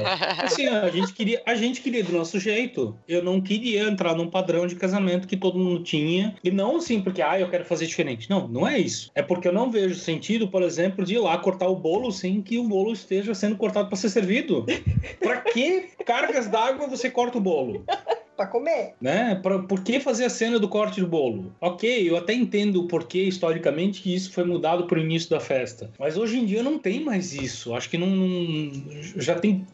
[0.43, 2.97] assim, a gente queria, a gente queria do nosso jeito.
[3.07, 6.35] Eu não queria entrar num padrão de casamento que todo mundo tinha.
[6.43, 8.29] E não assim, porque ah, eu quero fazer diferente.
[8.29, 9.11] Não, não é isso.
[9.15, 12.41] É porque eu não vejo sentido, por exemplo, de ir lá cortar o bolo sem
[12.41, 14.65] que o bolo esteja sendo cortado para ser servido.
[15.19, 17.83] Pra que cargas d'água você corta o bolo?
[18.37, 18.93] Pra comer.
[19.01, 19.33] né?
[19.41, 21.51] Pra, por que fazer a cena do corte do bolo?
[21.59, 25.89] Ok, eu até entendo o porquê historicamente que isso foi mudado pro início da festa.
[25.99, 27.73] Mas hoje em dia não tem mais isso.
[27.73, 28.07] Acho que não.
[28.07, 28.71] não-
[29.17, 29.65] já tem.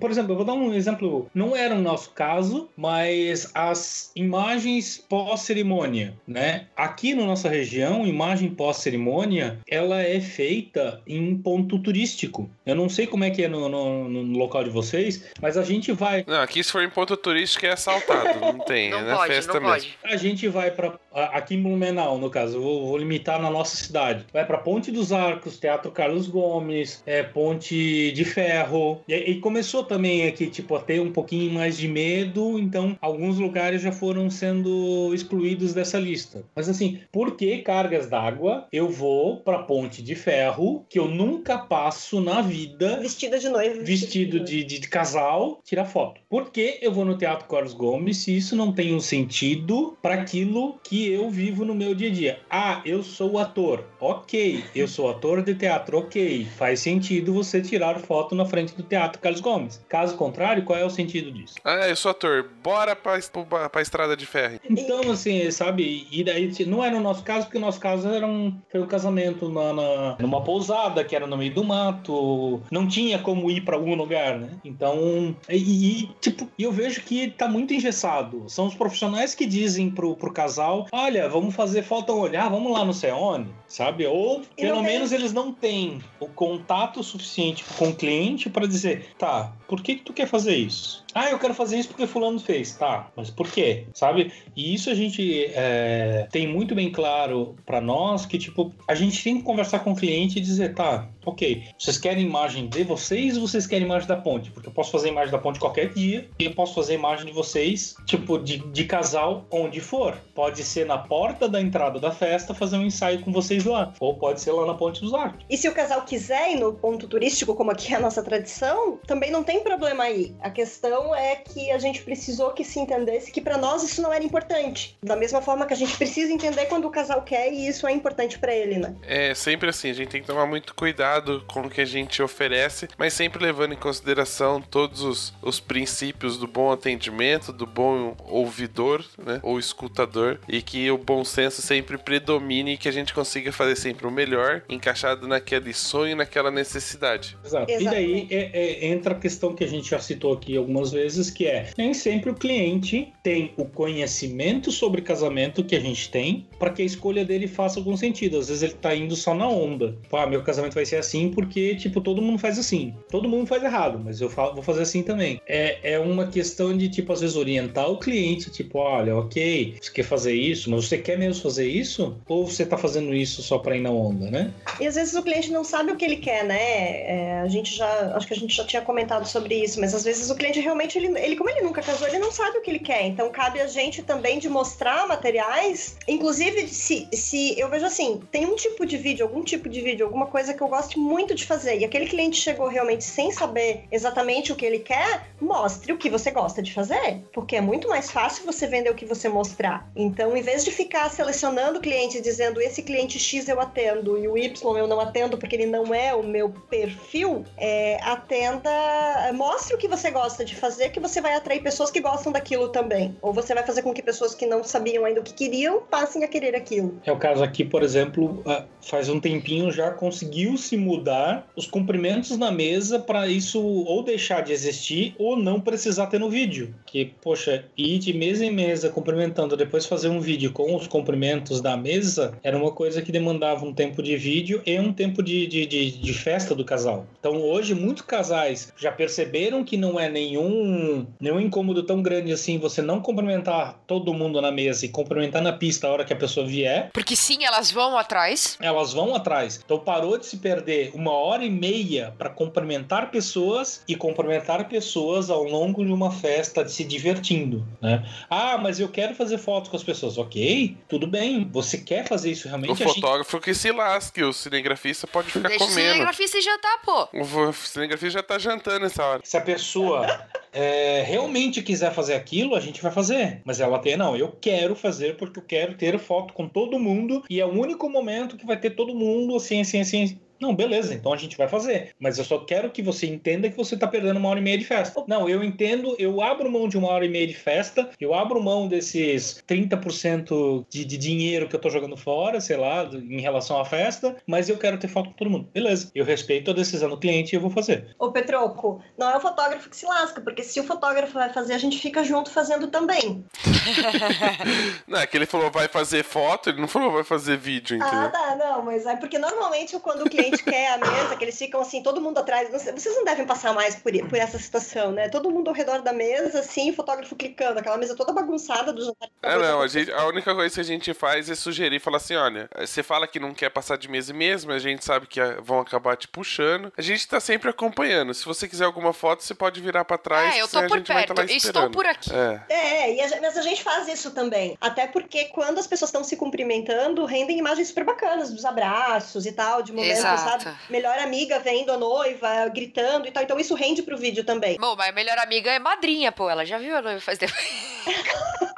[0.00, 1.28] Por exemplo, eu vou dar um exemplo.
[1.34, 6.66] Não era o nosso caso, mas as imagens pós-cerimônia, né?
[6.76, 12.50] Aqui na nossa região, imagem pós-cerimônia, ela é feita em ponto turístico.
[12.66, 15.62] Eu não sei como é que é no, no- no local de vocês, mas a
[15.62, 19.02] gente vai Não, aqui se for em ponto turístico é assaltado, não tem, Não é
[19.02, 19.74] na pode, festa não mesmo.
[19.74, 19.98] pode.
[20.04, 23.76] A gente vai para aqui em Blumenau, no caso, eu vou, vou limitar na nossa
[23.76, 24.24] cidade.
[24.32, 29.00] Vai para Ponte dos Arcos, Teatro Carlos Gomes, é, Ponte de Ferro.
[29.08, 33.38] E, e começou também aqui, tipo, a ter um pouquinho mais de medo, então alguns
[33.38, 36.44] lugares já foram sendo excluídos dessa lista.
[36.56, 41.58] Mas assim, por que cargas d'água eu vou para Ponte de Ferro, que eu nunca
[41.58, 43.82] passo na vida Vestida de noiva.
[43.82, 46.22] vestido de, de, de casal, tirar foto.
[46.28, 50.14] Por que eu vou no Teatro Carlos Gomes se isso não tem um sentido para
[50.14, 52.40] aquilo que eu vivo no meu dia a dia?
[52.48, 53.84] Ah, eu sou ator.
[54.00, 55.98] Ok, eu sou ator de teatro.
[55.98, 59.80] Ok, faz sentido você tirar foto na frente do Teatro Roberto Carlos Gomes.
[59.88, 61.54] Caso contrário, qual é o sentido disso?
[61.64, 62.48] Ah, eu sou ator.
[62.62, 63.18] Bora pra,
[63.48, 64.58] pra, pra estrada de ferro.
[64.68, 66.06] Então, assim, sabe?
[66.10, 68.86] E daí não era o nosso caso, porque o nosso caso era um, foi um
[68.86, 72.60] casamento na, na- numa pousada que era no meio do mato.
[72.70, 74.50] Não tinha como ir pra algum lugar, né?
[74.64, 78.44] Então, e, e, tipo, eu vejo que tá muito engessado.
[78.48, 82.72] São os profissionais que dizem pro, pro casal: olha, vamos fazer falta um olhar, vamos
[82.72, 84.06] lá no Ceone, sabe?
[84.06, 88.66] Ou pelo não tem- menos eles não têm o contato suficiente com o cliente pra
[88.66, 91.04] dizer: tá, por que, que tu quer fazer isso?
[91.14, 92.74] Ah, eu quero fazer isso porque fulano fez.
[92.74, 93.86] Tá, mas por quê?
[93.94, 94.32] Sabe?
[94.56, 99.22] E isso a gente é, tem muito bem claro pra nós que, tipo, a gente
[99.22, 103.36] tem que conversar com o cliente e dizer, tá, ok, vocês querem imagem de vocês
[103.36, 104.50] ou vocês querem imagem da ponte?
[104.50, 107.32] Porque eu posso fazer imagem da ponte qualquer dia e eu posso fazer imagem de
[107.32, 110.16] vocês, tipo, de, de casal onde for.
[110.34, 113.92] Pode ser na porta da entrada da festa fazer um ensaio com vocês lá.
[114.00, 115.44] Ou pode ser lá na Ponte dos Arcos.
[115.50, 118.98] E se o casal quiser ir no ponto turístico, como aqui é a nossa tradição,
[119.06, 120.34] também não tem problema aí.
[120.40, 124.12] A questão é que a gente precisou que se entendesse que pra nós isso não
[124.12, 124.96] era importante.
[125.02, 127.92] Da mesma forma que a gente precisa entender quando o casal quer e isso é
[127.92, 128.94] importante pra ele, né?
[129.02, 132.22] É sempre assim, a gente tem que tomar muito cuidado com o que a gente
[132.22, 138.16] oferece, mas sempre levando em consideração todos os, os princípios do bom atendimento, do bom
[138.26, 143.12] ouvidor, né, ou escutador, e que o bom senso sempre predomine e que a gente
[143.14, 147.36] consiga fazer sempre o melhor, encaixado naquele sonho, naquela necessidade.
[147.44, 147.70] Exato.
[147.70, 148.26] E Exatamente.
[148.28, 148.50] daí é-
[148.84, 151.94] é- entra a questão que a gente já citou aqui algumas vezes, que é nem
[151.94, 156.84] sempre o cliente tem o conhecimento sobre casamento que a gente tem para que a
[156.84, 158.38] escolha dele faça algum sentido.
[158.38, 159.96] Às vezes ele tá indo só na onda.
[160.10, 162.94] Pá, meu casamento vai ser assim porque, tipo, todo mundo faz assim.
[163.10, 165.40] Todo mundo faz errado, mas eu vou fazer assim também.
[165.46, 169.90] É, é uma questão de, tipo, às vezes orientar o cliente, tipo, olha, ok, você
[169.90, 172.16] quer fazer isso, mas você quer mesmo fazer isso?
[172.28, 174.52] Ou você tá fazendo isso só pra ir na onda, né?
[174.80, 176.58] E às vezes o cliente não sabe o que ele quer, né?
[176.58, 180.04] É, a gente já, acho que a gente já tinha comentado sobre isso, mas às
[180.04, 182.70] vezes o cliente realmente, ele, ele, como ele nunca casou, ele não sabe o que
[182.70, 183.06] ele quer.
[183.06, 185.96] Então cabe a gente também de mostrar materiais.
[186.06, 190.06] Inclusive, se, se eu vejo assim, tem um tipo de vídeo, algum tipo de vídeo,
[190.06, 193.84] alguma coisa que eu gosto muito de fazer, e aquele cliente chegou realmente sem saber
[193.90, 197.22] exatamente o que ele quer, mostre o que você gosta de fazer.
[197.32, 199.90] Porque é muito mais fácil você vender o que você mostrar.
[199.94, 204.36] Então, em vez de ficar selecionando clientes dizendo esse cliente X eu atendo e o
[204.36, 209.78] Y eu não atendo porque ele não é o meu perfil, é, atenda, mostre o
[209.78, 213.16] que você gosta de fazer, que você vai atrair pessoas que gostam daquilo também.
[213.22, 216.24] Ou você vai fazer com que pessoas que não sabiam ainda o que queriam passem
[216.24, 216.98] a querer aquilo.
[217.04, 221.66] É o caso aqui, por exemplo, ah, faz um tempinho já conseguiu se mudar os
[221.66, 226.74] cumprimentos na mesa para isso ou deixar de existir ou não precisar ter no vídeo.
[226.86, 231.60] Que, poxa, ir de mesa em mesa cumprimentando, depois fazer um vídeo com os cumprimentos
[231.60, 235.46] da mesa era uma coisa que demandava um tempo de vídeo e um tempo de,
[235.46, 237.06] de, de, de festa do casal.
[237.18, 239.17] Então hoje muitos casais já perceberam
[239.64, 244.50] que não é nenhum, nenhum incômodo tão grande assim você não cumprimentar todo mundo na
[244.50, 246.90] mesa e cumprimentar na pista a hora que a pessoa vier.
[246.92, 248.56] Porque sim, elas vão atrás.
[248.60, 249.60] Elas vão atrás.
[249.64, 255.30] Então parou de se perder uma hora e meia para cumprimentar pessoas e cumprimentar pessoas
[255.30, 258.04] ao longo de uma festa se divertindo, né?
[258.30, 260.18] Ah, mas eu quero fazer fotos com as pessoas.
[260.18, 261.48] Ok, tudo bem.
[261.52, 262.70] Você quer fazer isso realmente?
[262.70, 265.88] O A gente- fotógrafo que se lasque, o cinegrafista pode ficar Deixa o comendo.
[265.92, 267.08] cinegrafista jantar, pô.
[267.14, 269.20] O cinegrafista já tá jantando nessa hora.
[269.24, 270.06] Se a pessoa
[270.52, 273.40] é, realmente quiser fazer aquilo, a gente vai fazer.
[273.44, 277.22] Mas ela tem, não, eu quero fazer porque eu quero ter foto com todo mundo
[277.28, 280.20] e é o único momento que vai ter todo mundo assim, assim, assim.
[280.40, 281.94] Não, beleza, então a gente vai fazer.
[281.98, 284.58] Mas eu só quero que você entenda que você tá perdendo uma hora e meia
[284.58, 285.04] de festa.
[285.06, 288.42] Não, eu entendo, eu abro mão de uma hora e meia de festa, eu abro
[288.42, 293.60] mão desses 30% de, de dinheiro que eu tô jogando fora, sei lá, em relação
[293.60, 295.48] à festa, mas eu quero ter foto com todo mundo.
[295.52, 297.94] Beleza, eu respeito a decisão do cliente e eu vou fazer.
[297.98, 301.54] Ô Petroco, não é o fotógrafo que se lasca, porque se o fotógrafo vai fazer,
[301.54, 303.24] a gente fica junto fazendo também.
[304.86, 307.98] Não, é que ele falou vai fazer foto, ele não falou vai fazer vídeo, entendeu?
[307.98, 311.38] Ah, tá, não, mas é porque normalmente quando o cliente quer a mesa, que eles
[311.38, 314.38] ficam assim, todo mundo atrás, não sei, vocês não devem passar mais por, por essa
[314.38, 315.08] situação, né?
[315.08, 318.84] Todo mundo ao redor da mesa, assim, o fotógrafo clicando, aquela mesa toda bagunçada do
[318.84, 319.08] jantar.
[319.22, 322.14] É, não, a, gente, a única coisa que a gente faz é sugerir, falar assim,
[322.14, 324.08] olha, você fala que não quer passar de mesa
[324.46, 326.72] mas a gente sabe que ah, vão acabar te puxando.
[326.76, 328.12] A gente tá sempre acompanhando.
[328.14, 330.76] Se você quiser alguma foto, você pode virar pra trás, É, eu tô a por
[330.78, 331.14] gente tá perto.
[331.16, 332.10] lá Estou por aqui.
[332.12, 332.40] É.
[332.48, 334.56] É, e a, mas a gente faz isso também.
[334.60, 339.32] Até porque quando as pessoas estão se cumprimentando, rendem imagens super bacanas dos abraços e
[339.32, 340.17] tal, de momento, Exato.
[340.18, 340.56] Sabe?
[340.68, 343.22] Melhor amiga vendo a noiva, gritando e tal.
[343.22, 344.56] Então isso rende pro vídeo também.
[344.58, 346.28] Bom, mas a melhor amiga é madrinha, pô.
[346.28, 347.32] Ela já viu a noiva faz tempo.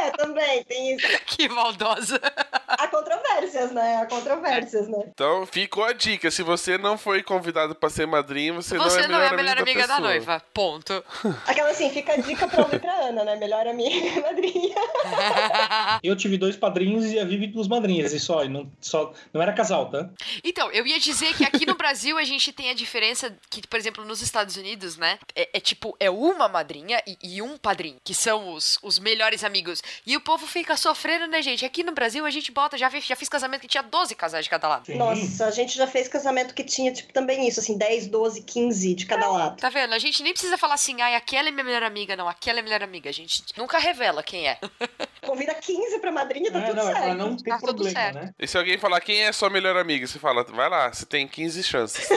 [0.00, 1.06] É, também, tem isso.
[1.26, 2.20] que maldosa.
[2.66, 3.70] Há controvérsias.
[3.72, 3.96] né?
[3.96, 5.04] Há controvérsias, né?
[5.12, 9.20] Então ficou a dica: se você não foi convidado pra ser madrinha, você, Você não
[9.20, 10.08] é a melhor, melhor amiga da, pessoa.
[10.08, 10.42] noiva.
[10.54, 11.04] Ponto.
[11.46, 13.36] Aquela assim, fica a dica pra ouvir pra Ana, né?
[13.36, 14.74] Melhor amiga madrinha.
[16.02, 19.42] Eu tive dois padrinhos e a Vivi duas madrinhas, e só, e não, só, não
[19.42, 20.08] era casal, tá?
[20.44, 23.78] Então, eu ia dizer que aqui no Brasil a gente tem a diferença que, por
[23.78, 25.18] exemplo, nos Estados Unidos, né?
[25.34, 29.44] É, é tipo, é uma madrinha e, e um padrinho, que são os, os melhores
[29.44, 29.82] amigos.
[30.06, 31.64] E o povo fica sofrendo, né, gente?
[31.64, 34.44] Aqui no Brasil a gente bota, já, fiz- já fiz casamento que tinha 12 casais
[34.44, 34.86] de cada lado.
[34.86, 34.94] Sim.
[34.96, 38.94] Nossa, a gente já fez casamento que tinha, tipo, também isso, assim, 10, 12, 15
[38.94, 39.56] de cada lado.
[39.60, 39.92] Tá vendo?
[39.94, 42.62] A gente nem precisa falar assim, ai, aquela é minha melhor amiga, não, aquela é
[42.62, 43.10] minha melhor amiga.
[43.10, 44.58] A gente nunca revela quem é.
[45.26, 47.14] Convida 15 pra madrinha, tá É, tudo não, é certo.
[47.16, 48.14] não ter Tá tudo problema, certo.
[48.14, 48.34] né?
[48.38, 51.26] E se alguém falar quem é sua melhor amiga, você fala, vai lá, você tem
[51.26, 52.08] 15 chances.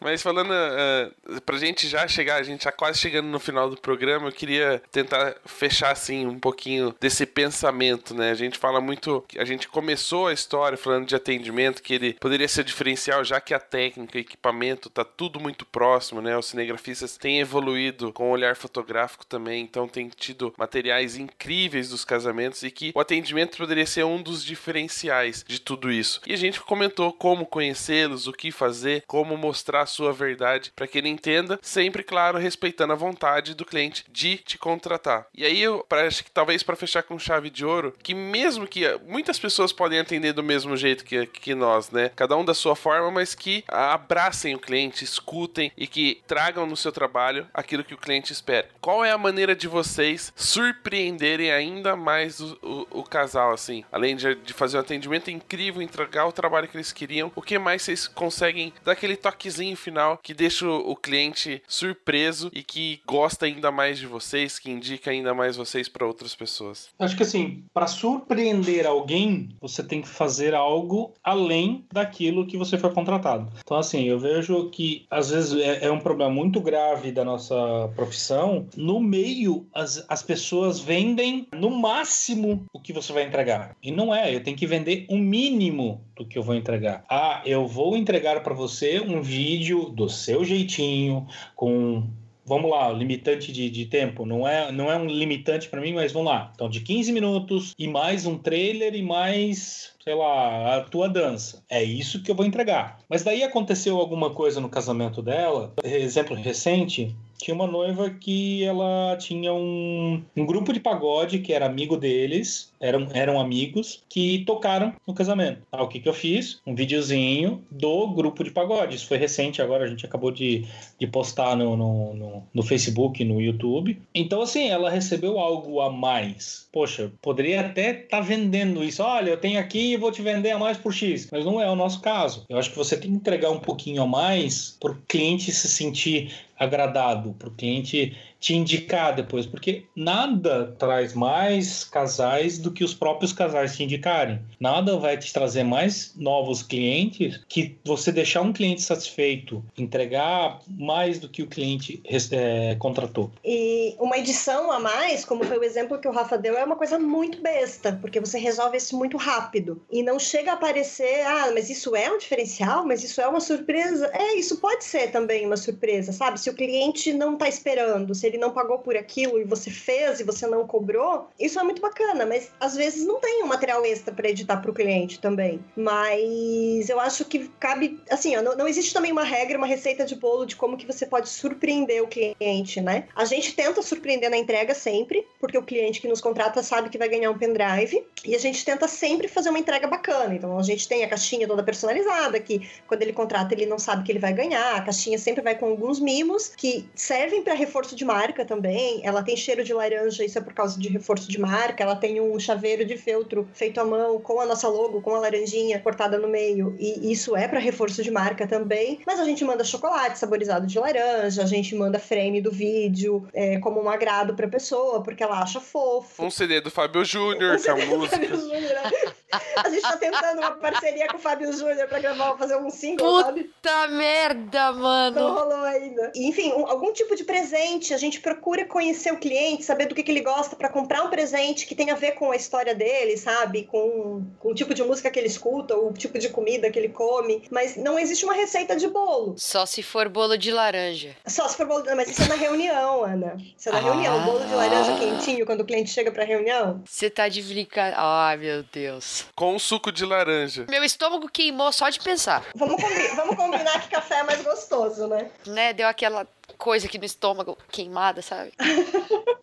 [0.00, 3.80] Mas falando, uh, pra gente já chegar, a gente já quase chegando no final do
[3.80, 8.30] programa, eu queria tentar fechar assim um pouquinho desse pensamento, né?
[8.30, 12.48] A gente fala muito, a gente começou a história falando de atendimento, que ele poderia
[12.48, 16.36] ser diferencial, já que a técnica, equipamento tá tudo muito próximo, né?
[16.36, 22.04] Os cinegrafistas têm evoluído com o olhar fotográfico também, então tem tido materiais incríveis dos
[22.04, 26.20] casamentos e que o atendimento poderia ser um dos diferenciais de tudo isso.
[26.26, 30.86] E a gente comentou como conhecê-los, o que fazer, como mostrar a sua verdade para
[30.86, 35.26] que ele entenda, sempre claro, respeitando a vontade do cliente de te contratar.
[35.34, 38.84] E aí eu acho que talvez para fechar com chave de ouro, que mesmo que
[39.04, 42.12] muitas pessoas podem atender do mesmo jeito que, que nós, né?
[42.14, 46.76] Cada um da sua forma, mas que abracem o cliente, escutem e que tragam no
[46.76, 48.68] seu trabalho aquilo que o cliente espera.
[48.80, 53.84] Qual é a maneira de vocês surpreenderem ainda mais o, o, o casal, assim?
[53.90, 57.58] Além de, de fazer um atendimento incrível, entregar o trabalho que eles queriam, o que
[57.58, 63.46] mais vocês conseguem dar aquele toquezinho final que deixa o, cliente surpreso e que gosta
[63.46, 66.88] ainda mais de vocês, que indica ainda mais vocês para outras pessoas?
[66.98, 72.76] Acho que assim, para surpreender alguém, você tem que fazer algo além daquilo que você
[72.76, 73.50] foi contratado.
[73.60, 77.56] Então, assim, eu vejo que às vezes é, é um problema muito grave da nossa
[77.94, 78.66] profissão.
[78.76, 83.76] No meio, as, as pessoas vendem no máximo o que você vai entregar.
[83.82, 87.04] E não é, eu tenho que vender o mínimo do que eu vou entregar.
[87.08, 92.02] Ah, eu vou entregar para você um vídeo do seu jeitinho, com
[92.48, 96.12] vamos lá, limitante de, de tempo, não é, não é um limitante para mim, mas
[96.12, 96.50] vamos lá.
[96.54, 101.62] Então, de 15 minutos e mais um trailer e mais, sei lá, a tua dança.
[101.68, 103.00] É isso que eu vou entregar.
[103.06, 109.16] Mas daí aconteceu alguma coisa no casamento dela, exemplo recente, tinha uma noiva que ela
[109.18, 114.92] tinha um, um grupo de pagode que era amigo deles, eram, eram amigos, que tocaram
[115.06, 115.62] no casamento.
[115.70, 116.60] Ah, o que, que eu fiz?
[116.66, 118.96] Um videozinho do grupo de pagode.
[118.96, 120.64] Isso foi recente agora, a gente acabou de,
[120.98, 124.00] de postar no, no, no, no Facebook, no YouTube.
[124.14, 126.68] Então, assim, ela recebeu algo a mais.
[126.72, 129.02] Poxa, poderia até estar tá vendendo isso.
[129.02, 131.28] Olha, eu tenho aqui e vou te vender a mais por X.
[131.30, 132.44] Mas não é o nosso caso.
[132.48, 135.68] Eu acho que você tem que entregar um pouquinho a mais para o cliente se
[135.68, 142.84] sentir agradado, para o cliente te indicar depois, porque nada traz mais casais do que
[142.84, 144.40] os próprios casais te indicarem.
[144.60, 151.18] Nada vai te trazer mais novos clientes que você deixar um cliente satisfeito, entregar mais
[151.18, 152.02] do que o cliente
[152.32, 153.30] é, contratou.
[153.44, 156.76] E uma edição a mais, como foi o exemplo que o Rafa deu, é uma
[156.76, 161.50] coisa muito besta, porque você resolve isso muito rápido e não chega a aparecer, ah,
[161.52, 164.10] mas isso é um diferencial, mas isso é uma surpresa.
[164.12, 166.40] É, isso pode ser também uma surpresa, sabe?
[166.40, 170.20] Se o cliente não tá esperando, se ele não pagou por aquilo e você fez
[170.20, 173.84] e você não cobrou, isso é muito bacana, mas às vezes não tem um material
[173.84, 175.60] extra para editar para o cliente também.
[175.76, 180.04] Mas eu acho que cabe, assim, ó, não, não, existe também uma regra, uma receita
[180.04, 183.08] de bolo de como que você pode surpreender o cliente, né?
[183.14, 186.98] A gente tenta surpreender na entrega sempre, porque o cliente que nos contrata sabe que
[186.98, 190.34] vai ganhar um pendrive, e a gente tenta sempre fazer uma entrega bacana.
[190.34, 194.04] Então a gente tem a caixinha toda personalizada, que quando ele contrata ele não sabe
[194.04, 197.96] que ele vai ganhar, a caixinha sempre vai com alguns mimos que servem para reforço
[197.96, 199.00] de marca também.
[199.04, 201.82] Ela tem cheiro de laranja, isso é por causa de reforço de marca.
[201.82, 205.20] Ela tem um chaveiro de feltro feito à mão com a nossa logo, com a
[205.20, 209.00] laranjinha cortada no meio, e isso é para reforço de marca também.
[209.06, 213.58] Mas a gente manda chocolate saborizado de laranja, a gente manda frame do vídeo é,
[213.58, 216.24] como um agrado para pessoa, porque ela acha fofo.
[216.24, 218.16] Um CD do Fábio Júnior, Um com a CD do música.
[218.16, 219.12] Fábio Júnior, né?
[219.62, 223.20] A gente tá tentando uma parceria com o Fábio Júnior pra gravar, fazer um single,
[223.22, 223.44] sabe?
[223.44, 225.28] Puta merda, Não mano.
[225.34, 226.12] rolou ainda.
[226.14, 230.02] Enfim, um- algum tipo de presente, a gente procura conhecer o cliente, saber do que,
[230.02, 233.16] que ele gosta pra comprar um presente que tenha a ver com a história dele,
[233.16, 233.64] sabe?
[233.64, 236.88] Com, com o tipo de música que ele escuta, o tipo de comida que ele
[236.88, 237.42] come.
[237.50, 239.34] Mas não existe uma receita de bolo.
[239.36, 241.14] Só se for bolo de laranja.
[241.26, 241.84] Só se for bolo.
[241.84, 243.36] Não, mas isso é na reunião, Ana.
[243.58, 243.82] Isso é na Ah.
[243.82, 244.24] reunião.
[244.24, 246.82] Bolo de laranja quentinho quando o cliente chega pra reunião.
[246.86, 247.96] Você tá de brincadeira.
[248.00, 249.17] Ai, meu Deus.
[249.34, 250.66] Com um suco de laranja.
[250.68, 252.44] Meu estômago queimou só de pensar.
[252.54, 255.30] Vamos, combi- vamos combinar que café é mais gostoso, né?
[255.46, 255.72] Né?
[255.72, 256.26] Deu aquela
[256.56, 258.52] coisa aqui no estômago queimada, sabe?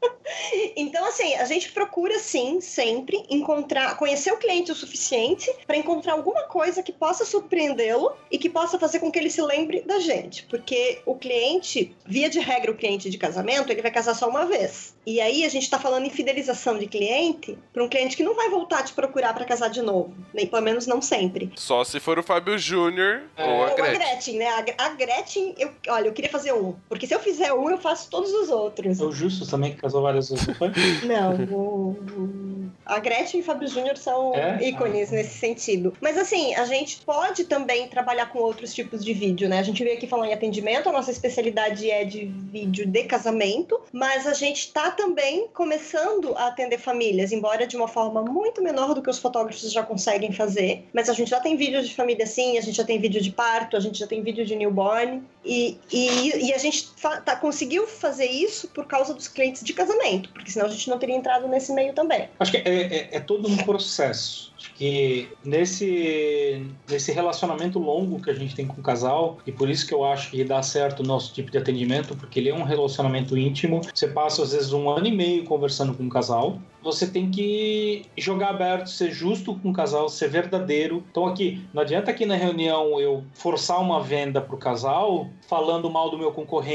[0.76, 6.14] Então, assim, a gente procura sim, sempre, encontrar, conhecer o cliente o suficiente para encontrar
[6.14, 10.00] alguma coisa que possa surpreendê-lo e que possa fazer com que ele se lembre da
[10.00, 10.44] gente.
[10.44, 14.46] Porque o cliente, via de regra, o cliente de casamento, ele vai casar só uma
[14.46, 14.96] vez.
[15.06, 18.36] E aí a gente tá falando em fidelização de cliente para um cliente que não
[18.36, 20.14] vai voltar a te procurar para casar de novo.
[20.34, 21.52] Nem pelo menos não sempre.
[21.56, 23.46] Só se for o Fábio Júnior É.
[23.46, 24.00] ou a Ou a Gretchen.
[24.00, 24.48] Gretchen, né?
[24.48, 26.76] A, a Gretchen, eu, olha, eu queria fazer um.
[26.96, 29.02] Porque se eu fizer um, eu faço todos os outros.
[29.02, 30.72] É o Justus também, que casou várias vezes, não foi?
[31.06, 34.66] Não, o- o- a Gretchen e o Fábio Júnior são É?
[34.70, 35.16] ícones Ah.
[35.16, 35.92] nesse sentido.
[36.00, 39.60] Mas assim, a gente pode também trabalhar com outros tipos de vídeo, né?
[39.60, 43.80] A gente veio aqui falar em atendimento, a nossa especialidade é de vídeo de casamento,
[43.92, 48.94] mas a gente tá também começando a atender famílias, embora de uma forma muito menor
[48.94, 50.86] do que os fotógrafos já conseguem fazer.
[50.94, 53.32] Mas a gente já tem vídeo de família sim, a gente já tem vídeo de
[53.32, 55.22] parto, a gente já tem vídeo de newborn.
[55.44, 59.74] E, e, e a gente fa- tá, conseguiu fazer isso por causa dos clientes de
[59.74, 62.30] casamento, porque senão a gente não teria entrado nesse meio também.
[62.40, 64.54] Acho que é, é- é todo um processo.
[64.76, 69.86] Que nesse, nesse relacionamento longo que a gente tem com o casal, e por isso
[69.88, 72.64] que eu acho que dá certo o nosso tipo de atendimento, porque ele é um
[72.64, 73.82] relacionamento íntimo.
[73.94, 76.58] Você passa às vezes um ano e meio conversando com o casal.
[76.82, 81.04] Você tem que jogar aberto, ser justo com o casal, ser verdadeiro.
[81.10, 86.12] Então aqui, não adianta aqui na reunião eu forçar uma venda pro casal falando mal
[86.12, 86.75] do meu concorrente,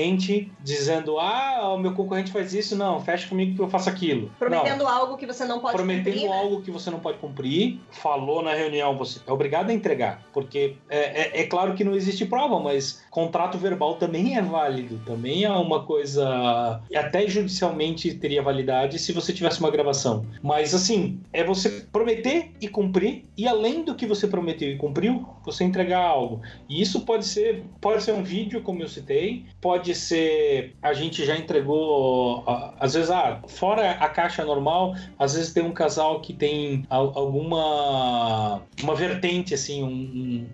[0.60, 4.22] dizendo: "Ah, o meu concorrente faz isso, não, fecha comigo que eu faço aquilo".
[4.22, 6.36] Não Prometendo algo que você não pode prometendo cumprir, né?
[6.36, 10.22] algo que você não pode cumprir, falou na reunião, você é obrigado a entregar.
[10.32, 15.00] Porque é, é- é claro que não existe prova, mas contrato verbal também é válido,
[15.04, 16.80] também é uma coisa.
[16.94, 20.24] Até judicialmente teria validade se você tivesse uma gravação.
[20.42, 25.26] Mas assim, é você prometer e cumprir, e além do que você prometeu e cumpriu,
[25.44, 26.40] você entregar algo.
[26.68, 30.74] E isso pode ser, pode ser um vídeo, como eu citei, pode ser.
[30.82, 32.42] A gente já entregou,
[32.78, 37.12] às vezes, ah, fora a caixa normal, às vezes tem um casal que tem al-
[37.18, 40.46] alguma uma vertente assim, um, um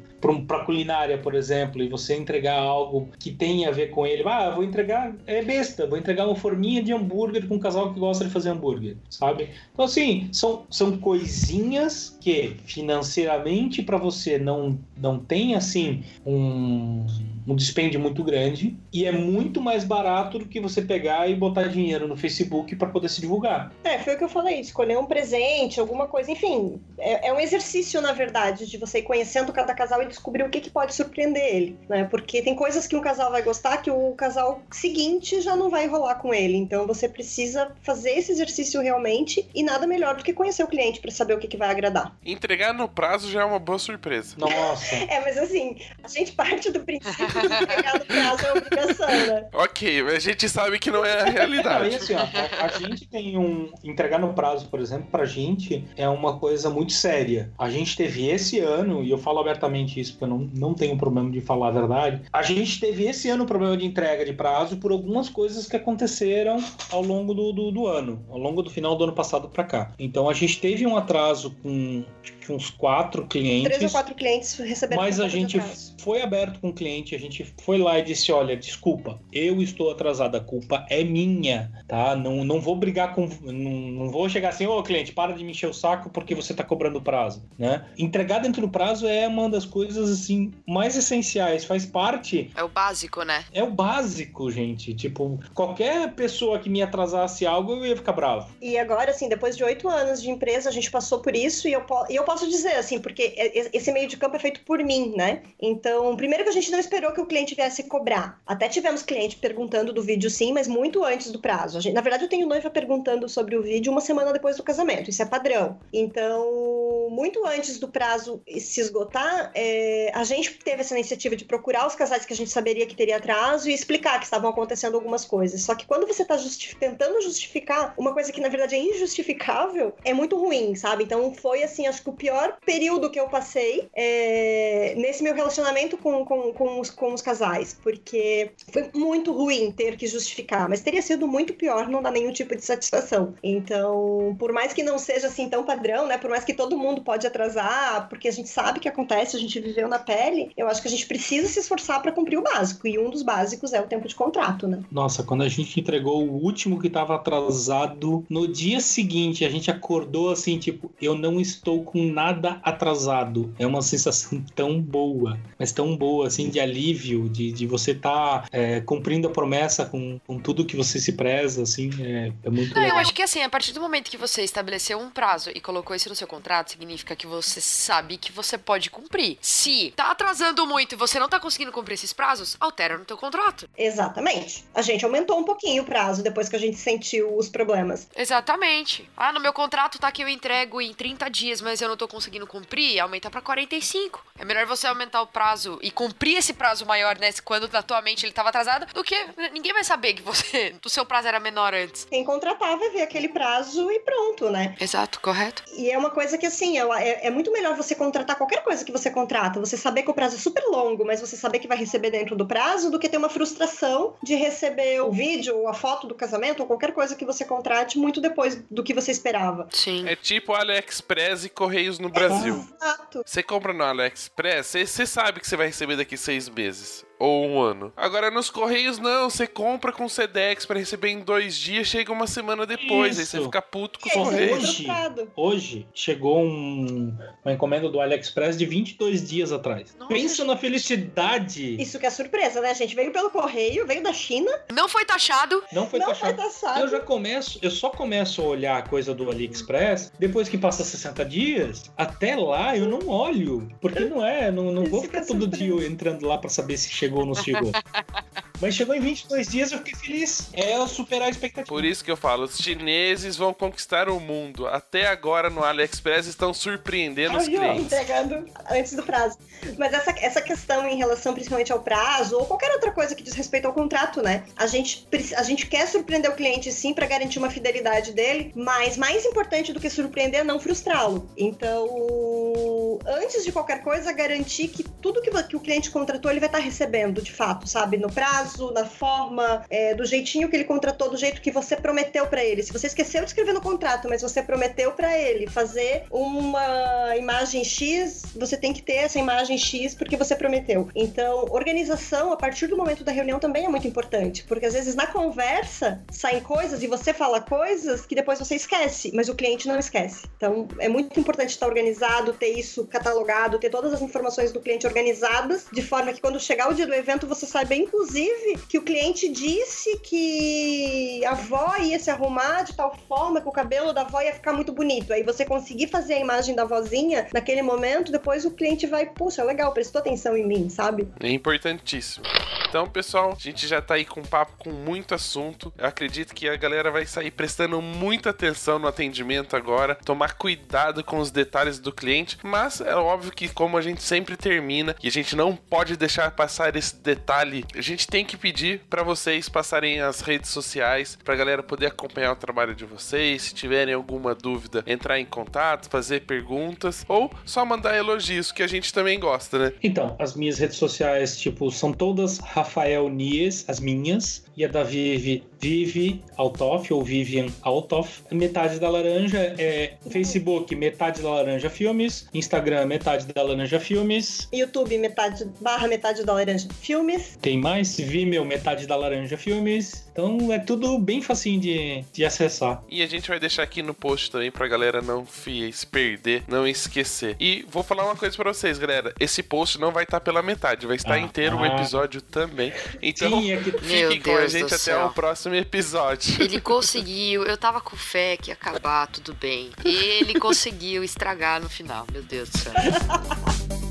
[0.47, 4.51] para culinária, por exemplo, e você entregar algo que tenha a ver com ele, ah,
[4.51, 8.25] vou entregar é besta, vou entregar uma forminha de hambúrguer com um casal que gosta
[8.25, 9.51] de fazer hambúrguer, sabe?
[9.73, 17.05] Então assim, são, são coisinhas que financeiramente para você não não tem assim um
[17.47, 21.69] um dispêndio muito grande e é muito mais barato do que você pegar e botar
[21.69, 23.73] dinheiro no Facebook para poder se divulgar.
[23.85, 27.39] É, foi o que eu falei, escolher um presente, alguma coisa, enfim, é, é um
[27.39, 30.95] exercício, na verdade, de você ir conhecendo cada casal e descobrir o que, que pode
[30.95, 32.05] surpreender ele, né?
[32.05, 35.87] Porque tem coisas que um casal vai gostar que o casal seguinte já não vai
[35.87, 40.33] rolar com ele, então você precisa fazer esse exercício realmente e nada melhor do que
[40.33, 42.17] conhecer o cliente para saber o que, que vai agradar.
[42.25, 44.35] Entregar no prazo já é uma boa surpresa.
[44.39, 44.97] Nossa.
[45.09, 49.47] É, mas assim, a gente parte do princípio que entregar no prazo é obrigação, né?
[49.53, 51.95] Ok, mas a gente sabe que não é a Não, e realidade.
[51.97, 53.71] assim, ó, a, a gente tem um.
[53.85, 57.53] Entregar no prazo, por exemplo, pra gente é uma coisa muito séria.
[57.59, 60.97] A gente teve esse ano, e eu falo abertamente isso porque eu não, não tenho
[60.97, 62.23] problema de falar a verdade.
[62.33, 65.77] A gente teve esse ano um problema de entrega de prazo por algumas coisas que
[65.77, 69.65] aconteceram ao longo do, do, do ano, ao longo do final do ano passado pra
[69.65, 69.93] cá.
[69.99, 72.05] Então a gente teve um atraso com
[72.49, 73.77] uns quatro clientes.
[73.77, 75.61] Três ou quatro clientes receberam Mas a gente.
[75.99, 79.91] Foi aberto com o cliente, a gente foi lá e disse: olha, desculpa, eu estou
[79.91, 82.15] atrasado, a culpa é minha, tá?
[82.17, 83.29] Não, não vou brigar com.
[83.43, 86.53] Não, não vou chegar assim, ô cliente, para de me encher o saco porque você
[86.55, 87.87] tá cobrando prazo, né?
[87.99, 92.69] Entregar dentro do prazo é uma das coisas assim mais essenciais, faz parte, É o
[92.69, 93.45] básico, né?
[93.53, 94.95] é o básico, gente.
[94.95, 98.49] Tipo, qualquer pessoa que me atrasasse algo, eu ia ficar bravo.
[98.61, 101.73] E agora, assim, depois de oito anos de empresa, a gente passou por isso e
[101.73, 103.35] eu, po- e eu posso dizer, assim, porque
[103.73, 105.43] esse meio de campo é feito por mim, né?
[105.61, 105.86] Então,
[106.17, 108.41] primeiro que a gente não esperou que o cliente viesse cobrar.
[108.47, 111.81] Até tivemos cliente perguntando do vídeo, sim, mas muito antes do prazo.
[111.81, 115.11] Gente- na verdade, eu tenho noiva perguntando sobre o vídeo uma semana depois do casamento.
[115.11, 115.79] Isso é padrão.
[115.93, 121.87] Então, muito antes do prazo se esgotar, é, a gente teve essa iniciativa de procurar
[121.87, 125.25] os casais que a gente saberia que teria atraso e explicar que estavam acontecendo algumas
[125.25, 125.63] coisas.
[125.63, 126.37] Só que quando você está
[126.79, 131.05] tentando justificar uma coisa que na verdade é injustificável, é muito ruim, sabe?
[131.05, 135.76] Então foi assim, acho que o pior período que eu passei é, nesse meu relacionamento
[135.99, 140.81] com, com, com, os, com os casais, porque foi muito ruim ter que justificar, mas
[140.81, 143.35] teria sido muito pior não dar nenhum tipo de satisfação.
[143.43, 146.17] Então, por mais que não seja assim tão padrão, né?
[146.19, 149.61] Por mais que todo mundo pode atrasar, porque a gente sabe que acontece, a gente
[149.61, 152.87] viveu na pele, eu acho que a gente precisa se esforçar para cumprir o básico.
[152.87, 154.83] E um dos básicos é o tempo de contrato, né?
[154.91, 159.71] Nossa, quando a gente entregou o último que estava atrasado, no dia seguinte a gente
[159.71, 163.53] acordou assim, tipo, eu não estou com nada atrasado.
[163.59, 168.43] É uma sensação tão boa, mas tão boa, assim, de alívio, de, de você estar
[168.43, 172.51] tá, é, cumprindo a promessa com, com tudo que você se preza, assim, é, é
[172.51, 172.97] muito não, legal.
[172.97, 175.95] Eu acho que assim, a partir do momento que você estabeleceu um prazo e colocou
[175.95, 179.39] isso no seu contrato, significa que você sabe que você pode cumprir.
[179.41, 183.17] Se tá atrasando muito e você não tá conseguindo cumprir esses prazos, altera no teu
[183.17, 183.69] contrato.
[183.77, 184.65] Exatamente.
[184.75, 188.09] A gente aumentou um pouquinho o prazo depois que a gente sentiu os problemas.
[188.17, 189.09] Exatamente.
[189.17, 192.07] Ah, no meu contrato tá que eu entrego em 30 dias, mas eu não tô
[192.07, 194.25] conseguindo cumprir, aumenta para 45.
[194.39, 198.01] É melhor você aumentar o prazo e cumprir esse prazo maior, né, quando na tua
[198.03, 199.17] mente ele tava atrasado, do que
[199.53, 202.05] ninguém vai saber que você, o seu prazo era menor antes.
[202.05, 204.75] Quem contratar vai ver aquele prazo e pronto, né?
[204.81, 205.63] Exato, correto.
[205.77, 208.85] E é uma coisa que assim, é, é, é muito melhor você contratar qualquer coisa
[208.85, 211.69] que você contrata, você saber que o prazo é super longo, mas você saber que
[211.69, 215.69] vai receber dentro do prazo, do que ter uma frustração de receber o vídeo ou
[215.69, 219.11] a foto do casamento ou qualquer coisa que você contrate muito depois do que você
[219.11, 219.69] esperava.
[219.71, 220.09] Sim.
[220.09, 222.65] É tipo AliExpress e Correios no Brasil.
[222.81, 223.23] Exato.
[223.25, 227.61] Você compra no AliExpress, você sabe que você vai receber daqui seis meses ou um
[227.61, 227.93] ano.
[227.97, 232.27] Agora nos Correios não, você compra com Sedex para receber em dois dias, chega uma
[232.27, 233.37] semana depois, Isso.
[233.37, 234.77] aí você fica puto com E os Correios.
[234.77, 235.31] fica frustrado.
[235.37, 239.95] Hoje chegou um- uma encomenda do AliExpress de 22 dias atrás.
[239.99, 241.77] Nossa, Pensa na felicidade.
[241.81, 242.95] Isso que é surpresa, né, gente?
[242.95, 245.63] Veio pelo correio, veio da China, Não foi taxado.
[245.73, 246.37] Não foi não foi taxado.
[246.43, 246.81] taxado.
[246.81, 250.85] Eu já começo, eu só começo a olhar a coisa do AliExpress depois que passa
[250.85, 251.91] 60 dias.
[251.97, 255.33] Até lá eu não olho, porque não é, não, não vou Isso que é ficar
[255.33, 255.93] todo dia surpresa.
[255.93, 257.73] entrando lá pra saber se chegou ou não chegou.
[258.61, 260.49] Mas chegou em 22 dias, eu fiquei feliz.
[260.53, 261.69] É superar a expectativa.
[261.69, 264.67] Por isso que eu falo, os chineses vão conquistar o mundo.
[264.67, 267.85] Até agora no AliExpress estão surpreendendo os Aí, ó, clientes.
[267.85, 269.39] entregando antes do prazo.
[269.79, 273.35] Mas essa, essa questão em relação principalmente ao prazo ou qualquer outra coisa que diz
[273.35, 274.45] respeito ao contrato, né?
[274.57, 275.07] A gente,
[275.37, 279.73] a gente quer surpreender o cliente sim para garantir uma fidelidade dele, mas mais importante
[279.73, 281.29] do que surpreender é não frustrá-lo.
[281.37, 286.49] Então, antes de qualquer coisa, garantir que tudo que, que o cliente contratou ele vai
[286.49, 287.97] estar recebendo de fato, sabe?
[287.97, 292.27] No prazo, na forma, é, do jeitinho que ele contratou, do jeito que você prometeu
[292.27, 292.63] para ele.
[292.63, 297.65] Se você esqueceu de escrever no contrato, mas você prometeu para ele fazer uma imagem
[297.65, 300.89] X, você tem que ter essa imagem X porque você prometeu.
[300.95, 304.95] Então, organização a partir do momento da reunião também é muito importante, porque às vezes
[304.95, 309.69] na conversa saem coisas e você fala coisas que depois você esquece, mas o cliente
[309.69, 310.27] não esquece.
[310.37, 314.87] Então, é muito importante estar organizado, ter isso catalogado, ter todas as informações do cliente
[314.87, 318.36] organizadas, de forma que quando chegar o dia do evento você saiba, inclusive,
[318.69, 323.53] que o cliente disse que a avó ia se arrumar de tal forma que o
[323.53, 325.13] cabelo da avó ia ficar muito bonito.
[325.13, 329.43] Aí você conseguir fazer a imagem da vozinha naquele momento, depois o cliente vai, puxa,
[329.43, 331.09] legal, prestou atenção em mim, sabe?
[331.21, 332.25] É importantíssimo.
[332.69, 335.73] Então, pessoal, a gente já tá aí com papo com muito assunto.
[335.79, 341.03] Eu acredito que a galera vai sair prestando muita atenção no atendimento agora, tomar cuidado
[341.03, 345.09] com os detalhes do cliente, mas é óbvio que como a gente sempre termina e
[345.09, 349.49] a gente não pode deixar passar esse detalhe, a gente tem que pedir para vocês
[349.49, 354.35] passarem as redes sociais pra galera poder acompanhar o trabalho de vocês, se tiverem alguma
[354.35, 359.59] dúvida, entrar em contato, fazer perguntas ou só mandar elogios, que a gente também gosta,
[359.59, 359.73] né?
[359.83, 364.83] Então, as minhas redes sociais, tipo, são todas Rafael Nies, as minhas, e a da
[364.83, 368.23] Vivi, Vivi Altoff, ou Vivian Altoff.
[368.31, 374.49] Metade da Laranja é Facebook, Metade da Laranja Filmes, Instagram, Metade da Laranja Filmes.
[374.53, 376.69] YouTube, metade, barra metade da laranja.
[376.81, 377.39] Filmes.
[377.41, 377.97] Tem mais?
[377.97, 380.06] Vimeo, Metade da Laranja Filmes.
[380.17, 382.83] Então é tudo bem facinho de, de acessar.
[382.89, 386.67] E a gente vai deixar aqui no post também pra galera não se perder, não
[386.67, 387.37] esquecer.
[387.39, 389.13] E vou falar uma coisa pra vocês, galera.
[389.21, 391.67] Esse post não vai estar pela metade, vai estar Ah, inteiro o ah.
[391.67, 392.73] episódio também.
[393.03, 396.43] Então, Sim, é que fiquem com a gente até o próximo episódio.
[396.43, 399.71] Ele conseguiu, eu tava com fé que ia acabar tudo bem.
[399.85, 402.73] Ele conseguiu estragar no final, meu Deus do céu.